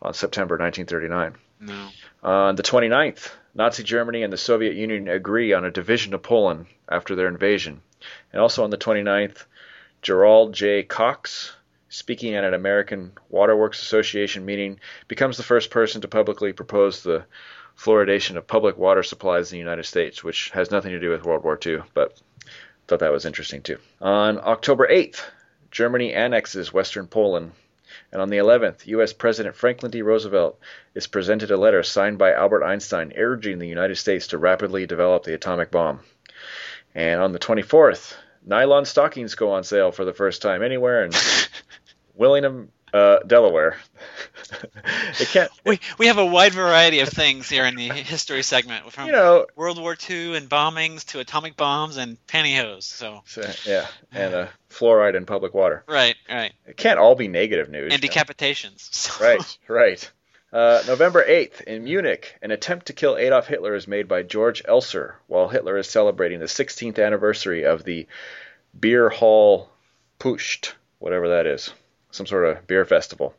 on 0.00 0.14
September 0.14 0.56
1939. 0.56 1.34
No. 1.60 1.88
On 2.22 2.56
the 2.56 2.62
29th, 2.62 3.32
Nazi 3.54 3.82
Germany 3.82 4.22
and 4.22 4.32
the 4.32 4.36
Soviet 4.36 4.74
Union 4.74 5.08
agree 5.08 5.52
on 5.52 5.64
a 5.64 5.70
division 5.70 6.14
of 6.14 6.22
Poland 6.22 6.66
after 6.88 7.14
their 7.14 7.28
invasion. 7.28 7.80
And 8.32 8.40
also 8.40 8.64
on 8.64 8.70
the 8.70 8.78
29th, 8.78 9.44
Gerald 10.02 10.52
J. 10.52 10.82
Cox, 10.82 11.56
speaking 11.88 12.34
at 12.34 12.44
an 12.44 12.54
American 12.54 13.12
Waterworks 13.28 13.80
Association 13.80 14.44
meeting, 14.44 14.80
becomes 15.08 15.36
the 15.36 15.42
first 15.42 15.70
person 15.70 16.00
to 16.02 16.08
publicly 16.08 16.52
propose 16.52 17.02
the 17.02 17.24
fluoridation 17.78 18.36
of 18.36 18.46
public 18.46 18.76
water 18.76 19.02
supplies 19.02 19.50
in 19.50 19.56
the 19.56 19.64
United 19.64 19.84
States, 19.84 20.22
which 20.22 20.50
has 20.50 20.70
nothing 20.70 20.92
to 20.92 21.00
do 21.00 21.10
with 21.10 21.24
World 21.24 21.44
War 21.44 21.58
II, 21.64 21.82
but 21.94 22.20
thought 22.86 23.00
that 23.00 23.12
was 23.12 23.24
interesting 23.24 23.62
too. 23.62 23.78
On 24.00 24.38
October 24.38 24.86
8th, 24.86 25.22
Germany 25.70 26.12
annexes 26.12 26.72
Western 26.72 27.06
Poland. 27.06 27.52
And 28.12 28.20
on 28.20 28.30
the 28.30 28.38
11th, 28.38 28.86
U.S. 28.86 29.12
President 29.12 29.56
Franklin 29.56 29.90
D. 29.90 30.02
Roosevelt 30.02 30.58
is 30.94 31.06
presented 31.06 31.50
a 31.50 31.56
letter 31.56 31.82
signed 31.82 32.18
by 32.18 32.32
Albert 32.32 32.64
Einstein 32.64 33.12
urging 33.16 33.58
the 33.58 33.68
United 33.68 33.96
States 33.96 34.28
to 34.28 34.38
rapidly 34.38 34.86
develop 34.86 35.24
the 35.24 35.34
atomic 35.34 35.70
bomb. 35.70 36.00
And 36.94 37.20
on 37.20 37.32
the 37.32 37.38
24th, 37.38 38.14
nylon 38.44 38.84
stockings 38.84 39.34
go 39.34 39.52
on 39.52 39.64
sale 39.64 39.90
for 39.90 40.04
the 40.04 40.12
first 40.12 40.42
time 40.42 40.62
anywhere 40.62 41.04
and 41.04 41.14
Willingham, 42.14 42.70
uh, 42.94 43.18
Delaware. 43.26 43.76
it 45.20 45.28
can't. 45.28 45.50
We 45.66 45.80
we 45.98 46.06
have 46.06 46.18
a 46.18 46.24
wide 46.24 46.52
variety 46.54 47.00
of 47.00 47.08
things 47.08 47.48
here 47.48 47.64
in 47.66 47.74
the 47.74 47.88
history 47.88 48.42
segment, 48.42 48.90
from 48.92 49.06
You 49.06 49.12
know, 49.12 49.46
World 49.56 49.80
War 49.80 49.96
II 50.08 50.36
and 50.36 50.48
bombings 50.48 51.04
to 51.06 51.18
atomic 51.20 51.56
bombs 51.56 51.96
and 51.96 52.16
pantyhose. 52.26 52.84
So 52.84 53.22
so, 53.26 53.42
yeah, 53.66 53.86
and 54.12 54.34
uh, 54.34 54.46
fluoride 54.70 55.16
in 55.16 55.26
public 55.26 55.54
water. 55.54 55.82
right, 55.88 56.14
right, 56.30 56.52
It 56.66 56.76
can't 56.76 56.98
all 56.98 57.14
be 57.16 57.28
negative 57.28 57.68
news. 57.68 57.92
and 57.92 58.00
decapitations. 58.02 58.92
So- 58.94 59.24
Right, 59.24 59.58
right. 59.68 60.10
Uh, 60.52 60.80
November 60.86 61.24
8th, 61.28 61.62
in 61.62 61.82
Munich, 61.82 62.38
an 62.40 62.52
attempt 62.52 62.86
to 62.86 62.92
kill 62.92 63.16
Adolf 63.16 63.48
Hitler 63.48 63.74
is 63.74 63.88
made 63.88 64.06
by 64.06 64.22
George 64.22 64.62
Elser 64.62 65.14
while 65.26 65.48
Hitler 65.48 65.76
is 65.78 65.88
celebrating 65.90 66.38
the 66.38 66.46
16th 66.46 67.04
anniversary 67.04 67.64
of 67.64 67.82
the 67.82 68.06
Beer 68.78 69.08
Hall 69.08 69.68
Pusht, 70.20 70.74
whatever 71.00 71.30
that 71.30 71.48
is. 71.48 71.72
Some 72.14 72.26
sort 72.26 72.44
of 72.44 72.64
beer 72.68 72.84
festival. 72.84 73.34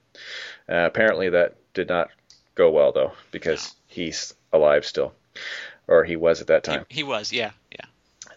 Uh, 0.67 0.75
apparently, 0.85 1.29
that 1.29 1.55
did 1.73 1.87
not 1.87 2.09
go 2.55 2.69
well, 2.71 2.91
though, 2.91 3.13
because 3.31 3.73
he's 3.87 4.33
alive 4.51 4.85
still. 4.85 5.13
Or 5.87 6.03
he 6.03 6.17
was 6.17 6.41
at 6.41 6.47
that 6.47 6.65
He, 6.65 6.73
time. 6.73 6.85
he 6.89 7.03
was, 7.03 7.31
yeah, 7.31 7.51
yeah. 7.71 7.85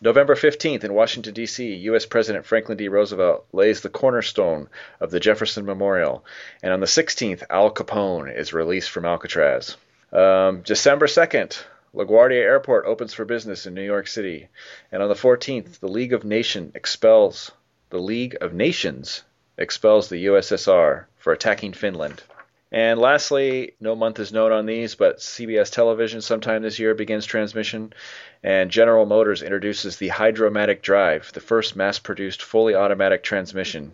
November 0.01 0.37
15th 0.37 0.85
in 0.85 0.95
Washington, 0.95 1.35
D.C., 1.35 1.75
U.S. 1.75 2.07
President 2.07 2.47
Franklin 2.47 2.79
D. 2.79 2.87
Roosevelt 2.87 3.47
lays 3.53 3.81
the 3.81 3.89
cornerstone 3.89 4.69
of 5.01 5.11
the 5.11 5.19
Jefferson 5.19 5.65
Memorial. 5.67 6.25
And 6.63 6.73
on 6.73 6.79
the 6.79 6.87
16th, 6.87 7.43
Al 7.51 7.73
Capone 7.73 8.33
is 8.33 8.53
released 8.53 8.91
from 8.91 9.05
Alcatraz. 9.07 9.77
Um, 10.13 10.61
December 10.63 11.07
2nd, 11.09 11.61
LaGuardia 11.97 12.41
Airport 12.43 12.87
opens 12.87 13.13
for 13.13 13.25
business 13.25 13.67
in 13.67 13.75
New 13.75 13.83
York 13.83 14.07
City. 14.07 14.47
And 14.93 15.03
on 15.03 15.09
the 15.09 15.17
14th, 15.17 15.81
the 15.81 15.89
League 15.89 16.13
of 16.13 16.25
Nations 16.25 16.77
expels 16.77 17.51
the 17.91 17.99
League 17.99 18.37
of 18.41 18.53
Nations 18.53 19.25
expels 19.59 20.09
the 20.09 20.27
USSR 20.27 21.05
for 21.19 21.33
attacking 21.33 21.73
Finland. 21.73 22.23
And 22.71 23.01
lastly, 23.01 23.75
no 23.81 23.97
month 23.97 24.19
is 24.19 24.33
known 24.33 24.53
on 24.53 24.67
these, 24.67 24.95
but 24.95 25.19
CBS 25.19 25.71
television 25.71 26.21
sometime 26.21 26.63
this 26.63 26.79
year 26.79 26.95
begins 26.95 27.25
transmission, 27.25 27.95
and 28.43 28.71
General 28.71 29.07
Motors 29.07 29.43
introduces 29.43 29.97
the 29.97 30.09
Hydra-Matic 30.09 30.83
Drive, 30.83 31.33
the 31.33 31.41
first 31.41 31.77
mass 31.77 31.99
produced 31.99 32.43
fully 32.43 32.75
automatic 32.75 33.23
transmission, 33.23 33.93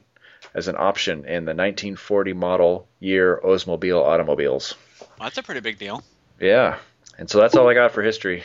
as 0.55 0.67
an 0.67 0.75
option 0.77 1.19
in 1.21 1.45
the 1.45 1.55
1940 1.55 2.33
model 2.33 2.89
year 2.99 3.41
Oldsmobile 3.45 4.03
automobiles. 4.03 4.75
Well, 5.01 5.09
that's 5.21 5.39
a 5.39 5.43
pretty 5.43 5.61
big 5.61 5.79
deal. 5.79 6.03
Yeah, 6.41 6.79
and 7.17 7.31
so 7.31 7.39
that's 7.39 7.55
all 7.55 7.69
I 7.69 7.75
got 7.75 7.93
for 7.93 8.03
history. 8.03 8.43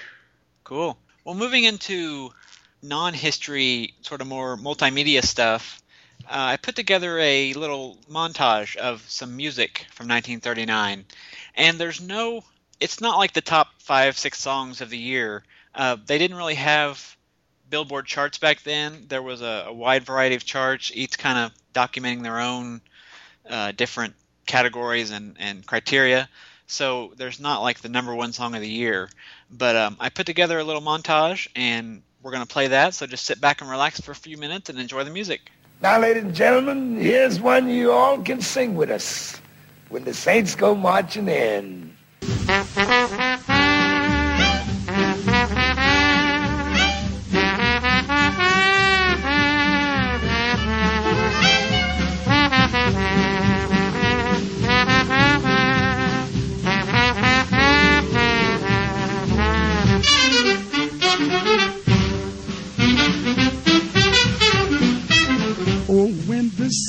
Cool. 0.63 0.95
Well, 1.23 1.33
moving 1.33 1.63
into 1.63 2.31
non-history, 2.83 3.95
sort 4.01 4.21
of 4.21 4.27
more 4.27 4.57
multimedia 4.57 5.23
stuff, 5.23 5.81
uh, 6.29 6.53
I 6.53 6.57
put 6.57 6.75
together 6.75 7.17
a 7.17 7.53
little 7.53 7.97
montage 8.09 8.75
of 8.75 9.01
some 9.09 9.35
music 9.35 9.87
from 9.91 10.07
1939, 10.07 11.05
and 11.55 11.79
there's 11.79 11.99
no. 11.99 12.43
It's 12.79 13.01
not 13.01 13.17
like 13.17 13.33
the 13.33 13.41
top 13.41 13.67
five, 13.79 14.17
six 14.17 14.39
songs 14.39 14.79
of 14.81 14.89
the 14.89 14.97
year. 14.97 15.43
Uh, 15.73 15.97
they 16.05 16.17
didn't 16.17 16.37
really 16.37 16.55
have 16.55 17.17
Billboard 17.69 18.05
charts 18.05 18.37
back 18.37 18.61
then. 18.61 19.05
There 19.07 19.21
was 19.21 19.41
a, 19.41 19.65
a 19.67 19.73
wide 19.73 20.05
variety 20.05 20.35
of 20.35 20.45
charts, 20.45 20.91
each 20.93 21.17
kind 21.17 21.37
of 21.37 21.51
documenting 21.73 22.23
their 22.23 22.39
own 22.39 22.81
uh, 23.49 23.71
different 23.71 24.15
categories 24.45 25.11
and, 25.11 25.35
and 25.39 25.65
criteria. 25.65 26.29
So 26.67 27.13
there's 27.17 27.39
not 27.39 27.61
like 27.61 27.79
the 27.79 27.89
number 27.89 28.13
one 28.13 28.33
song 28.33 28.53
of 28.55 28.61
the 28.61 28.69
year. 28.69 29.09
But 29.49 29.75
um, 29.75 29.97
I 29.99 30.09
put 30.09 30.25
together 30.25 30.59
a 30.59 30.63
little 30.63 30.81
montage, 30.81 31.47
and 31.55 32.03
we're 32.21 32.31
going 32.31 32.45
to 32.45 32.53
play 32.53 32.67
that. 32.67 32.93
So 32.93 33.07
just 33.07 33.25
sit 33.25 33.41
back 33.41 33.61
and 33.61 33.69
relax 33.69 33.99
for 33.99 34.11
a 34.11 34.15
few 34.15 34.37
minutes 34.37 34.69
and 34.69 34.79
enjoy 34.79 35.03
the 35.03 35.11
music. 35.11 35.51
Now, 35.81 35.97
ladies 35.97 36.23
and 36.23 36.35
gentlemen, 36.35 36.97
here's 36.99 37.39
one 37.39 37.69
you 37.69 37.93
all 37.93 38.21
can 38.21 38.41
sing 38.41 38.75
with 38.75 38.91
us. 38.91 39.39
When 39.87 40.03
the 40.03 40.13
saints 40.13 40.53
go 40.53 40.75
marching 40.75 41.29
in. 41.29 41.95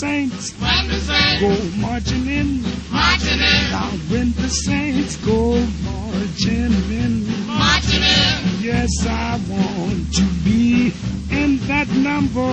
Saints, 0.00 0.52
go 1.40 1.54
marching 1.76 2.26
in, 2.26 2.62
marching 2.90 3.38
in. 3.38 3.70
Now 3.70 3.90
when 4.08 4.32
the 4.32 4.48
saints. 4.48 5.16
Go 5.16 5.60
marching 5.84 6.72
in, 7.02 7.46
marching 7.46 8.02
in. 8.02 8.62
Yes, 8.62 8.90
I 9.06 9.38
want 9.48 10.14
to 10.14 10.24
be 10.42 10.92
in 11.30 11.58
that 11.66 11.88
number. 11.88 12.50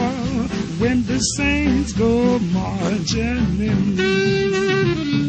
When 0.82 1.06
the 1.06 1.20
saints. 1.20 1.94
Go 1.94 2.38
marching 2.40 3.62
in. 3.62 5.27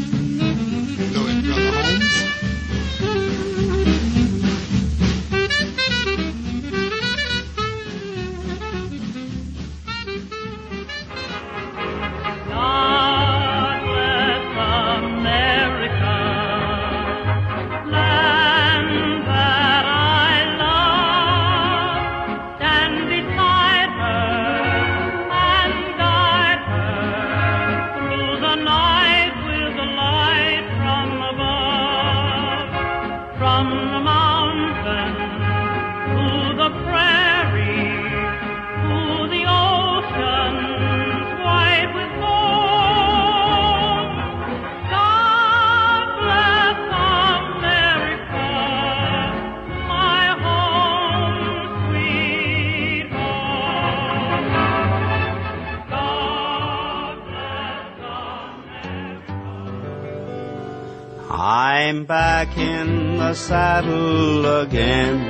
Saddle 63.78 64.60
again. 64.62 65.20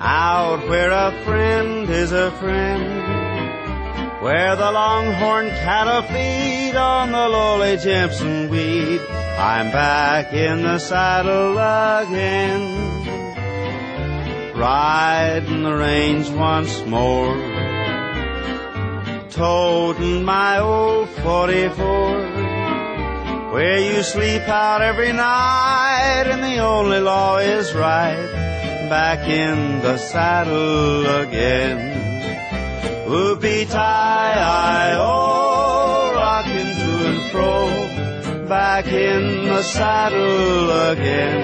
Out 0.00 0.68
where 0.68 0.90
a 0.90 1.12
friend 1.24 1.88
is 1.88 2.10
a 2.10 2.32
friend. 2.32 2.84
Where 4.20 4.56
the 4.56 4.72
longhorn 4.72 5.48
cattle 5.62 6.02
feed 6.02 6.74
on 6.74 7.12
the 7.12 7.28
lowly 7.28 7.76
Jimson 7.76 8.50
weed. 8.50 9.00
I'm 9.38 9.70
back 9.70 10.32
in 10.32 10.62
the 10.62 10.80
saddle 10.80 11.52
again. 11.52 12.62
Riding 14.56 15.62
the 15.62 15.76
range 15.76 16.28
once 16.30 16.84
more. 16.84 17.36
Toting 19.30 20.24
my 20.24 20.58
old 20.58 21.08
44 21.10 22.35
where 23.56 23.80
you 23.80 24.02
sleep 24.02 24.46
out 24.50 24.82
every 24.82 25.12
night 25.14 26.24
and 26.26 26.42
the 26.42 26.58
only 26.58 27.00
law 27.00 27.38
is 27.38 27.72
right. 27.72 28.28
Back 28.90 29.26
in 29.26 29.80
the 29.80 29.96
saddle 29.96 31.06
again. 31.22 31.78
Whoopie 33.08 33.66
tie 33.70 34.36
I 34.36 34.96
oh, 34.98 36.12
rocking 36.14 36.70
to 36.80 36.92
and 37.08 37.22
fro. 37.30 38.46
Back 38.46 38.88
in 38.88 39.46
the 39.46 39.62
saddle 39.62 40.70
again. 40.92 41.40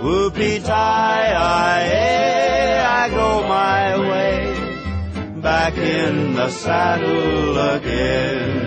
Whoopie 0.00 0.64
tie 0.64 1.34
I 1.36 1.80
hey, 1.92 2.82
I 3.00 3.10
go 3.10 3.46
my 3.46 3.84
way. 4.10 5.42
Back 5.42 5.76
in 5.76 6.32
the 6.32 6.48
saddle 6.48 7.58
again. 7.76 8.57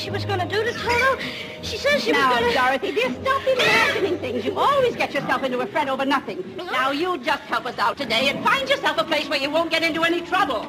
She 0.00 0.10
was 0.10 0.24
going 0.24 0.40
to 0.40 0.46
do 0.46 0.64
to 0.64 0.72
Toto? 0.72 1.20
She 1.60 1.76
says 1.76 2.02
she 2.02 2.12
now, 2.12 2.30
was 2.30 2.38
going 2.38 2.52
to... 2.52 2.58
Dorothy, 2.58 2.92
dear, 2.92 3.12
stop 3.22 3.46
imagining 3.46 4.18
things. 4.18 4.44
You 4.46 4.58
always 4.58 4.96
get 4.96 5.12
yourself 5.12 5.42
into 5.42 5.60
a 5.60 5.66
fret 5.66 5.88
over 5.88 6.06
nothing. 6.06 6.42
Now, 6.56 6.90
you 6.90 7.18
just 7.18 7.42
help 7.42 7.66
us 7.66 7.78
out 7.78 7.98
today 7.98 8.30
and 8.30 8.42
find 8.42 8.68
yourself 8.68 8.96
a 8.96 9.04
place 9.04 9.28
where 9.28 9.38
you 9.38 9.50
won't 9.50 9.70
get 9.70 9.82
into 9.82 10.02
any 10.02 10.22
trouble. 10.22 10.62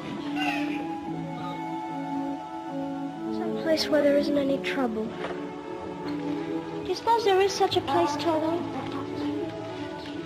Some 3.31 3.59
place 3.63 3.87
where 3.87 4.01
there 4.01 4.17
isn't 4.17 4.37
any 4.37 4.57
trouble. 4.57 5.07
Do 6.83 6.89
you 6.89 6.95
suppose 6.95 7.23
there 7.23 7.39
is 7.39 7.53
such 7.53 7.77
a 7.77 7.81
place, 7.81 8.13
Toto? 8.17 8.61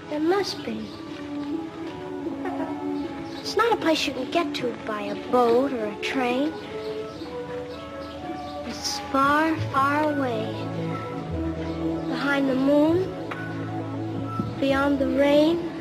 There 0.09 0.19
must 0.19 0.63
be. 0.65 0.83
It's 3.39 3.55
not 3.55 3.71
a 3.71 3.77
place 3.77 4.07
you 4.07 4.13
can 4.13 4.31
get 4.31 4.55
to 4.55 4.75
by 4.87 5.01
a 5.01 5.15
boat 5.31 5.73
or 5.73 5.85
a 5.85 5.95
train. 6.01 6.51
Far, 9.75 10.03
away. 10.09 10.45
Behind 12.07 12.49
the 12.49 12.55
moon. 12.55 12.97
Beyond 14.61 14.99
the 14.99 15.09
rain. 15.09 15.74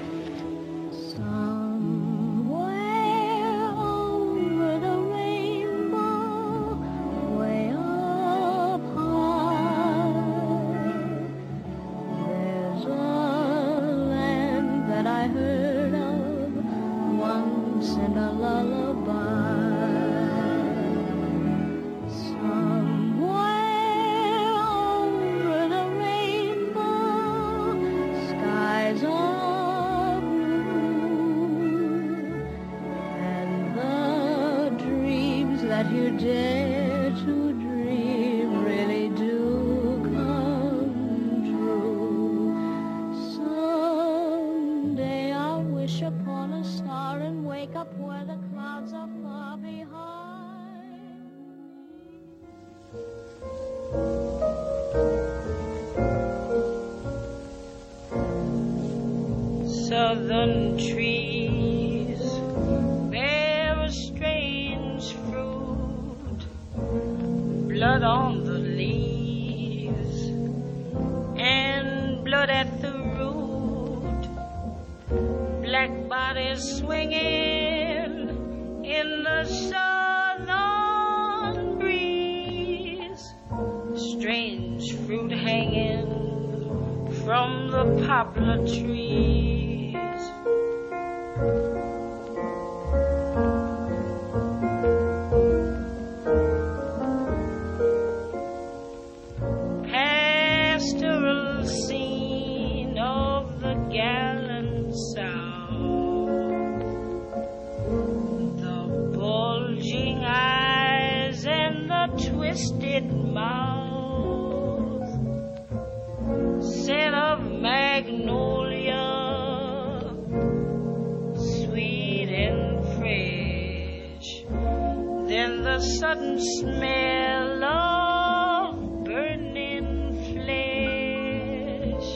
The 125.75 125.81
sudden 125.81 126.39
smell 126.39 127.64
of 127.64 129.05
burning 129.05 130.14
flesh. 130.31 132.11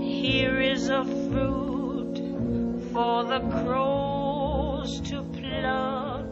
Here 0.00 0.58
is 0.58 0.88
a 0.88 1.04
fruit 1.04 2.16
for 2.94 3.24
the 3.24 3.40
crows 3.60 5.02
to 5.02 5.22
pluck, 5.22 6.24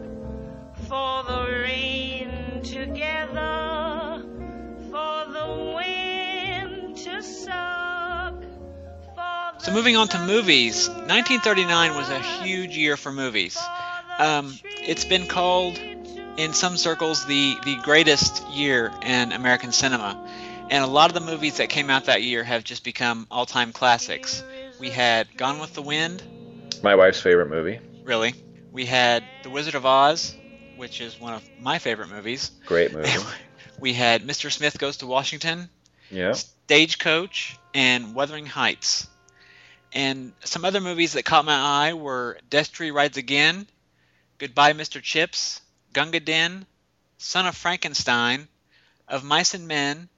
for 0.87 1.23
the 1.29 1.45
rain 1.61 2.61
to 2.63 2.87
gather, 2.87 4.23
for 4.89 5.25
the 5.31 5.47
wind 5.75 6.97
to 6.97 7.21
suck. 7.21 8.43
So 9.59 9.71
moving 9.71 9.95
on 9.95 10.07
to 10.07 10.17
movies, 10.25 10.89
1939 10.89 11.95
was 11.95 12.09
a 12.09 12.19
huge 12.19 12.75
year 12.75 12.97
for 12.97 13.11
movies. 13.11 13.55
Um, 14.17 14.57
it's 14.87 15.05
been 15.05 15.27
called 15.27 15.77
in 16.37 16.53
some 16.53 16.77
circles 16.77 17.25
the 17.25 17.55
the 17.65 17.75
greatest 17.83 18.47
year 18.49 18.91
in 19.03 19.31
American 19.31 19.71
cinema, 19.71 20.17
and 20.69 20.83
a 20.83 20.87
lot 20.87 21.09
of 21.09 21.13
the 21.13 21.31
movies 21.31 21.57
that 21.57 21.69
came 21.69 21.89
out 21.89 22.05
that 22.05 22.21
year 22.23 22.43
have 22.43 22.63
just 22.63 22.83
become 22.83 23.27
all-time 23.31 23.71
classics. 23.73 24.43
We 24.79 24.89
had 24.89 25.27
Gone 25.37 25.59
with 25.59 25.73
the 25.73 25.81
Wind, 25.81 26.21
My 26.83 26.95
wife's 26.95 27.19
favorite 27.21 27.49
movie. 27.49 27.79
really. 28.03 28.33
We 28.71 28.85
had 28.85 29.23
The 29.43 29.49
Wizard 29.49 29.73
of 29.73 29.85
Oz, 29.87 30.35
which 30.75 31.01
is 31.01 31.19
one 31.19 31.33
of 31.33 31.43
my 31.59 31.79
favorite 31.79 32.09
movies. 32.09 32.51
Great 32.67 32.93
movie. 32.93 33.09
We 33.79 33.93
had 33.93 34.21
Mr. 34.21 34.51
Smith 34.51 34.77
Goes 34.77 34.97
to 34.97 35.07
Washington, 35.07 35.69
Yeah. 36.11 36.33
Stagecoach, 36.33 37.57
and 37.73 38.13
Wuthering 38.13 38.45
Heights. 38.45 39.07
And 39.93 40.33
some 40.43 40.63
other 40.65 40.79
movies 40.81 41.13
that 41.13 41.25
caught 41.25 41.45
my 41.45 41.55
eye 41.89 41.93
were 41.93 42.37
Destry 42.51 42.93
Rides 42.93 43.17
Again, 43.17 43.65
Goodbye 44.39 44.73
Mr. 44.73 45.01
Chips, 45.01 45.61
Gunga 45.93 46.19
Din, 46.19 46.65
Son 47.17 47.47
of 47.47 47.55
Frankenstein, 47.55 48.47
Of 49.07 49.23
Mice 49.23 49.53
and 49.53 49.67
Men, 49.67 50.09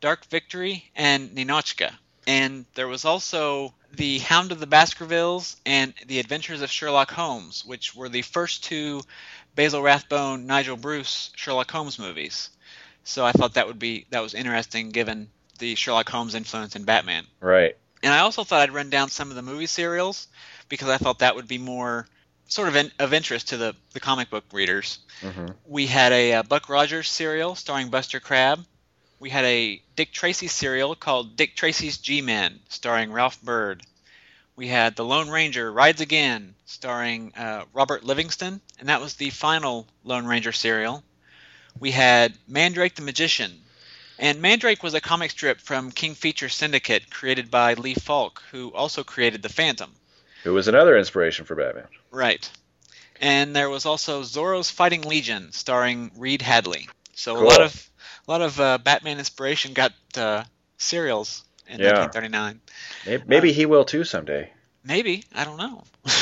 Dark 0.00 0.26
Victory, 0.26 0.90
and 0.94 1.30
Ninotchka. 1.30 1.92
And 2.26 2.66
there 2.74 2.88
was 2.88 3.04
also 3.04 3.74
The 3.92 4.18
Hound 4.18 4.52
of 4.52 4.60
the 4.60 4.66
Baskervilles 4.66 5.56
and 5.64 5.94
The 6.06 6.20
Adventures 6.20 6.62
of 6.62 6.70
Sherlock 6.70 7.10
Holmes, 7.10 7.64
which 7.64 7.94
were 7.94 8.08
the 8.08 8.22
first 8.22 8.64
two 8.64 9.02
Basil 9.54 9.82
Rathbone, 9.82 10.46
Nigel 10.46 10.76
Bruce 10.76 11.30
Sherlock 11.36 11.70
Holmes 11.70 11.98
movies. 11.98 12.50
So 13.04 13.24
I 13.24 13.32
thought 13.32 13.54
that 13.54 13.66
would 13.66 13.78
be 13.78 14.06
that 14.10 14.20
was 14.20 14.34
interesting 14.34 14.90
given 14.90 15.28
the 15.58 15.74
Sherlock 15.74 16.08
Holmes 16.08 16.34
influence 16.34 16.76
in 16.76 16.84
Batman. 16.84 17.26
Right. 17.40 17.76
And 18.02 18.12
I 18.12 18.20
also 18.20 18.44
thought 18.44 18.60
I'd 18.60 18.72
run 18.72 18.90
down 18.90 19.08
some 19.08 19.30
of 19.30 19.36
the 19.36 19.42
movie 19.42 19.66
serials 19.66 20.28
because 20.68 20.88
I 20.88 20.98
thought 20.98 21.20
that 21.20 21.36
would 21.36 21.48
be 21.48 21.58
more 21.58 22.06
sort 22.48 22.68
of 22.68 22.76
in, 22.76 22.90
of 22.98 23.12
interest 23.12 23.48
to 23.48 23.56
the, 23.56 23.74
the 23.92 24.00
comic 24.00 24.30
book 24.30 24.44
readers. 24.52 24.98
hmm 25.20 25.48
We 25.66 25.86
had 25.86 26.12
a 26.12 26.34
uh, 26.34 26.42
Buck 26.42 26.68
Rogers 26.68 27.10
serial 27.10 27.54
starring 27.54 27.88
Buster 27.90 28.20
Crabbe. 28.20 28.64
We 29.20 29.30
had 29.30 29.44
a 29.44 29.82
Dick 29.96 30.12
Tracy 30.12 30.48
serial 30.48 30.94
called 30.94 31.36
Dick 31.36 31.56
Tracy's 31.56 31.98
G-Men 31.98 32.60
starring 32.68 33.12
Ralph 33.12 33.40
Byrd. 33.42 33.82
We 34.56 34.68
had 34.68 34.96
The 34.96 35.04
Lone 35.04 35.28
Ranger 35.30 35.72
Rides 35.72 36.00
Again 36.00 36.54
starring 36.66 37.32
uh, 37.34 37.64
Robert 37.72 38.04
Livingston, 38.04 38.60
and 38.78 38.88
that 38.88 39.00
was 39.00 39.14
the 39.14 39.30
final 39.30 39.86
Lone 40.04 40.26
Ranger 40.26 40.52
serial. 40.52 41.04
We 41.78 41.90
had 41.92 42.38
Mandrake 42.46 42.94
the 42.94 43.02
Magician, 43.02 43.64
and 44.18 44.40
Mandrake 44.40 44.82
was 44.82 44.94
a 44.94 45.00
comic 45.00 45.30
strip 45.32 45.60
from 45.60 45.90
King 45.92 46.14
Feature 46.14 46.48
Syndicate 46.48 47.10
created 47.10 47.50
by 47.50 47.74
Lee 47.74 47.94
Falk, 47.94 48.42
who 48.50 48.72
also 48.74 49.02
created 49.04 49.42
The 49.42 49.48
Phantom. 49.48 49.94
Who 50.44 50.52
was 50.52 50.68
another 50.68 50.96
inspiration 50.96 51.46
for 51.46 51.54
Batman. 51.54 51.88
Right. 52.10 52.48
And 53.20 53.56
there 53.56 53.70
was 53.70 53.86
also 53.86 54.22
Zorro's 54.22 54.70
Fighting 54.70 55.02
Legion, 55.02 55.52
starring 55.52 56.10
Reed 56.16 56.42
Hadley. 56.42 56.88
So 57.14 57.34
Cool. 57.34 57.44
a 57.44 57.48
lot 57.48 57.60
of 57.62 57.90
a 58.26 58.30
lot 58.30 58.42
of 58.42 58.60
uh, 58.60 58.78
Batman 58.78 59.18
inspiration 59.18 59.72
got 59.72 59.92
uh, 60.16 60.44
serials 60.78 61.44
in 61.66 61.80
Yeah. 61.80 61.92
1939. 61.98 62.60
Maybe, 63.06 63.22
maybe 63.26 63.52
he 63.52 63.66
will 63.66 63.84
too 63.84 64.04
someday. 64.04 64.50
Maybe 64.84 65.24
I 65.34 65.44
don't 65.44 65.56
know. 65.56 65.84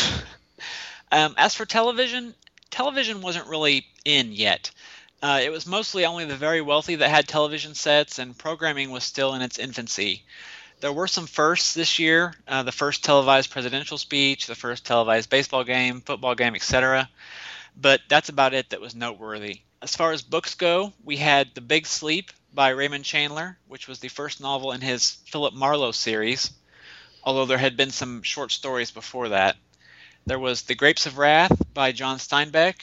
um, 1.12 1.34
as 1.36 1.54
for 1.54 1.64
television, 1.64 2.34
television 2.70 3.22
wasn't 3.22 3.48
really 3.48 3.86
in 4.04 4.32
yet. 4.32 4.70
Uh, 5.22 5.40
it 5.42 5.50
was 5.50 5.66
mostly 5.66 6.04
only 6.04 6.24
the 6.24 6.36
very 6.36 6.60
wealthy 6.60 6.96
that 6.96 7.08
had 7.08 7.28
television 7.28 7.74
sets, 7.74 8.18
and 8.18 8.36
programming 8.36 8.90
was 8.90 9.04
still 9.04 9.34
in 9.34 9.42
its 9.42 9.58
infancy. 9.58 10.24
There 10.82 10.92
were 10.92 11.06
some 11.06 11.28
firsts 11.28 11.74
this 11.74 12.00
year 12.00 12.34
uh, 12.48 12.64
the 12.64 12.72
first 12.72 13.04
televised 13.04 13.50
presidential 13.50 13.98
speech, 13.98 14.48
the 14.48 14.56
first 14.56 14.84
televised 14.84 15.30
baseball 15.30 15.62
game, 15.62 16.00
football 16.00 16.34
game, 16.34 16.56
etc. 16.56 17.08
But 17.76 18.00
that's 18.08 18.30
about 18.30 18.52
it 18.52 18.70
that 18.70 18.80
was 18.80 18.92
noteworthy. 18.92 19.60
As 19.80 19.94
far 19.94 20.10
as 20.10 20.22
books 20.22 20.56
go, 20.56 20.92
we 21.04 21.18
had 21.18 21.54
The 21.54 21.60
Big 21.60 21.86
Sleep 21.86 22.32
by 22.52 22.70
Raymond 22.70 23.04
Chandler, 23.04 23.58
which 23.68 23.86
was 23.86 24.00
the 24.00 24.08
first 24.08 24.40
novel 24.40 24.72
in 24.72 24.80
his 24.80 25.18
Philip 25.26 25.54
Marlowe 25.54 25.92
series, 25.92 26.50
although 27.22 27.46
there 27.46 27.58
had 27.58 27.76
been 27.76 27.92
some 27.92 28.24
short 28.24 28.50
stories 28.50 28.90
before 28.90 29.28
that. 29.28 29.56
There 30.26 30.40
was 30.40 30.62
The 30.62 30.74
Grapes 30.74 31.06
of 31.06 31.16
Wrath 31.16 31.62
by 31.72 31.92
John 31.92 32.18
Steinbeck, 32.18 32.82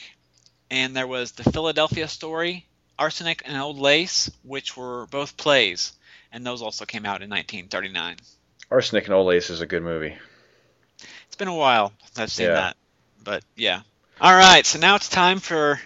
and 0.70 0.96
there 0.96 1.06
was 1.06 1.32
The 1.32 1.52
Philadelphia 1.52 2.08
Story, 2.08 2.66
Arsenic 2.98 3.42
and 3.44 3.58
Old 3.58 3.78
Lace, 3.78 4.30
which 4.42 4.74
were 4.74 5.04
both 5.08 5.36
plays, 5.36 5.92
and 6.32 6.44
those 6.44 6.62
also 6.62 6.84
came 6.84 7.06
out 7.06 7.22
in 7.22 7.28
1939. 7.30 8.16
Arsenic 8.70 9.04
and 9.06 9.14
Old 9.14 9.26
Lace 9.26 9.50
is 9.50 9.60
a 9.60 9.66
good 9.66 9.82
movie. 9.82 10.16
It's 11.26 11.36
been 11.36 11.48
a 11.48 11.54
while 11.54 11.92
since 12.04 12.18
I've 12.18 12.32
seen 12.32 12.46
Yeah. 12.46 12.54
that, 12.54 12.76
but 13.22 13.42
yeah. 13.56 13.82
All 14.20 14.34
right, 14.34 14.64
so 14.64 14.78
now 14.78 14.96
it's 14.96 15.08
time 15.08 15.40
for 15.40 15.80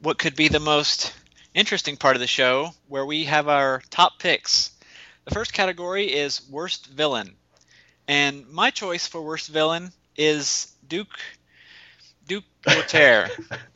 what 0.00 0.18
could 0.18 0.34
be 0.36 0.48
the 0.48 0.60
most 0.60 1.12
interesting 1.54 1.96
part 1.96 2.16
of 2.16 2.20
the 2.20 2.26
show, 2.26 2.72
where 2.88 3.04
we 3.04 3.24
have 3.24 3.48
our 3.48 3.82
top 3.90 4.18
picks. 4.18 4.70
The 5.24 5.34
first 5.34 5.52
category 5.52 6.06
is 6.12 6.48
worst 6.48 6.86
villain, 6.86 7.36
and 8.06 8.48
my 8.48 8.70
choice 8.70 9.06
for 9.06 9.20
worst 9.22 9.48
villain 9.48 9.92
is 10.16 10.72
Duke 10.86 11.18
Duke 12.26 12.44
Voltaire. 12.64 13.30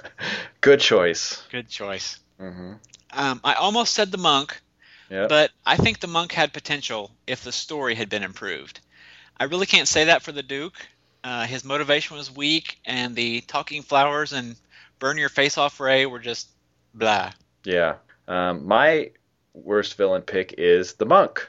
Good 0.60 0.80
choice. 0.80 1.42
Good 1.50 1.68
choice. 1.68 2.18
hmm 2.38 2.74
Um, 3.12 3.40
I 3.44 3.54
almost 3.54 3.92
said 3.94 4.10
the 4.10 4.18
monk, 4.18 4.60
But 5.28 5.50
I 5.64 5.76
think 5.76 6.00
the 6.00 6.06
monk 6.06 6.32
had 6.32 6.52
potential 6.52 7.10
if 7.26 7.44
the 7.44 7.52
story 7.52 7.94
had 7.94 8.08
been 8.08 8.22
improved. 8.22 8.80
I 9.38 9.44
really 9.44 9.66
can't 9.66 9.88
say 9.88 10.04
that 10.04 10.22
for 10.22 10.32
the 10.32 10.42
Duke. 10.42 10.74
Uh, 11.24 11.46
his 11.46 11.64
motivation 11.64 12.16
was 12.16 12.34
weak, 12.34 12.78
and 12.84 13.14
the 13.14 13.42
talking 13.42 13.82
flowers 13.82 14.32
and 14.32 14.56
burn 14.98 15.18
your 15.18 15.28
face 15.28 15.58
off 15.58 15.80
Ray 15.80 16.06
were 16.06 16.18
just 16.18 16.48
blah. 16.94 17.32
Yeah. 17.64 17.96
Um, 18.26 18.66
my 18.66 19.10
worst 19.54 19.96
villain 19.96 20.22
pick 20.22 20.54
is 20.58 20.94
the 20.94 21.06
monk 21.06 21.48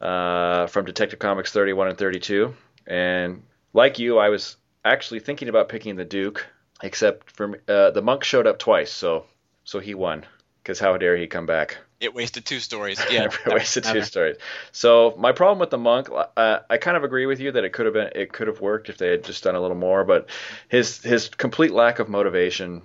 uh, 0.00 0.66
from 0.66 0.84
Detective 0.84 1.18
Comics 1.18 1.52
31 1.52 1.88
and 1.88 1.98
32. 1.98 2.54
And 2.86 3.42
like 3.72 3.98
you, 3.98 4.18
I 4.18 4.28
was 4.28 4.56
actually 4.84 5.20
thinking 5.20 5.48
about 5.48 5.68
picking 5.68 5.96
the 5.96 6.04
Duke, 6.04 6.46
except 6.82 7.30
for 7.30 7.62
uh, 7.68 7.90
the 7.90 8.02
monk 8.02 8.24
showed 8.24 8.46
up 8.46 8.58
twice, 8.58 8.92
so 8.92 9.24
so 9.64 9.78
he 9.78 9.94
won. 9.94 10.24
Because 10.62 10.78
how 10.78 10.96
dare 10.96 11.16
he 11.16 11.26
come 11.26 11.46
back? 11.46 11.78
It 12.00 12.14
wasted 12.14 12.44
two 12.44 12.60
stories. 12.60 13.00
Yeah, 13.10 13.28
I 13.46 13.54
wasted 13.54 13.84
two 13.84 14.02
stories. 14.02 14.36
So 14.72 15.14
my 15.18 15.32
problem 15.32 15.58
with 15.58 15.70
the 15.70 15.78
monk, 15.78 16.08
uh, 16.36 16.58
I 16.68 16.76
kind 16.78 16.96
of 16.96 17.04
agree 17.04 17.26
with 17.26 17.40
you 17.40 17.52
that 17.52 17.64
it 17.64 17.72
could 17.72 17.86
have 17.86 17.94
been, 17.94 18.10
it 18.14 18.32
could 18.32 18.46
have 18.46 18.60
worked 18.60 18.88
if 18.88 18.96
they 18.98 19.08
had 19.10 19.24
just 19.24 19.42
done 19.44 19.54
a 19.54 19.60
little 19.60 19.76
more. 19.76 20.04
But 20.04 20.28
his 20.68 21.02
his 21.02 21.28
complete 21.28 21.72
lack 21.72 21.98
of 21.98 22.08
motivation 22.08 22.82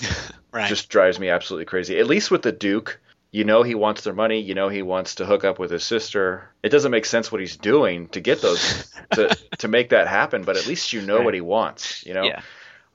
Right. 0.52 0.68
just 0.68 0.88
drives 0.88 1.18
me 1.18 1.28
absolutely 1.28 1.66
crazy. 1.66 1.98
At 1.98 2.06
least 2.06 2.30
with 2.30 2.42
the 2.42 2.52
Duke, 2.52 3.00
you 3.30 3.44
know 3.44 3.62
he 3.62 3.74
wants 3.74 4.02
their 4.04 4.14
money. 4.14 4.40
You 4.40 4.54
know 4.54 4.68
he 4.70 4.80
wants 4.82 5.16
to 5.16 5.26
hook 5.26 5.44
up 5.44 5.58
with 5.58 5.70
his 5.70 5.84
sister. 5.84 6.48
It 6.62 6.70
doesn't 6.70 6.90
make 6.90 7.04
sense 7.04 7.30
what 7.30 7.40
he's 7.42 7.56
doing 7.56 8.08
to 8.08 8.20
get 8.20 8.40
those 8.40 8.90
to 9.12 9.36
to 9.58 9.68
make 9.68 9.90
that 9.90 10.08
happen. 10.08 10.42
But 10.44 10.56
at 10.56 10.66
least 10.66 10.92
you 10.92 11.02
know 11.02 11.16
Right. 11.16 11.24
what 11.24 11.34
he 11.34 11.40
wants. 11.42 12.04
You 12.06 12.14
know. 12.14 12.24
Yeah. 12.24 12.40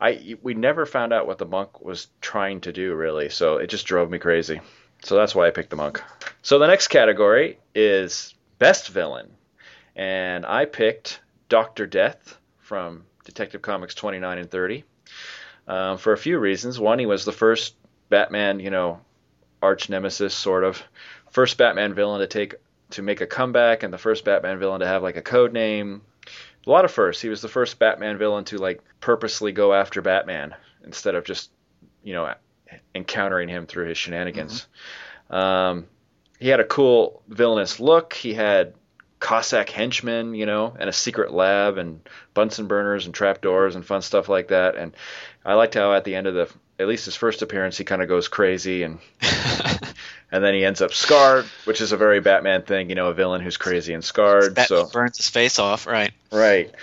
I 0.04 0.36
we 0.42 0.54
never 0.54 0.86
found 0.86 1.14
out 1.14 1.28
what 1.28 1.38
the 1.38 1.46
monk 1.46 1.82
was 1.82 2.08
trying 2.20 2.60
to 2.62 2.74
do 2.74 2.94
really, 2.94 3.30
so 3.30 3.56
it 3.58 3.68
just 3.68 3.86
drove 3.86 4.12
me 4.12 4.20
crazy. 4.20 4.60
So 5.02 5.16
that's 5.16 5.34
why 5.34 5.48
I 5.48 5.52
picked 5.52 5.70
the 5.70 5.78
monk. 5.78 6.04
So 6.42 6.60
the 6.60 6.68
next 6.68 6.90
category 6.90 7.58
is 7.74 8.36
best 8.60 8.90
villain, 8.90 9.32
and 9.96 10.46
I 10.46 10.66
picked 10.66 11.22
Doctor 11.48 11.88
Death 11.88 12.38
from 12.60 13.06
Detective 13.24 13.62
Comics 13.62 13.96
29 13.96 14.38
and 14.38 14.52
30 14.52 14.84
um, 15.70 15.98
for 15.98 16.12
a 16.12 16.18
few 16.18 16.38
reasons. 16.38 16.78
One, 16.78 17.00
he 17.00 17.06
was 17.06 17.24
the 17.24 17.32
first 17.32 17.76
Batman, 18.10 18.60
you 18.60 18.72
know, 18.72 19.00
arch 19.62 19.90
nemesis 19.90 20.34
sort 20.34 20.66
of, 20.66 20.84
first 21.32 21.58
Batman 21.58 21.94
villain 21.94 22.20
to 22.20 22.28
take 22.28 22.56
to 22.90 23.02
make 23.02 23.22
a 23.22 23.28
comeback, 23.28 23.84
and 23.84 23.94
the 23.94 23.98
first 23.98 24.26
Batman 24.26 24.60
villain 24.60 24.82
to 24.82 24.88
have 24.88 25.02
like 25.02 25.16
a 25.16 25.22
code 25.22 25.54
name. 25.54 26.02
A 26.66 26.70
lot 26.70 26.86
of 26.86 26.92
firsts. 26.92 27.22
He 27.22 27.30
was 27.30 27.42
the 27.42 27.50
first 27.50 27.80
Batman 27.80 28.18
villain 28.18 28.46
to 28.46 28.58
like 28.58 28.82
purposely 29.00 29.52
go 29.52 29.74
after 29.74 30.02
Batman 30.02 30.56
instead 30.86 31.16
of 31.16 31.26
just, 31.26 31.52
you 32.04 32.14
know, 32.14 32.34
encountering 32.96 33.50
him 33.50 33.66
through 33.66 33.90
his 33.90 33.98
shenanigans. 33.98 34.68
Um, 35.30 35.88
he 36.40 36.50
had 36.50 36.60
a 36.60 36.66
cool 36.66 37.22
villainous 37.28 37.80
look. 37.80 38.14
He 38.14 38.34
had 38.34 38.74
Cossack 39.20 39.70
henchmen, 39.70 40.36
you 40.36 40.46
know, 40.46 40.76
and 40.78 40.90
a 40.90 40.94
secret 40.94 41.32
lab 41.34 41.78
and 41.78 42.02
Bunsen 42.34 42.68
burners 42.68 43.06
and 43.06 43.16
trapdoors 43.16 43.76
and 43.76 43.86
fun 43.86 44.02
stuff 44.02 44.28
like 44.28 44.50
that. 44.50 44.76
And 44.76 44.94
I 45.46 45.54
liked 45.54 45.76
how 45.76 45.94
at 45.94 46.04
the 46.04 46.16
end 46.16 46.28
of 46.28 46.34
the, 46.34 46.50
at 46.78 46.88
least 46.88 47.06
his 47.06 47.16
first 47.16 47.42
appearance, 47.42 47.78
he 47.78 47.86
kind 47.86 48.02
of 48.02 48.10
goes 48.10 48.28
crazy 48.28 48.84
and 48.84 49.00
and 50.34 50.44
then 50.44 50.56
he 50.56 50.66
ends 50.66 50.82
up 50.82 50.92
scarred, 50.94 51.46
which 51.66 51.80
is 51.80 51.92
a 51.92 51.98
very 51.98 52.20
Batman 52.20 52.64
thing, 52.64 52.90
you 52.90 52.96
know, 52.96 53.08
a 53.08 53.14
villain 53.14 53.40
who's 53.40 53.56
crazy 53.56 53.94
and 53.94 54.04
scarred. 54.04 54.56
Batman 54.56 54.86
so 54.86 54.90
burns 54.90 55.18
his 55.18 55.30
face 55.30 55.60
off. 55.60 55.86
Right. 55.86 56.12
Right. 56.32 56.74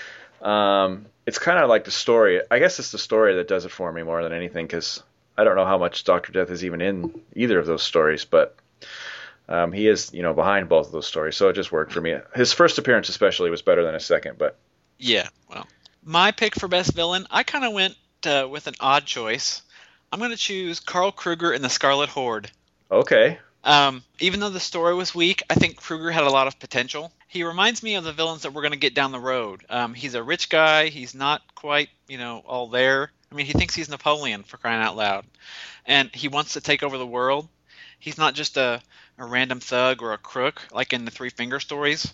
Um, 0.40 1.06
it's 1.26 1.40
kind 1.40 1.58
of 1.58 1.68
like 1.68 1.84
the 1.84 1.90
story. 1.90 2.40
I 2.48 2.60
guess 2.60 2.78
it's 2.78 2.92
the 2.92 2.98
story 2.98 3.34
that 3.34 3.48
does 3.48 3.64
it 3.64 3.72
for 3.72 3.92
me 3.92 4.04
more 4.04 4.22
than 4.22 4.32
anything 4.32 4.66
because 4.66 5.02
I 5.36 5.42
don't 5.42 5.56
know 5.56 5.66
how 5.66 5.78
much 5.78 6.04
Doctor 6.04 6.30
Death 6.30 6.48
is 6.50 6.64
even 6.64 6.80
in 6.80 7.22
either 7.34 7.58
of 7.58 7.66
those 7.66 7.82
stories, 7.82 8.24
but 8.24 8.56
um, 9.48 9.72
he 9.72 9.88
is, 9.88 10.14
you 10.14 10.22
know, 10.22 10.32
behind 10.32 10.68
both 10.68 10.86
of 10.86 10.92
those 10.92 11.08
stories, 11.08 11.36
so 11.36 11.48
it 11.48 11.54
just 11.54 11.72
worked 11.72 11.92
for 11.92 12.00
me. 12.00 12.14
His 12.36 12.52
first 12.52 12.78
appearance, 12.78 13.08
especially, 13.08 13.50
was 13.50 13.62
better 13.62 13.82
than 13.82 13.94
his 13.94 14.06
second, 14.06 14.38
but 14.38 14.58
Yeah. 14.96 15.28
Well, 15.48 15.66
my 16.04 16.30
pick 16.30 16.54
for 16.54 16.68
best 16.68 16.94
villain, 16.94 17.26
I 17.32 17.42
kind 17.42 17.64
of 17.64 17.72
went 17.72 17.96
uh, 18.24 18.46
with 18.48 18.68
an 18.68 18.74
odd 18.78 19.06
choice. 19.06 19.62
I'm 20.12 20.20
going 20.20 20.30
to 20.30 20.36
choose 20.36 20.78
Carl 20.78 21.10
Kruger 21.10 21.52
in 21.52 21.62
the 21.62 21.68
Scarlet 21.68 22.10
Horde. 22.10 22.48
Okay. 22.90 23.38
Um, 23.64 24.02
even 24.20 24.40
though 24.40 24.50
the 24.50 24.60
story 24.60 24.94
was 24.94 25.14
weak, 25.14 25.42
I 25.50 25.54
think 25.54 25.76
Kruger 25.76 26.10
had 26.10 26.24
a 26.24 26.30
lot 26.30 26.46
of 26.46 26.58
potential. 26.58 27.12
He 27.28 27.44
reminds 27.44 27.82
me 27.82 27.94
of 27.94 28.04
the 28.04 28.12
villains 28.12 28.42
that 28.42 28.52
we're 28.52 28.62
going 28.62 28.72
to 28.72 28.78
get 28.78 28.94
down 28.94 29.12
the 29.12 29.20
road. 29.20 29.64
Um, 29.68 29.94
he's 29.94 30.14
a 30.14 30.22
rich 30.22 30.48
guy. 30.48 30.88
He's 30.88 31.14
not 31.14 31.42
quite, 31.54 31.90
you 32.08 32.18
know, 32.18 32.42
all 32.46 32.68
there. 32.68 33.10
I 33.30 33.34
mean, 33.34 33.46
he 33.46 33.52
thinks 33.52 33.74
he's 33.74 33.88
Napoleon 33.88 34.42
for 34.44 34.56
crying 34.56 34.82
out 34.82 34.96
loud, 34.96 35.26
and 35.86 36.10
he 36.14 36.28
wants 36.28 36.54
to 36.54 36.60
take 36.60 36.82
over 36.82 36.98
the 36.98 37.06
world. 37.06 37.48
He's 37.98 38.18
not 38.18 38.34
just 38.34 38.56
a, 38.56 38.80
a 39.18 39.24
random 39.24 39.60
thug 39.60 40.02
or 40.02 40.12
a 40.12 40.18
crook 40.18 40.62
like 40.72 40.92
in 40.92 41.04
the 41.04 41.10
Three 41.10 41.30
Finger 41.30 41.60
stories. 41.60 42.12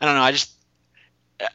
I 0.00 0.06
don't 0.06 0.14
know. 0.16 0.22
I 0.22 0.32
just, 0.32 0.50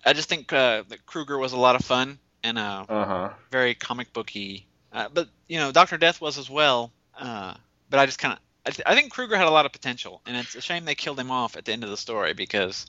I 0.06 0.14
just 0.14 0.30
think 0.30 0.52
uh, 0.54 0.84
that 0.90 1.06
Kruger 1.06 1.38
was 1.38 1.54
a 1.54 1.58
lot 1.58 1.76
of 1.76 1.84
fun 1.84 2.20
and 2.44 2.58
uh, 2.58 2.86
Uh 2.88 3.06
huh. 3.06 3.30
very 3.52 3.74
comic 3.76 4.14
booky. 4.14 4.68
Uh, 4.92 5.08
but 5.14 5.28
you 5.48 5.58
know, 5.60 5.72
Doctor 5.72 5.98
Death 5.98 6.22
was 6.22 6.38
as 6.38 6.50
well. 6.50 6.92
Uh, 7.18 7.54
but 7.90 8.00
I 8.00 8.06
just 8.06 8.20
kind 8.20 8.34
of, 8.34 8.40
I, 8.66 8.70
th- 8.72 8.84
I 8.86 8.96
think 8.96 9.12
Kruger 9.12 9.36
had 9.36 9.48
a 9.48 9.52
lot 9.52 9.66
of 9.66 9.72
potential, 9.72 10.22
and 10.26 10.38
it's 10.38 10.56
a 10.56 10.62
shame 10.62 10.86
they 10.86 10.96
killed 10.96 11.20
him 11.20 11.32
off 11.32 11.58
at 11.58 11.66
the 11.66 11.74
end 11.74 11.84
of 11.84 11.90
the 11.90 11.98
story 11.98 12.34
because, 12.34 12.86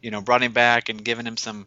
you 0.00 0.10
know, 0.10 0.20
brought 0.20 0.42
him 0.42 0.52
back 0.52 0.88
and 0.88 1.04
given 1.04 1.26
him 1.26 1.36
some, 1.36 1.66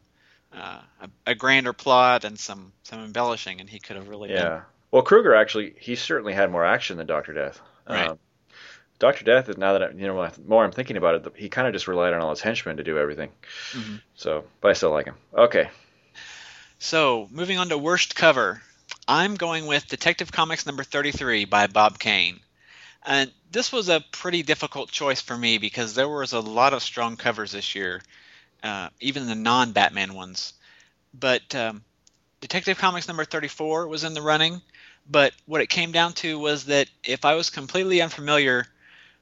uh, 0.56 0.80
a, 1.02 1.10
a 1.32 1.36
grander 1.36 1.74
plot 1.74 2.24
and 2.24 2.40
some 2.40 2.72
some 2.84 3.04
embellishing, 3.04 3.60
and 3.60 3.70
he 3.70 3.80
could 3.80 3.96
have 3.98 4.08
really 4.08 4.30
Yeah. 4.32 4.44
been. 4.50 4.62
Well, 4.92 5.02
Kruger 5.04 5.36
actually, 5.36 5.74
he 5.80 5.96
certainly 5.96 6.34
had 6.34 6.52
more 6.52 6.66
action 6.66 6.98
than 6.98 7.08
Doctor 7.08 7.34
Death. 7.34 7.62
Right. 7.90 8.10
Um, 8.10 8.20
Doctor 9.00 9.24
Death 9.26 9.50
is 9.50 9.58
now 9.58 9.74
that 9.74 9.84
I, 9.84 9.90
you 9.92 10.06
know, 10.08 10.30
more 10.46 10.64
I'm 10.64 10.72
thinking 10.72 10.96
about 10.98 11.16
it, 11.16 11.34
he 11.36 11.50
kind 11.50 11.68
of 11.68 11.74
just 11.74 11.88
relied 11.88 12.14
on 12.14 12.22
all 12.22 12.30
his 12.30 12.42
henchmen 12.42 12.78
to 12.78 12.84
do 12.84 12.98
everything. 13.00 13.32
Mhm. 13.72 14.02
So, 14.16 14.44
but 14.62 14.70
I 14.70 14.74
still 14.74 14.92
like 14.92 15.06
him. 15.08 15.16
Okay. 15.34 15.70
So 16.80 17.28
moving 17.32 17.58
on 17.58 17.70
to 17.70 17.78
worst 17.78 18.16
cover, 18.16 18.62
I'm 19.08 19.36
going 19.36 19.66
with 19.66 19.88
Detective 19.88 20.32
Comics 20.32 20.66
number 20.66 20.84
33 20.84 21.46
by 21.46 21.68
Bob 21.68 22.00
Kane. 22.00 22.40
And 23.06 23.32
this 23.52 23.72
was 23.72 23.90
a 23.90 24.04
pretty 24.12 24.44
difficult 24.44 24.92
choice 24.92 25.22
for 25.22 25.36
me 25.38 25.58
because 25.58 25.96
there 25.96 26.08
was 26.10 26.34
a 26.34 26.40
lot 26.40 26.74
of 26.74 26.84
strong 26.84 27.18
covers 27.18 27.52
this 27.52 27.74
year, 27.76 28.02
uh, 28.64 28.90
even 29.00 29.28
the 29.28 29.36
non-Batman 29.36 30.14
ones. 30.14 30.54
But 31.14 31.54
um, 31.56 31.84
Detective 32.42 32.78
Comics 32.78 33.08
number 33.08 33.26
34 33.26 33.88
was 33.88 34.04
in 34.04 34.14
the 34.14 34.22
running. 34.22 34.62
But 35.10 35.34
what 35.46 35.62
it 35.62 35.68
came 35.68 35.92
down 35.92 36.14
to 36.14 36.38
was 36.38 36.66
that 36.66 36.88
if 37.04 37.26
I 37.26 37.34
was 37.34 37.50
completely 37.50 38.02
unfamiliar 38.02 38.68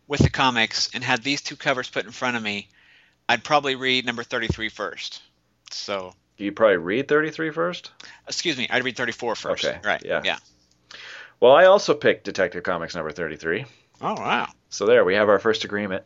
with 0.07 0.19
the 0.19 0.29
comics 0.29 0.89
and 0.93 1.03
had 1.03 1.23
these 1.23 1.41
two 1.41 1.55
covers 1.55 1.89
put 1.89 2.05
in 2.05 2.11
front 2.11 2.35
of 2.35 2.43
me, 2.43 2.67
I'd 3.29 3.43
probably 3.43 3.75
read 3.75 4.05
number 4.05 4.23
33 4.23 4.69
first. 4.69 5.21
So 5.71 6.13
You 6.37 6.51
probably 6.51 6.77
read 6.77 7.07
33 7.07 7.51
first? 7.51 7.91
excuse 8.27 8.57
me, 8.57 8.67
I'd 8.69 8.83
read 8.83 8.97
34 8.97 9.35
first. 9.35 9.65
Okay, 9.65 9.79
Right. 9.83 10.03
yeah. 10.03 10.21
Yeah. 10.25 10.37
Well, 11.39 11.53
I 11.53 11.65
also 11.65 11.93
picked 11.93 12.25
Detective 12.25 12.63
Comics 12.63 12.95
number 12.95 13.11
33. 13.11 13.65
Oh 14.01 14.13
wow. 14.13 14.47
So 14.69 14.85
there, 14.85 15.03
we 15.05 15.15
have 15.15 15.29
our 15.29 15.39
first 15.39 15.63
agreement. 15.65 16.03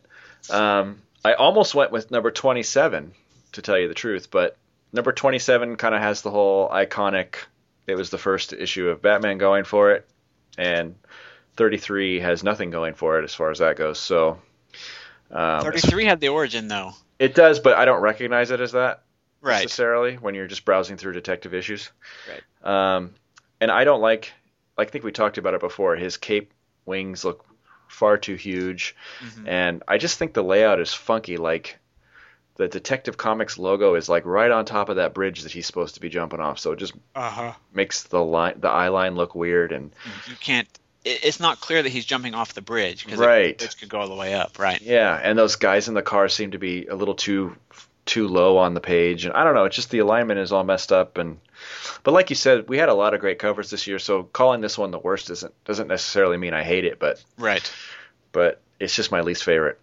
Um, 0.50 1.02
I 1.26 1.34
almost 1.34 1.74
went 1.76 1.92
with 1.92 2.12
number 2.12 2.32
27, 2.32 3.14
to 3.54 3.62
tell 3.62 3.78
you 3.78 3.88
the 3.88 3.94
truth, 3.94 4.30
but 4.32 4.58
number 4.92 5.12
27 5.12 5.76
kind 5.78 5.96
of 5.96 6.02
has 6.02 6.22
the 6.22 6.32
whole 6.32 6.70
iconic. 6.70 7.36
It 7.88 7.96
was 7.96 8.10
the 8.10 8.18
first 8.18 8.54
issue 8.54 8.90
of 8.90 9.02
Batman 9.02 9.38
going 9.38 9.64
for 9.64 9.92
it, 9.92 10.08
and 10.58 10.96
33 11.58 12.20
has 12.22 12.44
nothing 12.44 12.72
going 12.72 12.94
for 12.94 13.20
it 13.20 13.24
as 13.24 13.34
far 13.34 13.52
as 13.52 13.60
that 13.60 13.76
goes. 13.76 14.00
So 14.00 14.40
um, 15.32 15.62
33 15.62 16.06
had 16.06 16.20
the 16.20 16.30
origin 16.30 16.68
though. 16.68 16.94
it 17.20 17.36
does, 17.36 17.60
but 17.60 17.78
I 17.78 17.86
don't 17.86 18.02
recognize 18.02 18.52
it 18.52 18.60
as 18.60 18.72
that 18.74 19.04
Right. 19.42 19.62
necessarily 19.64 20.16
when 20.16 20.36
you're 20.36 20.48
just 20.48 20.64
browsing 20.66 20.96
through 20.98 21.14
detective 21.14 21.54
issues. 21.54 21.92
Right. 22.30 22.96
Um, 22.96 23.14
and 23.60 23.70
I 23.70 23.84
don't 23.84 24.00
like, 24.02 24.32
I 24.78 24.86
think 24.86 25.04
we 25.04 25.12
talked 25.12 25.38
about 25.38 25.54
it 25.54 25.60
before. 25.60 25.96
His 25.96 26.18
cape 26.18 26.52
wings 26.86 27.24
look 27.24 27.46
far 27.88 28.18
too 28.18 28.36
huge, 28.36 28.96
Mm-hmm. 29.24 29.48
and 29.48 29.84
I 29.88 29.98
just 29.98 30.18
think 30.18 30.34
the 30.34 30.44
layout 30.44 30.80
is 30.80 30.94
funky. 30.94 31.38
Like 31.38 31.78
the 32.56 32.68
Detective 32.68 33.18
Comics 33.18 33.58
logo 33.58 33.96
is 33.96 34.10
like 34.10 34.26
right 34.26 34.50
on 34.52 34.66
top 34.66 34.90
of 34.90 34.96
that 34.98 35.14
bridge 35.14 35.42
that 35.42 35.52
he's 35.52 35.66
supposed 35.68 35.96
to 35.96 36.02
be 36.02 36.10
jumping 36.10 36.40
off, 36.40 36.60
so 36.60 36.72
it 36.72 36.80
just 36.80 36.94
Uh 37.16 37.30
huh. 37.30 37.54
makes 37.74 38.04
the 38.04 38.24
line, 38.24 38.56
the 38.60 38.70
eye 38.70 38.90
line 38.90 39.16
look 39.16 39.36
weird. 39.36 39.72
And 39.72 39.92
You 40.28 40.36
can't. 40.40 40.68
It's 41.06 41.40
not 41.42 41.60
clear 41.60 41.84
that 41.84 41.90
he's 41.90 42.06
jumping 42.06 42.34
off 42.34 42.54
the 42.54 42.62
bridge 42.62 43.04
because 43.06 43.20
Right. 43.20 43.58
the 43.58 43.66
bridge 43.66 43.78
could 43.78 43.90
go 43.90 44.00
all 44.00 44.08
the 44.08 44.16
way 44.16 44.34
up. 44.34 44.58
Right. 44.58 44.82
yeah, 44.82 45.20
and 45.22 45.38
those 45.38 45.58
guys 45.58 45.88
in 45.90 45.94
the 45.96 46.02
car 46.02 46.30
seem 46.30 46.52
to 46.52 46.58
be 46.60 46.88
a 46.88 46.96
little 46.96 47.16
too 47.16 47.56
too 48.06 48.28
low 48.28 48.58
on 48.58 48.74
the 48.74 48.82
page, 48.82 49.26
and 49.26 49.34
I 49.34 49.44
don't 49.44 49.54
know. 49.56 49.66
It's 49.66 49.76
just 49.76 49.90
the 49.90 50.00
alignment 50.00 50.40
is 50.40 50.52
all 50.52 50.64
messed 50.64 50.92
up, 50.92 51.18
and 51.18 51.40
but 52.04 52.14
like 52.14 52.30
you 52.30 52.36
said, 52.36 52.68
we 52.68 52.78
had 52.78 52.90
a 52.90 52.94
lot 52.94 53.14
of 53.14 53.20
great 53.22 53.40
covers 53.40 53.70
this 53.70 53.88
year. 53.88 54.00
So 54.00 54.24
calling 54.24 54.62
this 54.62 54.78
one 54.78 54.92
the 54.92 55.00
worst 55.00 55.28
doesn't 55.30 55.54
doesn't 55.66 55.88
necessarily 55.88 56.38
mean 56.38 56.54
I 56.54 56.64
hate 56.64 56.86
it, 56.86 57.00
but 57.00 57.24
Right. 57.38 57.72
but 58.32 58.60
it's 58.80 58.96
just 58.96 59.12
my 59.12 59.22
least 59.22 59.44
favorite. 59.44 59.80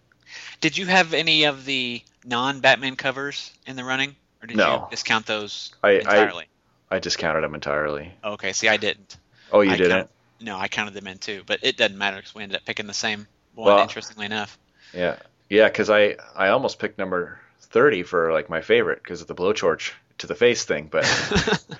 Did 0.60 0.76
you 0.76 0.86
have 0.86 1.14
any 1.14 1.44
of 1.44 1.64
the 1.64 2.02
non-Batman 2.24 2.96
covers 2.96 3.50
in 3.66 3.76
the 3.76 3.84
running, 3.84 4.14
or 4.42 4.46
did 4.46 4.56
No. 4.58 4.74
you 4.74 4.86
discount 4.90 5.24
those 5.26 5.72
I 5.82 5.92
entirely? 5.92 6.44
I, 6.90 6.96
I 6.96 6.98
discounted 6.98 7.42
them 7.42 7.54
entirely. 7.54 8.12
okay. 8.22 8.52
See, 8.52 8.68
I 8.68 8.76
didn't. 8.76 9.16
Oh, 9.52 9.62
you 9.62 9.70
I 9.72 9.76
didn't? 9.76 9.92
count- 9.92 10.10
no, 10.42 10.58
I 10.58 10.68
counted 10.68 10.94
them 10.94 11.06
in 11.06 11.18
too, 11.18 11.42
but 11.46 11.60
it 11.62 11.76
doesn't 11.76 11.96
matter 11.98 12.16
because 12.18 12.34
we 12.34 12.42
ended 12.42 12.56
up 12.56 12.64
picking 12.66 12.86
the 12.86 12.94
same 12.94 13.26
one. 13.54 13.68
Well- 13.68 13.78
interestingly 13.82 14.26
enough. 14.26 14.58
Yeah, 14.92 15.16
yeah, 15.48 15.68
because 15.68 15.88
I 15.88 16.16
I 16.36 16.48
almost 16.48 16.78
picked 16.78 16.98
number 16.98 17.40
thirty 17.70 18.02
for 18.02 18.32
like 18.32 18.50
my 18.50 18.60
favorite 18.60 19.02
because 19.02 19.20
of 19.20 19.26
the 19.26 19.34
blowtorch 19.34 19.92
to 20.18 20.26
the 20.26 20.34
face 20.34 20.64
thing, 20.64 20.88
but 20.90 21.04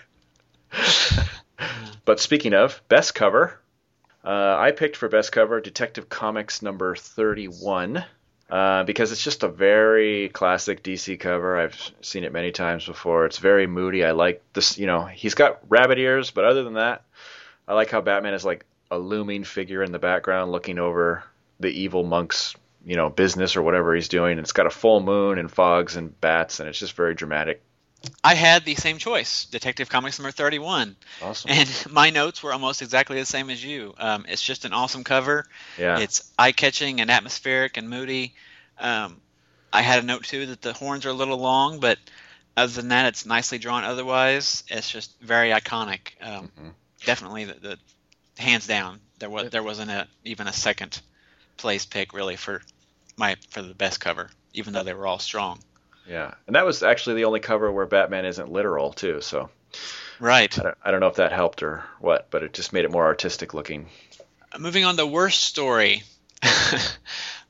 but 2.04 2.20
speaking 2.20 2.54
of 2.54 2.80
best 2.88 3.14
cover, 3.14 3.58
uh, 4.24 4.56
I 4.58 4.72
picked 4.72 4.96
for 4.96 5.08
best 5.08 5.32
cover 5.32 5.60
Detective 5.60 6.08
Comics 6.08 6.62
number 6.62 6.94
thirty-one. 6.96 8.04
Uh, 8.50 8.82
because 8.82 9.12
it's 9.12 9.22
just 9.22 9.44
a 9.44 9.48
very 9.48 10.28
classic 10.30 10.82
DC 10.82 11.20
cover. 11.20 11.56
I've 11.56 11.92
seen 12.00 12.24
it 12.24 12.32
many 12.32 12.50
times 12.50 12.84
before. 12.84 13.24
It's 13.24 13.38
very 13.38 13.68
moody. 13.68 14.04
I 14.04 14.10
like 14.10 14.42
this. 14.54 14.76
You 14.76 14.88
know, 14.88 15.04
he's 15.04 15.34
got 15.34 15.60
rabbit 15.68 16.00
ears, 16.00 16.32
but 16.32 16.44
other 16.44 16.64
than 16.64 16.74
that, 16.74 17.04
I 17.68 17.74
like 17.74 17.90
how 17.90 18.00
Batman 18.00 18.34
is 18.34 18.44
like 18.44 18.66
a 18.90 18.98
looming 18.98 19.44
figure 19.44 19.84
in 19.84 19.92
the 19.92 20.00
background, 20.00 20.50
looking 20.50 20.80
over 20.80 21.22
the 21.60 21.68
evil 21.68 22.02
monk's 22.02 22.56
you 22.84 22.96
know 22.96 23.10
business 23.10 23.56
or 23.56 23.62
whatever 23.62 23.94
he's 23.94 24.08
doing. 24.08 24.32
And 24.32 24.40
it's 24.40 24.52
got 24.52 24.66
a 24.66 24.70
full 24.70 25.00
moon 25.00 25.38
and 25.38 25.50
fogs 25.50 25.96
and 25.96 26.18
bats, 26.20 26.60
and 26.60 26.68
it's 26.68 26.78
just 26.78 26.94
very 26.94 27.14
dramatic. 27.14 27.62
I 28.24 28.34
had 28.34 28.64
the 28.64 28.76
same 28.76 28.96
choice, 28.96 29.44
Detective 29.44 29.90
Comics 29.90 30.18
number 30.18 30.30
31. 30.30 30.96
Awesome. 31.22 31.50
And 31.50 31.86
my 31.90 32.08
notes 32.10 32.42
were 32.42 32.52
almost 32.52 32.80
exactly 32.80 33.18
the 33.18 33.26
same 33.26 33.50
as 33.50 33.62
you. 33.62 33.94
Um, 33.98 34.24
it's 34.26 34.42
just 34.42 34.64
an 34.64 34.72
awesome 34.72 35.04
cover. 35.04 35.44
Yeah. 35.78 35.98
It's 35.98 36.32
eye 36.38 36.52
catching 36.52 37.02
and 37.02 37.10
atmospheric 37.10 37.76
and 37.76 37.90
moody. 37.90 38.34
Um, 38.78 39.20
I 39.72 39.82
had 39.82 40.02
a 40.02 40.06
note 40.06 40.24
too 40.24 40.46
that 40.46 40.62
the 40.62 40.72
horns 40.72 41.04
are 41.04 41.10
a 41.10 41.14
little 41.14 41.36
long, 41.36 41.78
but 41.78 41.98
other 42.56 42.72
than 42.72 42.88
that, 42.88 43.06
it's 43.06 43.26
nicely 43.26 43.58
drawn. 43.58 43.84
Otherwise, 43.84 44.64
it's 44.68 44.90
just 44.90 45.20
very 45.20 45.50
iconic. 45.50 46.12
Um, 46.20 46.50
Mm-hmm. 46.58 46.68
Definitely, 47.06 47.44
the, 47.46 47.54
the 47.54 47.78
hands 48.42 48.66
down, 48.66 49.00
there 49.20 49.30
was 49.30 49.48
there 49.48 49.62
wasn't 49.62 49.90
a, 49.90 50.06
even 50.24 50.46
a 50.46 50.52
second 50.52 51.00
place 51.60 51.86
pick 51.86 52.12
really 52.12 52.36
for 52.36 52.62
my 53.16 53.36
for 53.50 53.62
the 53.62 53.74
best 53.74 54.00
cover, 54.00 54.30
even 54.52 54.72
though 54.72 54.82
they 54.82 54.94
were 54.94 55.06
all 55.06 55.18
strong. 55.18 55.60
Yeah, 56.08 56.34
and 56.46 56.56
that 56.56 56.66
was 56.66 56.82
actually 56.82 57.16
the 57.16 57.26
only 57.26 57.40
cover 57.40 57.70
where 57.70 57.86
Batman 57.86 58.24
isn't 58.24 58.50
literal 58.50 58.92
too. 58.92 59.20
So 59.20 59.50
Right. 60.20 60.56
I 60.58 60.62
don't, 60.62 60.78
I 60.84 60.90
don't 60.90 61.00
know 61.00 61.08
if 61.08 61.16
that 61.16 61.32
helped 61.32 61.62
or 61.62 61.82
what, 61.98 62.30
but 62.30 62.42
it 62.42 62.52
just 62.52 62.72
made 62.72 62.84
it 62.84 62.90
more 62.90 63.06
artistic 63.06 63.54
looking. 63.54 63.88
Moving 64.58 64.84
on 64.84 64.96
to 64.96 65.06
worst 65.06 65.42
story, 65.42 66.02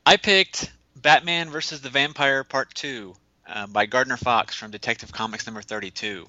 I 0.06 0.16
picked 0.16 0.70
Batman 0.94 1.50
versus 1.50 1.80
the 1.80 1.88
Vampire 1.88 2.44
Part 2.44 2.72
Two 2.74 3.16
uh, 3.48 3.66
by 3.66 3.86
Gardner 3.86 4.16
Fox 4.16 4.54
from 4.54 4.70
Detective 4.70 5.10
Comics 5.10 5.46
number 5.46 5.62
32. 5.62 6.28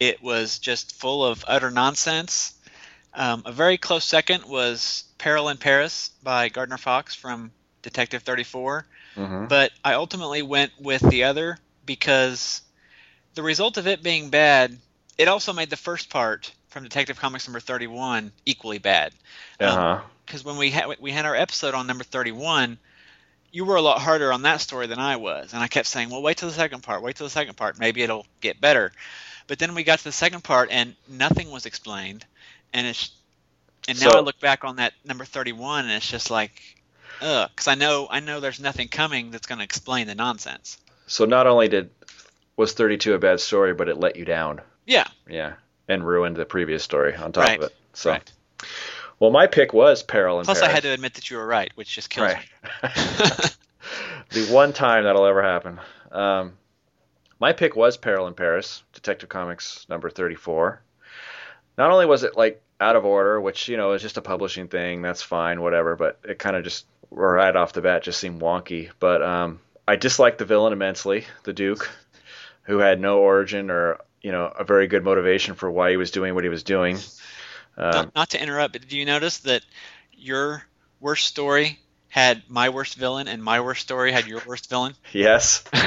It 0.00 0.22
was 0.22 0.58
just 0.58 0.94
full 0.98 1.24
of 1.24 1.44
utter 1.46 1.70
nonsense. 1.70 2.54
Um, 3.14 3.42
a 3.46 3.52
very 3.52 3.78
close 3.78 4.04
second 4.04 4.44
was 4.44 5.04
Peril 5.18 5.48
in 5.48 5.56
Paris 5.56 6.10
by 6.22 6.48
Gardner 6.48 6.76
Fox 6.78 7.14
from 7.14 7.50
Detective 7.82 8.22
34, 8.22 8.86
Mhm. 9.16 9.48
but 9.48 9.72
I 9.84 9.94
ultimately 9.94 10.42
went 10.42 10.72
with 10.78 11.02
the 11.08 11.24
other 11.24 11.58
because 11.86 12.62
the 13.34 13.42
result 13.42 13.76
of 13.76 13.86
it 13.86 14.02
being 14.02 14.30
bad, 14.30 14.78
it 15.16 15.26
also 15.28 15.52
made 15.52 15.70
the 15.70 15.76
first 15.76 16.10
part 16.10 16.52
from 16.68 16.82
Detective 16.84 17.18
Comics 17.18 17.46
number 17.48 17.60
31 17.60 18.30
equally 18.44 18.78
bad. 18.78 19.12
Uh 19.58 19.74
huh. 19.74 20.00
because 20.26 20.44
when 20.44 20.56
we 20.58 20.70
had 20.70 20.86
we 21.00 21.10
had 21.10 21.24
our 21.24 21.34
episode 21.34 21.72
on 21.74 21.86
number 21.86 22.04
31 22.04 22.78
you 23.50 23.64
were 23.64 23.76
a 23.76 23.82
lot 23.82 23.98
harder 24.02 24.30
on 24.30 24.42
that 24.42 24.60
story 24.60 24.86
than 24.86 24.98
i 24.98 25.16
was. 25.16 25.54
And 25.54 25.62
i 25.62 25.66
kept 25.68 25.86
saying 25.88 26.10
well 26.10 26.20
wait 26.22 26.36
till 26.36 26.48
the 26.50 26.54
second 26.54 26.82
part 26.82 27.02
wait 27.02 27.16
till 27.16 27.26
the 27.26 27.30
second 27.30 27.56
part. 27.56 27.78
Maybe 27.78 28.02
it'll 28.02 28.26
get 28.42 28.60
better. 28.60 28.92
But 29.46 29.58
then 29.58 29.74
we 29.74 29.82
got 29.84 29.98
to 30.00 30.04
the 30.04 30.12
second 30.12 30.44
part 30.44 30.68
and 30.70 30.94
nothing 31.08 31.50
was 31.50 31.64
explained 31.64 32.26
and 32.72 32.86
it's 32.86 33.10
and 33.88 34.00
now 34.00 34.10
So- 34.10 34.18
i 34.18 34.20
look 34.20 34.38
back 34.40 34.64
on 34.64 34.76
that 34.76 34.92
number 35.04 35.24
31 35.24 35.84
and 35.84 35.92
it's 35.92 36.08
just 36.08 36.30
like 36.30 36.52
ugh 37.20 37.48
because 37.50 37.68
i 37.68 37.74
know 37.74 38.06
i 38.10 38.20
know 38.20 38.40
there's 38.40 38.60
nothing 38.60 38.88
coming 38.88 39.30
that's 39.30 39.46
going 39.46 39.58
to 39.58 39.64
explain 39.64 40.06
the 40.06 40.14
nonsense 40.14 40.78
So 41.06 41.24
not 41.24 41.46
only 41.46 41.68
did 41.68 41.90
was 42.56 42.72
32 42.72 43.14
a 43.14 43.18
bad 43.18 43.38
story, 43.40 43.72
but 43.72 43.88
it 43.88 43.98
let 43.98 44.16
you 44.16 44.24
down. 44.24 44.60
yeah 44.86 45.06
Yeah, 45.28 45.54
and 45.88 46.04
ruined 46.06 46.36
the 46.36 46.44
previous 46.44 46.82
story 46.82 47.14
on 47.14 47.30
top 47.32 47.44
Right, 47.44 47.58
of 47.60 47.66
it. 47.66 47.76
So, 47.94 48.10
right. 48.10 48.32
well, 49.20 49.30
my 49.30 49.46
pick 49.46 49.72
was 49.72 50.02
Peril 50.02 50.40
in 50.40 50.44
Paris. 50.46 50.58
plus 50.58 50.60
Paris. 50.60 50.70
i 50.70 50.74
had 50.74 50.82
to 50.82 50.90
admit 50.92 51.14
that 51.14 51.30
you 51.30 51.36
were 51.36 51.46
right 51.46 51.70
which 51.76 51.94
just 51.94 52.10
kills 52.10 52.32
Right. 52.32 52.44
me 52.82 52.88
the 54.30 54.46
one 54.52 54.72
time 54.72 55.04
that'll 55.04 55.24
ever 55.26 55.42
happen. 55.42 55.80
Um, 56.12 56.52
my 57.40 57.52
pick 57.52 57.76
was 57.76 57.96
Peril 57.96 58.26
in 58.26 58.34
Paris, 58.34 58.82
Detective 58.92 59.28
Comics 59.28 59.86
number 59.88 60.10
34. 60.10 60.82
Not 61.78 61.92
only 61.92 62.04
was 62.06 62.24
it 62.24 62.36
like 62.36 62.60
out 62.80 62.96
of 62.96 63.04
order, 63.04 63.40
which 63.40 63.68
you 63.68 63.76
know 63.76 63.92
is 63.92 64.02
just 64.02 64.16
a 64.16 64.22
publishing 64.22 64.66
thing, 64.66 65.00
that's 65.00 65.22
fine, 65.22 65.62
whatever, 65.62 65.94
but 65.94 66.18
it 66.24 66.38
kind 66.38 66.56
of 66.56 66.64
just 66.64 66.84
right 67.10 67.54
off 67.54 67.72
the 67.72 67.80
bat 67.80 68.02
just 68.02 68.18
seemed 68.20 68.42
wonky. 68.42 68.90
But 68.98 69.22
um, 69.22 69.60
I 69.86 69.94
disliked 69.96 70.38
the 70.38 70.44
villain 70.44 70.72
immensely, 70.72 71.24
the 71.44 71.52
Duke, 71.52 71.88
who 72.62 72.78
had 72.78 73.00
no 73.00 73.20
origin 73.20 73.70
or 73.70 74.00
you 74.20 74.32
know 74.32 74.46
a 74.46 74.64
very 74.64 74.88
good 74.88 75.04
motivation 75.04 75.54
for 75.54 75.70
why 75.70 75.90
he 75.90 75.96
was 75.96 76.10
doing 76.10 76.34
what 76.34 76.42
he 76.44 76.50
was 76.50 76.64
doing. 76.64 76.98
Um, 77.76 78.10
not, 78.16 78.30
to 78.30 78.42
interrupt, 78.42 78.72
but 78.72 78.82
did 78.82 78.92
you 78.92 79.04
notice 79.04 79.38
that 79.38 79.62
your 80.12 80.64
worst 80.98 81.28
story 81.28 81.78
had 82.08 82.42
my 82.48 82.70
worst 82.70 82.96
villain, 82.96 83.28
and 83.28 83.42
my 83.42 83.60
worst 83.60 83.82
story 83.82 84.10
had 84.10 84.26
your 84.26 84.42
worst 84.46 84.68
villain? 84.68 84.94
Yes. 85.12 85.62
and 85.72 85.84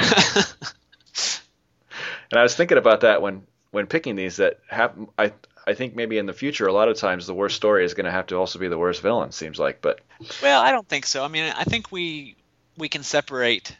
I 2.32 2.42
was 2.42 2.56
thinking 2.56 2.78
about 2.78 3.02
that 3.02 3.20
when 3.20 3.46
when 3.72 3.86
picking 3.86 4.16
these. 4.16 4.36
That 4.36 4.58
hap- 4.68 4.96
I 5.18 5.32
I 5.66 5.74
think 5.74 5.94
maybe 5.94 6.18
in 6.18 6.26
the 6.26 6.32
future, 6.32 6.66
a 6.66 6.72
lot 6.72 6.88
of 6.88 6.96
times 6.96 7.26
the 7.26 7.34
worst 7.34 7.56
story 7.56 7.84
is 7.84 7.94
going 7.94 8.06
to 8.06 8.10
have 8.12 8.26
to 8.28 8.36
also 8.36 8.58
be 8.58 8.68
the 8.68 8.78
worst 8.78 9.02
villain. 9.02 9.32
Seems 9.32 9.58
like, 9.58 9.80
but 9.80 10.00
well, 10.40 10.60
I 10.62 10.70
don't 10.70 10.88
think 10.88 11.06
so. 11.06 11.24
I 11.24 11.28
mean, 11.28 11.52
I 11.56 11.64
think 11.64 11.90
we 11.92 12.36
we 12.76 12.88
can 12.88 13.02
separate. 13.02 13.76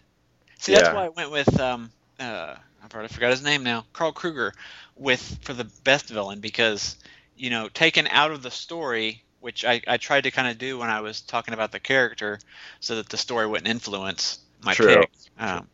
See, 0.59 0.72
that's 0.72 0.91
Yeah. 0.91 0.93
why 0.93 1.07
I 1.07 1.09
went 1.11 1.30
with 1.30 1.61
um 1.61 1.93
uh 2.20 2.57
I 2.83 2.89
probably 2.89 3.09
forgot 3.09 3.30
his 3.30 3.43
name 3.43 3.64
now, 3.64 3.87
Carl 3.93 4.12
Kruger, 4.12 4.53
with 4.97 5.39
for 5.43 5.55
the 5.55 5.70
best 5.85 6.09
villain 6.09 6.41
because 6.41 6.97
you 7.37 7.51
know 7.51 7.68
taken 7.68 8.07
out 8.09 8.33
of 8.33 8.43
the 8.43 8.51
story, 8.51 9.24
which 9.41 9.64
I 9.64 9.83
I 9.89 9.99
tried 9.99 10.22
to 10.24 10.30
kind 10.30 10.49
of 10.49 10.59
do 10.59 10.78
when 10.78 10.91
I 10.91 11.01
was 11.01 11.22
talking 11.22 11.55
about 11.55 11.72
the 11.72 11.80
character, 11.80 12.41
so 12.80 12.97
that 12.97 13.09
the 13.11 13.18
story 13.18 13.47
wouldn't 13.47 13.68
influence 13.68 14.39
my 14.61 14.74
True. 14.74 14.76
pick. 14.76 15.11
Um, 15.39 15.68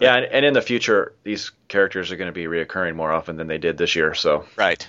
yeah, 0.00 0.16
and, 0.16 0.24
and 0.26 0.44
in 0.44 0.54
the 0.54 0.62
future, 0.62 1.14
these 1.24 1.50
characters 1.66 2.12
are 2.12 2.16
going 2.16 2.28
to 2.28 2.32
be 2.32 2.44
reoccurring 2.44 2.94
more 2.94 3.12
often 3.12 3.36
than 3.36 3.46
they 3.46 3.58
did 3.58 3.76
this 3.78 3.96
year. 3.96 4.14
So 4.14 4.44
right. 4.56 4.86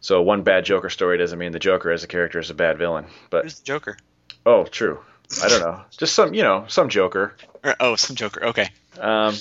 so 0.00 0.22
one 0.22 0.42
bad 0.42 0.64
Joker 0.64 0.90
story 0.90 1.18
doesn't 1.18 1.38
mean 1.38 1.52
the 1.52 1.58
Joker 1.58 1.90
as 1.90 2.04
a 2.04 2.08
character 2.08 2.38
is 2.38 2.50
a 2.50 2.54
bad 2.54 2.78
villain. 2.78 3.06
But 3.30 3.44
Who's 3.44 3.58
the 3.58 3.64
Joker? 3.64 3.96
oh, 4.44 4.64
true. 4.64 5.00
I 5.42 5.48
don't 5.48 5.60
know. 5.60 5.80
Just 5.96 6.14
some 6.14 6.34
you 6.34 6.42
know 6.42 6.66
some 6.68 6.88
Joker. 6.88 7.34
Oh, 7.80 7.96
some 7.96 8.16
Joker. 8.16 8.44
Okay. 8.46 8.68
Um, 8.98 9.34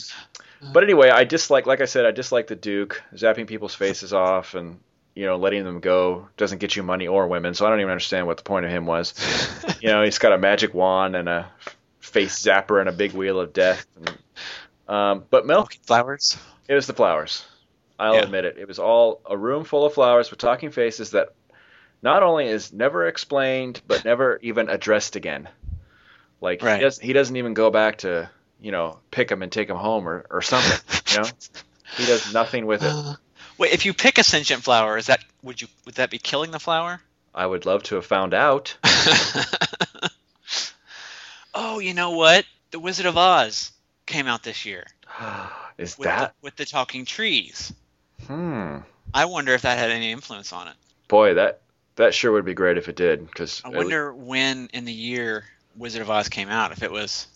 but 0.71 0.83
anyway, 0.83 1.09
I 1.09 1.23
dislike, 1.23 1.65
like 1.65 1.81
I 1.81 1.85
said, 1.85 2.05
I 2.05 2.11
dislike 2.11 2.47
the 2.47 2.55
Duke 2.55 3.01
zapping 3.15 3.47
people's 3.47 3.73
faces 3.73 4.13
off 4.13 4.53
and 4.53 4.79
you 5.15 5.25
know 5.25 5.35
letting 5.35 5.63
them 5.63 5.79
go 5.79 6.29
doesn't 6.37 6.59
get 6.59 6.75
you 6.75 6.83
money 6.83 7.07
or 7.07 7.27
women. 7.27 7.53
So 7.53 7.65
I 7.65 7.69
don't 7.69 7.79
even 7.79 7.91
understand 7.91 8.27
what 8.27 8.37
the 8.37 8.43
point 8.43 8.65
of 8.65 8.71
him 8.71 8.85
was. 8.85 9.13
you 9.81 9.89
know, 9.89 10.03
he's 10.03 10.19
got 10.19 10.33
a 10.33 10.37
magic 10.37 10.73
wand 10.73 11.15
and 11.15 11.27
a 11.27 11.51
face 11.99 12.41
zapper 12.41 12.79
and 12.79 12.87
a 12.87 12.93
big 12.93 13.13
wheel 13.13 13.39
of 13.39 13.53
death. 13.53 13.85
And, 13.97 14.17
um, 14.91 15.23
but 15.29 15.45
milk 15.45 15.77
Flowers. 15.85 16.37
it 16.67 16.75
was 16.75 16.87
the 16.87 16.93
flowers. 16.93 17.45
I'll 17.97 18.15
Yeah. 18.15 18.23
admit 18.23 18.45
it. 18.45 18.57
It 18.57 18.67
was 18.67 18.79
all 18.79 19.21
a 19.29 19.37
room 19.37 19.63
full 19.63 19.85
of 19.85 19.93
flowers 19.93 20.29
with 20.29 20.39
talking 20.39 20.71
faces 20.71 21.11
that 21.11 21.29
not 22.01 22.23
only 22.23 22.47
is 22.47 22.73
never 22.73 23.07
explained, 23.07 23.81
but 23.87 24.03
never 24.11 24.39
even 24.41 24.69
addressed 24.69 25.15
again. 25.15 25.47
Like 26.41 26.61
Right. 26.63 26.77
he, 26.77 26.81
does, 26.83 26.99
he 26.99 27.13
doesn't 27.13 27.35
even 27.35 27.53
go 27.53 27.69
back 27.69 27.99
to 27.99 28.29
you 28.59 28.71
know 28.71 28.99
pick 29.11 29.27
them 29.29 29.41
and 29.43 29.51
take 29.51 29.67
them 29.67 29.77
home 29.77 30.07
or, 30.07 30.25
or 30.29 30.41
something. 30.41 30.79
you 31.11 31.17
know, 31.23 31.29
he 31.97 32.05
does 32.05 32.33
nothing 32.33 32.65
with 32.65 32.83
it. 32.83 32.93
Wait, 33.57 33.71
if 33.73 33.85
you 33.85 33.93
pick 33.93 34.17
a 34.17 34.23
sentient 34.23 34.63
flower, 34.63 34.97
is 34.97 35.05
that 35.07 35.23
would 35.43 35.61
you 35.61 35.67
would 35.85 35.95
that 35.95 36.09
be 36.09 36.17
killing 36.17 36.51
the 36.51 36.59
flower? 36.59 36.99
I 37.33 37.45
would 37.45 37.65
love 37.65 37.83
to 37.83 37.95
have 37.95 38.05
found 38.05 38.33
out. 38.33 38.75
Oh, 41.53 41.79
you 41.79 41.93
know 41.93 42.11
what? 42.11 42.45
The 42.71 42.79
Wizard 42.79 43.05
of 43.05 43.17
Oz 43.17 43.71
came 44.05 44.27
out 44.27 44.43
this 44.43 44.65
year 44.65 44.85
Is 45.77 45.97
with 45.97 46.05
that? 46.05 46.33
the, 46.39 46.45
with 46.45 46.55
the 46.55 46.65
talking 46.65 47.05
trees. 47.05 47.73
Hmm. 48.27 48.77
I 49.13 49.25
wonder 49.25 49.53
if 49.53 49.63
that 49.63 49.77
had 49.77 49.89
any 49.91 50.11
influence 50.11 50.53
on 50.53 50.67
it. 50.67 50.75
Boy, 51.07 51.33
that 51.35 51.61
that 51.95 52.13
sure 52.13 52.31
would 52.31 52.45
be 52.45 52.53
great 52.53 52.77
if 52.77 52.87
it 52.87 52.95
did. 52.95 53.25
Because 53.25 53.61
I 53.65 53.69
wonder 53.69 54.13
when 54.13 54.69
in 54.73 54.85
the 54.85 54.93
year 54.93 55.43
Wizard 55.75 56.01
of 56.01 56.09
Oz 56.09 56.29
came 56.29 56.49
out. 56.49 56.71
If 56.71 56.83
it 56.83 56.91
was 56.91 57.27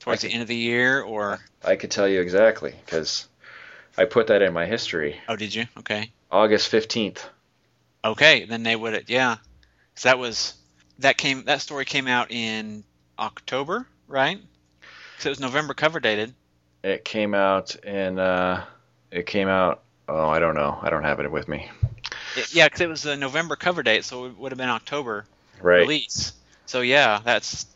towards 0.00 0.20
the 0.22 0.28
end 0.28 0.42
of 0.42 0.48
the 0.48 0.56
year 0.56 1.00
or 1.02 1.40
I 1.64 1.76
could 1.76 1.90
tell 1.90 2.06
you 2.06 2.20
exactly 2.20 2.74
because 2.84 3.26
I 3.96 4.04
put 4.04 4.26
that 4.26 4.42
in 4.42 4.52
my 4.52 4.66
history. 4.66 5.16
oh, 5.28 5.36
did 5.36 5.54
you? 5.54 5.64
Okay, 5.78 6.10
August 6.30 6.68
fifteenth. 6.68 7.26
okay, 8.04 8.44
then 8.44 8.62
they 8.64 8.76
would 8.76 9.04
yeah, 9.08 9.36
'Cause 9.94 10.02
that 10.04 10.18
was 10.18 10.54
that 10.98 11.16
came 11.16 11.44
that 11.44 11.62
story 11.62 11.84
came 11.84 12.06
out 12.06 12.30
in 12.30 12.84
October, 13.18 13.86
right? 14.08 14.40
Because 15.16 15.26
it 15.26 15.28
was 15.30 15.40
November 15.40 15.74
cover 15.74 16.00
dated. 16.00 16.34
It 16.82 17.04
came 17.04 17.34
out 17.34 17.74
in. 17.76 18.18
Uh, 18.18 18.64
it 19.10 19.26
came 19.26 19.48
out. 19.48 19.82
Oh, 20.08 20.28
I 20.28 20.38
don't 20.38 20.54
know. 20.54 20.78
I 20.82 20.90
don't 20.90 21.04
have 21.04 21.20
it 21.20 21.30
with 21.30 21.48
me. 21.48 21.70
It, 22.36 22.54
yeah, 22.54 22.66
because 22.66 22.80
it 22.82 22.88
was 22.88 23.06
a 23.06 23.16
November 23.16 23.56
cover 23.56 23.82
date, 23.82 24.04
so 24.04 24.26
it 24.26 24.36
would 24.36 24.52
have 24.52 24.58
been 24.58 24.68
October 24.68 25.24
Right. 25.62 25.78
release. 25.80 26.32
So 26.66 26.80
yeah, 26.80 27.20
that's 27.24 27.66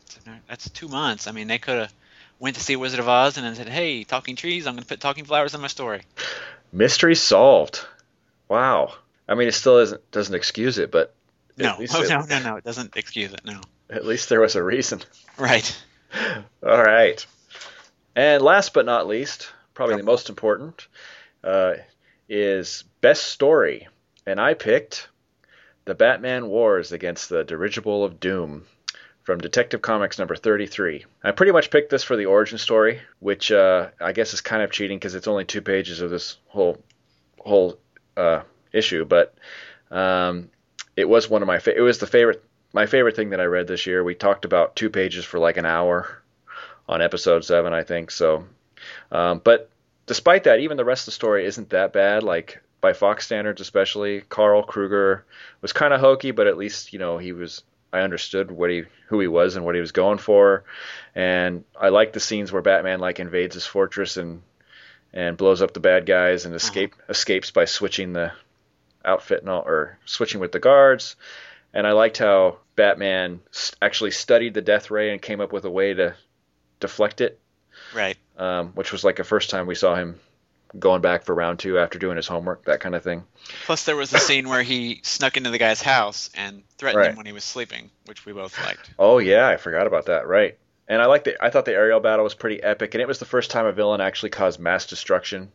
that's 0.47 0.69
two 0.69 0.87
months. 0.87 1.27
I 1.27 1.31
mean, 1.31 1.47
they 1.47 1.57
could 1.59 1.77
have 1.79 1.93
went 2.39 2.55
to 2.57 2.61
see 2.61 2.75
Wizard 2.75 2.99
of 2.99 3.07
Oz 3.09 3.37
and 3.37 3.45
then 3.45 3.55
said, 3.55 3.69
"Hey, 3.69 4.03
talking 4.03 4.35
trees, 4.35 4.67
I'm 4.67 4.73
going 4.75 4.83
to 4.83 4.87
put 4.87 4.99
talking 4.99 5.25
flowers 5.25 5.55
in 5.55 5.61
my 5.61 5.67
story." 5.67 6.01
Mystery 6.71 7.15
solved. 7.15 7.83
Wow. 8.47 8.93
I 9.27 9.35
mean, 9.35 9.47
it 9.47 9.53
still 9.53 9.77
isn't 9.79 10.11
doesn't 10.11 10.35
excuse 10.35 10.77
it, 10.77 10.91
but 10.91 11.13
No, 11.57 11.75
oh, 11.79 11.81
it- 11.81 12.09
no, 12.09 12.21
no, 12.21 12.39
no, 12.41 12.55
it 12.57 12.63
doesn't 12.63 12.95
excuse 12.97 13.33
it. 13.33 13.41
No, 13.45 13.61
at 13.89 14.05
least 14.05 14.29
there 14.29 14.41
was 14.41 14.55
a 14.55 14.61
reason. 14.63 15.01
right. 15.37 15.75
All 16.63 16.83
right. 16.83 17.25
And 18.15 18.41
last 18.41 18.73
but 18.73 18.85
not 18.85 19.07
least, 19.07 19.51
probably 19.73 19.97
the 19.97 20.03
most 20.03 20.29
important, 20.29 20.87
uh, 21.43 21.75
is 22.27 22.83
best 23.01 23.25
story, 23.25 23.87
and 24.25 24.39
I 24.39 24.53
picked 24.53 25.07
the 25.85 25.95
Batman 25.95 26.47
Wars 26.47 26.91
against 26.91 27.29
the 27.29 27.43
Dirigible 27.43 28.03
of 28.03 28.19
Doom 28.19 28.65
from 29.23 29.39
Detective 29.39 29.81
Comics 29.81 30.19
number 30.19 30.35
33. 30.35 31.05
I 31.23 31.31
pretty 31.31 31.51
much 31.51 31.71
picked 31.71 31.89
this 31.89 32.03
for 32.03 32.15
the 32.15 32.25
origin 32.25 32.57
story, 32.57 33.01
which 33.19 33.51
uh, 33.51 33.89
I 33.99 34.11
guess 34.11 34.33
is 34.33 34.41
kind 34.41 34.63
of 34.63 34.71
cheating 34.71 34.97
because 34.97 35.15
it's 35.15 35.27
only 35.27 35.45
two 35.45 35.61
pages 35.61 36.01
of 36.01 36.09
this 36.09 36.37
whole 36.47 36.77
whole 37.39 37.79
uh, 38.17 38.41
issue, 38.73 39.05
but 39.05 39.33
um, 39.91 40.49
it 40.95 41.07
was 41.07 41.29
one 41.29 41.41
of 41.41 41.47
my 41.47 41.59
fa- 41.59 41.77
it 41.77 41.81
was 41.81 41.99
the 41.99 42.07
favorite 42.07 42.43
my 42.73 42.85
favorite 42.85 43.15
thing 43.15 43.31
that 43.31 43.41
I 43.41 43.45
read 43.45 43.67
this 43.67 43.85
year. 43.85 44.03
We 44.03 44.15
talked 44.15 44.45
about 44.45 44.75
two 44.75 44.89
pages 44.89 45.25
for 45.25 45.39
like 45.39 45.57
an 45.57 45.65
hour 45.65 46.21
on 46.87 47.01
episode 47.01 47.43
seven, 47.45 47.73
I 47.73 47.83
think. 47.83 48.11
So, 48.11 48.45
um, 49.11 49.41
but 49.43 49.69
despite 50.05 50.45
that, 50.45 50.59
even 50.59 50.77
the 50.77 50.85
rest 50.85 51.03
of 51.03 51.05
the 51.07 51.11
story 51.11 51.45
isn't 51.45 51.69
that 51.69 51.93
bad. 51.93 52.23
Like 52.23 52.61
by 52.81 52.93
Fox 52.93 53.25
standards, 53.25 53.61
especially, 53.61 54.21
Carl 54.21 54.63
Kruger 54.63 55.25
was 55.61 55.73
kind 55.73 55.93
of 55.93 55.99
hokey, 55.99 56.31
but 56.31 56.47
at 56.47 56.57
least 56.57 56.93
you 56.93 56.99
know 56.99 57.17
he 57.17 57.31
was. 57.31 57.63
I 57.91 58.01
understood 58.01 58.51
what 58.51 58.69
he 58.69 58.83
who 59.07 59.19
he 59.19 59.27
was 59.27 59.55
and 59.55 59.65
what 59.65 59.73
he 59.73 59.81
was 59.81 59.91
going 59.91 60.19
for, 60.19 60.63
and 61.15 61.63
I 61.79 61.89
like 61.89 62.13
the 62.13 62.19
scenes 62.19 62.51
where 62.51 62.61
Batman 62.61 62.99
like 62.99 63.19
invades 63.19 63.55
his 63.55 63.65
fortress 63.65 64.17
and 64.17 64.43
and 65.11 65.37
blows 65.37 65.63
up 65.63 65.73
the 65.73 65.79
bad 65.79 66.05
guys 66.05 66.45
and 66.45 66.53
escape 66.53 66.93
escapes 67.09 67.49
by 67.49 67.65
switching 67.65 68.13
the 68.13 68.31
outfit 69.03 69.41
and 69.41 69.49
all, 69.49 69.63
or 69.65 69.97
switching 70.05 70.39
with 70.39 70.51
the 70.51 70.59
guards. 70.59 71.15
And 71.73 71.85
I 71.85 71.91
liked 71.91 72.17
how 72.17 72.57
Batman 72.75 73.41
actually 73.81 74.11
studied 74.11 74.53
the 74.53 74.61
death 74.61 74.89
ray 74.91 75.11
and 75.11 75.21
came 75.21 75.41
up 75.41 75.51
with 75.53 75.65
a 75.65 75.69
way 75.69 75.93
to 75.93 76.15
deflect 76.79 77.21
it, 77.21 77.39
Right. 77.93 78.17
um, 78.37 78.69
which 78.69 78.91
was 78.91 79.03
like 79.03 79.17
the 79.17 79.23
first 79.23 79.49
time 79.49 79.67
we 79.67 79.75
saw 79.75 79.95
him 79.95 80.19
going 80.77 81.01
back 81.01 81.23
for 81.23 81.33
round 81.33 81.59
two 81.59 81.79
after 81.79 81.97
doing 81.99 82.15
his 82.15 82.27
homework, 82.27 82.65
that 82.65 82.79
kind 82.79 82.93
of 82.95 83.03
thing. 83.03 83.23
Plus, 83.65 83.85
there 83.85 83.95
was 83.95 84.13
a 84.13 84.19
scene 84.19 84.47
where 84.49 84.61
he 84.63 85.01
snuck 85.03 85.35
into 85.35 85.49
the 85.49 85.57
guy's 85.57 85.81
house 85.81 86.29
and 86.35 86.63
threatened 86.77 87.01
Right. 87.01 87.09
him 87.11 87.17
when 87.17 87.25
he 87.25 87.31
was 87.31 87.43
sleeping, 87.43 87.89
which 88.05 88.25
we 88.25 88.33
both 88.33 88.59
liked. 88.63 88.89
Oh 88.99 89.17
yeah, 89.17 89.47
I 89.47 89.57
forgot 89.57 89.87
about 89.87 90.05
that. 90.07 90.27
Right. 90.27 90.57
And 90.87 91.01
I 91.01 91.05
like 91.05 91.23
the 91.23 91.43
I 91.43 91.49
thought 91.51 91.65
the 91.65 91.73
aerial 91.73 91.99
battle 91.99 92.23
was 92.23 92.33
pretty 92.33 92.61
epic, 92.63 92.93
and 92.95 93.01
it 93.01 93.07
was 93.07 93.19
the 93.19 93.25
first 93.25 93.51
time 93.51 93.65
a 93.65 93.71
villain 93.71 94.01
actually 94.01 94.29
caused 94.31 94.59
mass 94.59 94.85
destruction 94.87 95.51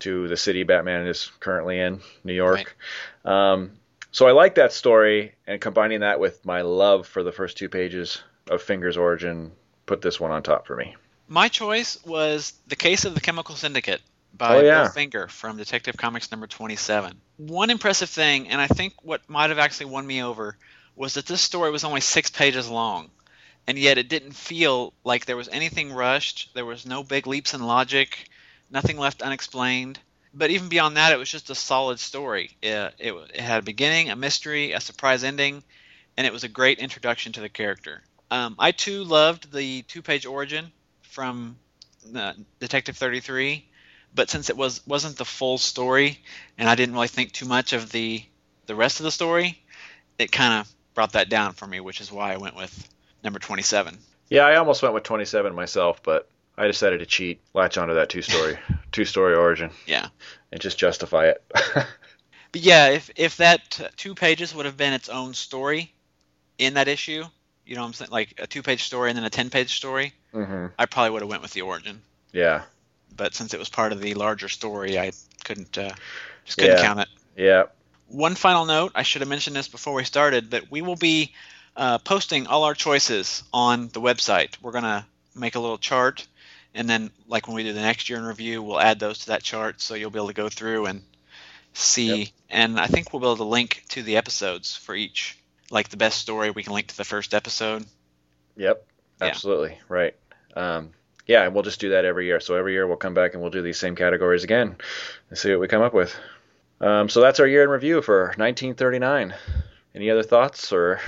to 0.00 0.26
the 0.28 0.36
city 0.36 0.62
Batman 0.64 1.06
is 1.06 1.30
currently 1.40 1.78
in, 1.80 2.00
New 2.24 2.32
York. 2.34 2.76
Um, 3.24 3.72
so 4.12 4.28
I 4.28 4.32
like 4.32 4.54
that 4.54 4.72
story, 4.72 5.34
and 5.46 5.60
combining 5.60 6.00
that 6.00 6.20
with 6.20 6.44
my 6.46 6.60
love 6.62 7.06
for 7.06 7.22
the 7.22 7.32
first 7.32 7.56
two 7.56 7.68
pages 7.68 8.22
of 8.48 8.62
Finger's 8.62 8.96
origin, 8.96 9.52
put 9.86 10.00
this 10.00 10.20
one 10.20 10.30
on 10.30 10.42
top 10.42 10.66
for 10.66 10.76
me. 10.76 10.94
My 11.28 11.48
choice 11.48 11.98
was 12.04 12.52
The 12.66 12.76
Case 12.76 13.04
of 13.04 13.14
the 13.14 13.20
Chemical 13.20 13.54
Syndicate 13.54 14.02
by 14.36 14.56
Oh, 14.56 14.60
yeah. 14.60 14.82
Bill 14.82 14.92
Finger 14.92 15.28
from 15.28 15.56
Detective 15.56 15.96
Comics 15.96 16.30
number 16.30 16.46
27. 16.46 17.18
One 17.38 17.70
impressive 17.70 18.10
thing, 18.10 18.48
and 18.48 18.60
I 18.60 18.66
think 18.66 18.94
what 19.02 19.28
might 19.28 19.50
have 19.50 19.58
actually 19.58 19.86
won 19.86 20.06
me 20.06 20.22
over, 20.22 20.56
was 20.94 21.14
that 21.14 21.26
this 21.26 21.40
story 21.40 21.70
was 21.70 21.84
only 21.84 22.00
six 22.00 22.30
pages 22.30 22.68
long, 22.68 23.10
and 23.66 23.78
yet 23.78 23.98
it 23.98 24.08
didn't 24.08 24.32
feel 24.32 24.92
like 25.04 25.24
there 25.24 25.36
was 25.36 25.48
anything 25.48 25.92
rushed. 25.92 26.50
There 26.54 26.66
was 26.66 26.84
no 26.84 27.02
big 27.02 27.26
leaps 27.26 27.54
in 27.54 27.62
logic, 27.62 28.28
nothing 28.70 28.98
left 28.98 29.22
unexplained. 29.22 29.98
But 30.34 30.50
even 30.50 30.68
beyond 30.68 30.96
that, 30.96 31.12
it 31.12 31.18
was 31.18 31.30
just 31.30 31.50
a 31.50 31.54
solid 31.54 31.98
story. 31.98 32.56
It, 32.62 32.94
it, 32.98 33.12
it 33.34 33.40
had 33.40 33.58
a 33.58 33.62
beginning, 33.62 34.10
a 34.10 34.16
mystery, 34.16 34.72
a 34.72 34.80
surprise 34.80 35.24
ending, 35.24 35.62
and 36.16 36.26
it 36.26 36.32
was 36.32 36.44
a 36.44 36.48
great 36.48 36.78
introduction 36.78 37.32
to 37.32 37.40
the 37.40 37.48
character. 37.48 38.02
Um, 38.30 38.56
I 38.58 38.72
too 38.72 39.04
loved 39.04 39.52
the 39.52 39.82
two-page 39.82 40.24
origin 40.24 40.72
from 41.02 41.56
uh, 42.16 42.32
Detective 42.60 42.96
33, 42.96 43.68
but 44.14 44.30
since 44.30 44.48
it 44.48 44.56
was 44.56 44.86
wasn't 44.86 45.16
the 45.16 45.24
full 45.24 45.58
story, 45.58 46.18
and 46.56 46.68
I 46.68 46.74
didn't 46.74 46.94
really 46.94 47.08
think 47.08 47.32
too 47.32 47.46
much 47.46 47.72
of 47.74 47.92
the 47.92 48.24
the 48.66 48.74
rest 48.74 49.00
of 49.00 49.04
the 49.04 49.10
story, 49.10 49.62
it 50.18 50.32
kind 50.32 50.60
of 50.60 50.72
brought 50.94 51.12
that 51.12 51.28
down 51.28 51.52
for 51.52 51.66
me, 51.66 51.80
which 51.80 52.00
is 52.00 52.10
why 52.10 52.32
I 52.32 52.36
went 52.36 52.56
with 52.56 52.88
number 53.22 53.38
27. 53.38 53.98
Yeah, 54.30 54.46
I 54.46 54.56
almost 54.56 54.82
went 54.82 54.94
with 54.94 55.02
27 55.02 55.54
myself, 55.54 56.02
but 56.02 56.28
I 56.62 56.66
decided 56.68 57.00
to 57.00 57.06
cheat, 57.06 57.40
latch 57.54 57.76
onto 57.76 57.94
that 57.94 58.08
two 58.08 58.22
story 58.22 58.56
two 58.92 59.04
story 59.04 59.34
origin, 59.34 59.70
Yeah. 59.86 60.08
and 60.52 60.60
just 60.60 60.78
justify 60.78 61.26
it. 61.26 61.42
But 62.52 62.60
yeah, 62.60 62.88
if 62.90 63.10
if 63.16 63.36
that 63.38 63.80
two 63.96 64.14
pages 64.14 64.54
would 64.54 64.66
have 64.66 64.76
been 64.76 64.92
its 64.92 65.08
own 65.08 65.34
story 65.34 65.92
in 66.58 66.74
that 66.74 66.86
issue, 66.86 67.24
you 67.66 67.74
know 67.74 67.80
what 67.80 67.86
I'm 67.88 67.92
saying, 67.94 68.10
like 68.10 68.34
a 68.38 68.46
two-page 68.46 68.84
story 68.84 69.10
and 69.10 69.16
then 69.16 69.24
a 69.24 69.30
10-page 69.30 69.74
story, 69.74 70.12
hmm 70.32 70.66
I 70.78 70.86
probably 70.86 71.10
would 71.10 71.22
have 71.22 71.30
went 71.30 71.42
with 71.42 71.52
the 71.52 71.62
origin. 71.62 72.02
Yeah. 72.32 72.62
But 73.16 73.34
since 73.34 73.54
it 73.54 73.58
was 73.58 73.68
part 73.70 73.92
of 73.92 74.00
the 74.00 74.14
larger 74.14 74.48
story, 74.48 74.98
I 74.98 75.12
couldn't 75.44 75.78
uh, 75.78 75.92
just 76.44 76.58
couldn't 76.58 76.76
Yeah. 76.76 76.82
count 76.82 77.00
it. 77.00 77.08
Yeah. 77.36 77.64
One 78.08 78.34
final 78.34 78.66
note: 78.66 78.92
I 78.94 79.02
should 79.02 79.22
have 79.22 79.28
mentioned 79.28 79.56
this 79.56 79.68
before 79.68 79.94
we 79.94 80.04
started, 80.04 80.50
but 80.50 80.70
we 80.70 80.82
will 80.82 80.96
be 80.96 81.32
uh, 81.76 81.98
posting 81.98 82.46
all 82.46 82.64
our 82.64 82.74
choices 82.74 83.42
on 83.52 83.88
the 83.88 84.00
website. 84.00 84.60
We're 84.60 84.72
gonna 84.72 85.06
make 85.34 85.54
a 85.54 85.60
little 85.60 85.78
chart, 85.78 86.26
and 86.74 86.88
then, 86.88 87.10
like 87.28 87.46
when 87.46 87.56
we 87.56 87.62
do 87.62 87.72
the 87.72 87.80
next 87.80 88.08
year 88.08 88.18
in 88.18 88.24
review, 88.24 88.62
we'll 88.62 88.80
add 88.80 88.98
those 88.98 89.20
to 89.20 89.26
that 89.28 89.42
chart, 89.42 89.80
so 89.80 89.94
you'll 89.94 90.10
be 90.10 90.18
able 90.18 90.28
to 90.28 90.34
go 90.34 90.48
through 90.48 90.86
and 90.86 91.02
see. 91.74 92.32
And 92.50 92.78
I 92.78 92.86
think 92.86 93.12
we'll 93.12 93.20
be 93.20 93.26
able 93.26 93.36
to 93.36 93.44
link 93.44 93.84
to 93.90 94.02
the 94.02 94.16
episodes 94.16 94.76
for 94.76 94.94
each. 94.94 95.38
Like 95.70 95.88
the 95.88 95.96
best 95.96 96.18
story, 96.18 96.50
we 96.50 96.62
can 96.62 96.74
link 96.74 96.88
to 96.88 96.96
the 96.96 97.04
first 97.04 97.32
episode. 97.34 97.86
Yep. 98.56 98.84
Yeah. 99.20 99.26
Absolutely. 99.26 99.78
Right. 99.88 100.14
Um, 100.54 100.90
yeah, 101.26 101.44
and 101.44 101.54
we'll 101.54 101.62
just 101.62 101.80
do 101.80 101.90
that 101.90 102.04
every 102.04 102.26
year. 102.26 102.40
So 102.40 102.56
every 102.56 102.72
year 102.72 102.86
we'll 102.86 102.96
come 102.96 103.14
back 103.14 103.32
and 103.32 103.40
we'll 103.42 103.50
do 103.52 103.62
these 103.62 103.78
same 103.78 103.96
categories 103.96 104.44
again 104.44 104.76
and 105.30 105.38
see 105.38 105.50
what 105.50 105.60
we 105.60 105.68
come 105.68 105.80
up 105.82 105.94
with. 105.94 106.14
Um, 106.80 107.08
so 107.08 107.20
that's 107.20 107.40
our 107.40 107.46
year 107.46 107.62
in 107.62 107.70
review 107.70 108.02
for 108.02 108.34
1939. 108.36 109.34
Any 109.94 110.10
other 110.10 110.22
thoughts 110.22 110.72
or 110.72 111.00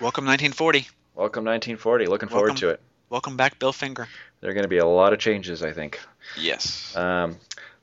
Welcome 0.00 0.26
1940. 0.26 0.86
welcome 1.14 1.44
1940? 1.44 2.06
Looking 2.06 2.28
forward 2.28 2.48
Welcome. 2.50 2.60
to 2.60 2.68
it. 2.70 2.80
Welcome 3.10 3.36
back, 3.36 3.58
Bill 3.58 3.72
Finger. 3.72 4.06
There 4.40 4.50
are 4.50 4.54
going 4.54 4.62
to 4.62 4.68
be 4.68 4.78
a 4.78 4.86
lot 4.86 5.12
of 5.12 5.18
changes, 5.18 5.64
I 5.64 5.72
think. 5.72 5.98
Yes. 6.38 6.94
Um, 6.94 7.38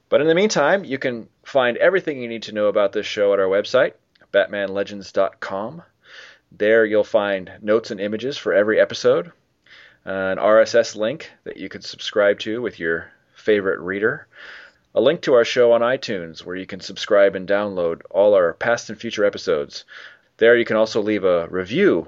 but 0.08 0.22
in 0.22 0.28
the 0.28 0.34
meantime, 0.34 0.86
you 0.86 0.98
can 0.98 1.28
find 1.44 1.76
everything 1.76 2.22
you 2.22 2.30
need 2.30 2.44
to 2.44 2.54
know 2.54 2.68
about 2.68 2.94
this 2.94 3.06
show 3.06 3.34
at 3.34 3.40
our 3.40 3.48
website, 3.48 3.92
batmanlegends.com. 4.34 5.84
There 6.54 6.86
you'll 6.86 7.04
find 7.04 7.52
notes 7.62 7.92
and 7.92 8.00
images 8.00 8.38
for 8.38 8.54
every 8.54 8.80
episode, 8.80 9.34
an 10.06 10.38
RSS 10.38 10.96
link 10.96 11.30
that 11.44 11.58
you 11.58 11.68
can 11.68 11.82
subscribe 11.82 12.40
to 12.40 12.62
with 12.62 12.80
your 12.80 13.12
favorite 13.36 13.82
reader, 13.82 14.28
a 14.96 15.02
link 15.02 15.24
to 15.24 15.34
our 15.34 15.44
show 15.44 15.74
on 15.74 15.82
iTunes 15.82 16.46
where 16.46 16.56
you 16.56 16.66
can 16.66 16.80
subscribe 16.80 17.36
and 17.36 17.50
download 17.50 18.00
all 18.10 18.34
our 18.34 18.54
past 18.54 18.90
and 18.90 18.98
future 18.98 19.26
episodes. 19.26 19.84
There 20.38 20.56
you 20.56 20.64
can 20.64 20.78
also 20.78 21.02
leave 21.02 21.26
a 21.26 21.50
review 21.50 22.08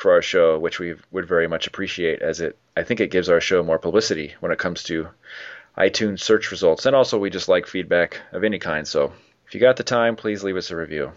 for 0.00 0.12
our 0.12 0.22
show, 0.22 0.58
which 0.58 0.78
we 0.78 0.94
would 1.10 1.28
very 1.28 1.46
much 1.46 1.66
appreciate 1.66 2.22
as 2.22 2.40
it 2.40 2.56
I 2.74 2.84
think 2.84 3.00
it 3.00 3.10
gives 3.10 3.28
our 3.28 3.40
show 3.40 3.62
more 3.62 3.78
publicity 3.78 4.34
when 4.40 4.50
it 4.50 4.58
comes 4.58 4.82
to 4.84 5.08
iTunes 5.76 6.20
search 6.20 6.50
results. 6.50 6.86
And 6.86 6.96
also 6.96 7.18
we 7.18 7.28
just 7.28 7.50
like 7.50 7.66
feedback 7.66 8.18
of 8.32 8.42
any 8.42 8.58
kind. 8.58 8.88
So 8.88 9.12
if 9.46 9.54
you 9.54 9.60
got 9.60 9.76
the 9.76 9.84
time, 9.84 10.16
please 10.16 10.42
leave 10.42 10.56
us 10.56 10.70
a 10.70 10.76
review. 10.76 11.12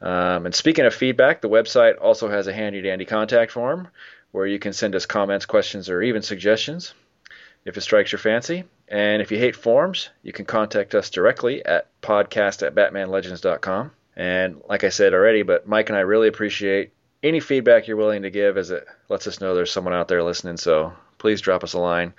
Um, 0.00 0.46
and 0.46 0.54
speaking 0.54 0.84
of 0.84 0.94
feedback, 0.94 1.40
the 1.40 1.48
website 1.48 1.94
also 2.00 2.28
has 2.28 2.48
a 2.48 2.52
handy 2.52 2.82
dandy 2.82 3.04
contact 3.04 3.52
form 3.52 3.86
where 4.32 4.46
you 4.46 4.58
can 4.58 4.72
send 4.72 4.96
us 4.96 5.06
comments, 5.06 5.46
questions, 5.46 5.88
or 5.88 6.02
even 6.02 6.22
suggestions 6.22 6.94
if 7.64 7.76
it 7.76 7.82
strikes 7.82 8.10
your 8.10 8.18
fancy. 8.18 8.64
And 8.88 9.22
if 9.22 9.30
you 9.30 9.38
hate 9.38 9.54
forms, 9.54 10.10
you 10.24 10.32
can 10.32 10.44
contact 10.44 10.96
us 10.96 11.10
directly 11.10 11.64
at 11.64 11.86
podcast 12.02 12.66
at 12.66 12.74
batmanlegends.com. 12.74 13.92
And 14.16 14.60
like 14.68 14.82
I 14.82 14.88
said 14.88 15.14
already, 15.14 15.42
but 15.42 15.68
Mike 15.68 15.88
and 15.88 15.96
I 15.96 16.00
really 16.00 16.26
appreciate 16.26 16.92
any 17.22 17.40
feedback 17.40 17.86
you're 17.86 17.96
willing 17.96 18.22
to 18.22 18.30
give 18.30 18.56
as 18.56 18.70
it 18.70 18.86
lets 19.08 19.26
us 19.26 19.40
know 19.40 19.54
there's 19.54 19.72
someone 19.72 19.94
out 19.94 20.08
there 20.08 20.22
listening. 20.22 20.56
So 20.56 20.92
please 21.18 21.40
drop 21.40 21.64
us 21.64 21.74
a 21.74 21.78
line. 21.78 22.14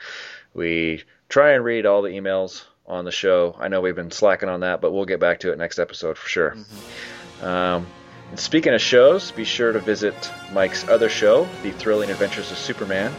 We 0.54 1.04
try 1.30 1.52
and 1.52 1.64
read 1.64 1.86
all 1.86 2.02
the 2.02 2.10
emails 2.10 2.64
on 2.86 3.06
the 3.06 3.12
show. 3.12 3.56
I 3.60 3.68
know 3.68 3.82
we've 3.82 3.96
been 3.96 4.12
slacking 4.12 4.50
on 4.50 4.62
that, 4.62 4.82
but 4.82 4.92
we'll 4.92 5.06
get 5.06 5.20
back 5.20 5.40
to 5.42 5.52
it 5.52 5.58
next 5.58 5.80
episode 5.80 6.18
for 6.18 6.28
sure. 6.28 6.52
Mm-hmm. 6.52 7.46
Um, 7.46 7.88
speaking 8.36 8.74
of 8.74 8.82
shows, 8.82 9.32
be 9.32 9.46
sure 9.46 9.72
to 9.72 9.80
visit 9.80 10.32
Mike's 10.52 10.88
other 10.88 11.10
show, 11.10 11.48
The 11.64 11.72
Thrilling 11.72 12.10
Adventures 12.10 12.52
of 12.52 12.58
Superman, 12.58 13.14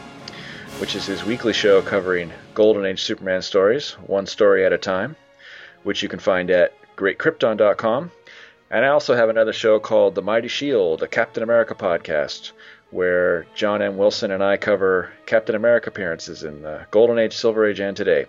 which 0.78 0.94
is 0.94 1.06
his 1.06 1.24
weekly 1.24 1.52
show 1.52 1.80
covering 1.82 2.32
Golden 2.54 2.84
Age 2.84 3.02
Superman 3.02 3.42
stories, 3.42 3.92
one 4.06 4.26
story 4.26 4.66
at 4.66 4.72
a 4.72 4.78
time, 4.78 5.16
which 5.84 6.02
you 6.02 6.08
can 6.08 6.18
find 6.18 6.50
at 6.50 6.74
greatkrypton.com. 6.96 8.10
And 8.70 8.84
I 8.84 8.88
also 8.88 9.16
have 9.16 9.28
another 9.28 9.52
show 9.52 9.80
called 9.80 10.14
The 10.14 10.22
Mighty 10.22 10.46
Shield, 10.48 11.02
a 11.02 11.08
Captain 11.08 11.42
America 11.42 11.74
podcast, 11.74 12.52
where 12.90 13.46
John 13.54 13.82
M. 13.82 13.96
Wilson 13.96 14.30
and 14.30 14.44
I 14.44 14.56
cover 14.56 15.10
Captain 15.26 15.56
America 15.56 15.90
appearances 15.90 16.44
in 16.44 16.62
the 16.62 16.86
Golden 16.90 17.18
Age, 17.18 17.36
Silver 17.36 17.66
Age, 17.66 17.80
and 17.80 17.96
today. 17.96 18.26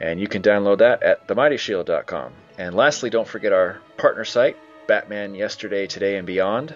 And 0.00 0.18
you 0.20 0.26
can 0.26 0.42
download 0.42 0.78
that 0.78 1.02
at 1.04 1.28
themightyshield.com. 1.28 2.32
And 2.58 2.74
lastly, 2.74 3.10
don't 3.10 3.28
forget 3.28 3.52
our 3.52 3.78
partner 3.96 4.24
site, 4.24 4.56
Batman 4.88 5.34
Yesterday, 5.34 5.86
Today, 5.86 6.16
and 6.16 6.26
Beyond, 6.26 6.74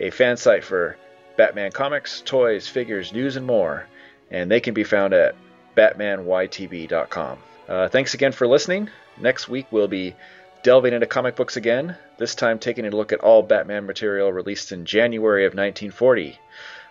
a 0.00 0.10
fan 0.10 0.36
site 0.36 0.64
for 0.64 0.96
Batman 1.36 1.72
comics, 1.72 2.22
toys, 2.22 2.66
figures, 2.66 3.12
news, 3.12 3.36
and 3.36 3.46
more. 3.46 3.86
And 4.30 4.50
they 4.50 4.60
can 4.60 4.74
be 4.74 4.84
found 4.84 5.12
at 5.12 5.34
batmanytb.com. 5.76 7.38
Uh, 7.68 7.88
thanks 7.88 8.14
again 8.14 8.32
for 8.32 8.46
listening. 8.46 8.88
Next 9.18 9.48
week 9.48 9.66
we'll 9.70 9.88
be 9.88 10.14
delving 10.62 10.94
into 10.94 11.06
comic 11.06 11.36
books 11.36 11.56
again, 11.56 11.96
this 12.16 12.34
time 12.34 12.58
taking 12.58 12.86
a 12.86 12.90
look 12.90 13.12
at 13.12 13.20
all 13.20 13.42
Batman 13.42 13.86
material 13.86 14.32
released 14.32 14.72
in 14.72 14.84
January 14.84 15.44
of 15.44 15.52
1940, 15.52 16.38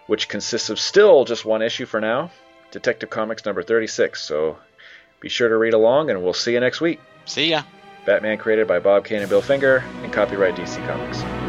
which 0.08 0.30
consists 0.30 0.70
of 0.70 0.80
still 0.80 1.26
just 1.26 1.46
one 1.46 1.62
issue 1.62 1.86
for 1.86 2.02
now 2.02 2.32
Detective 2.72 3.10
Comics 3.10 3.46
number 3.46 3.64
36. 3.64 4.22
So 4.22 4.58
be 5.20 5.30
sure 5.30 5.50
to 5.50 5.58
read 5.58 5.74
along, 5.74 6.10
and 6.10 6.24
we'll 6.24 6.34
see 6.34 6.54
you 6.54 6.60
next 6.60 6.82
week. 6.82 7.00
See 7.26 7.50
ya. 7.50 7.64
Batman 8.06 8.38
created 8.38 8.68
by 8.68 8.80
Bob 8.80 9.06
Kane 9.06 9.22
and 9.22 9.30
Bill 9.30 9.42
Finger, 9.42 9.84
and 10.04 10.14
copyright 10.14 10.56
DC 10.56 10.86
Comics. 10.88 11.47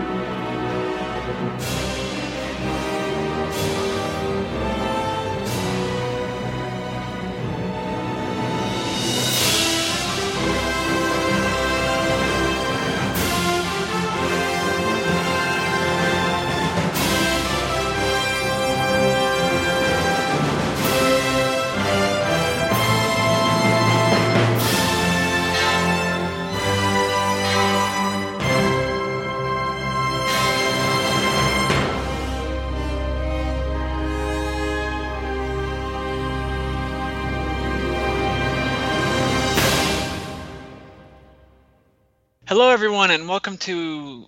Hello, 42.68 42.74
everyone, 42.74 43.10
and 43.10 43.26
welcome 43.26 43.56
to. 43.56 44.26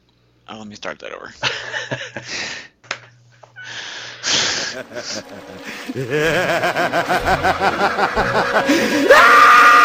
Oh, 0.49 0.57
let 0.57 0.67
me 0.67 0.75
start 0.75 0.99
that 1.01 1.13
over. 1.13 1.31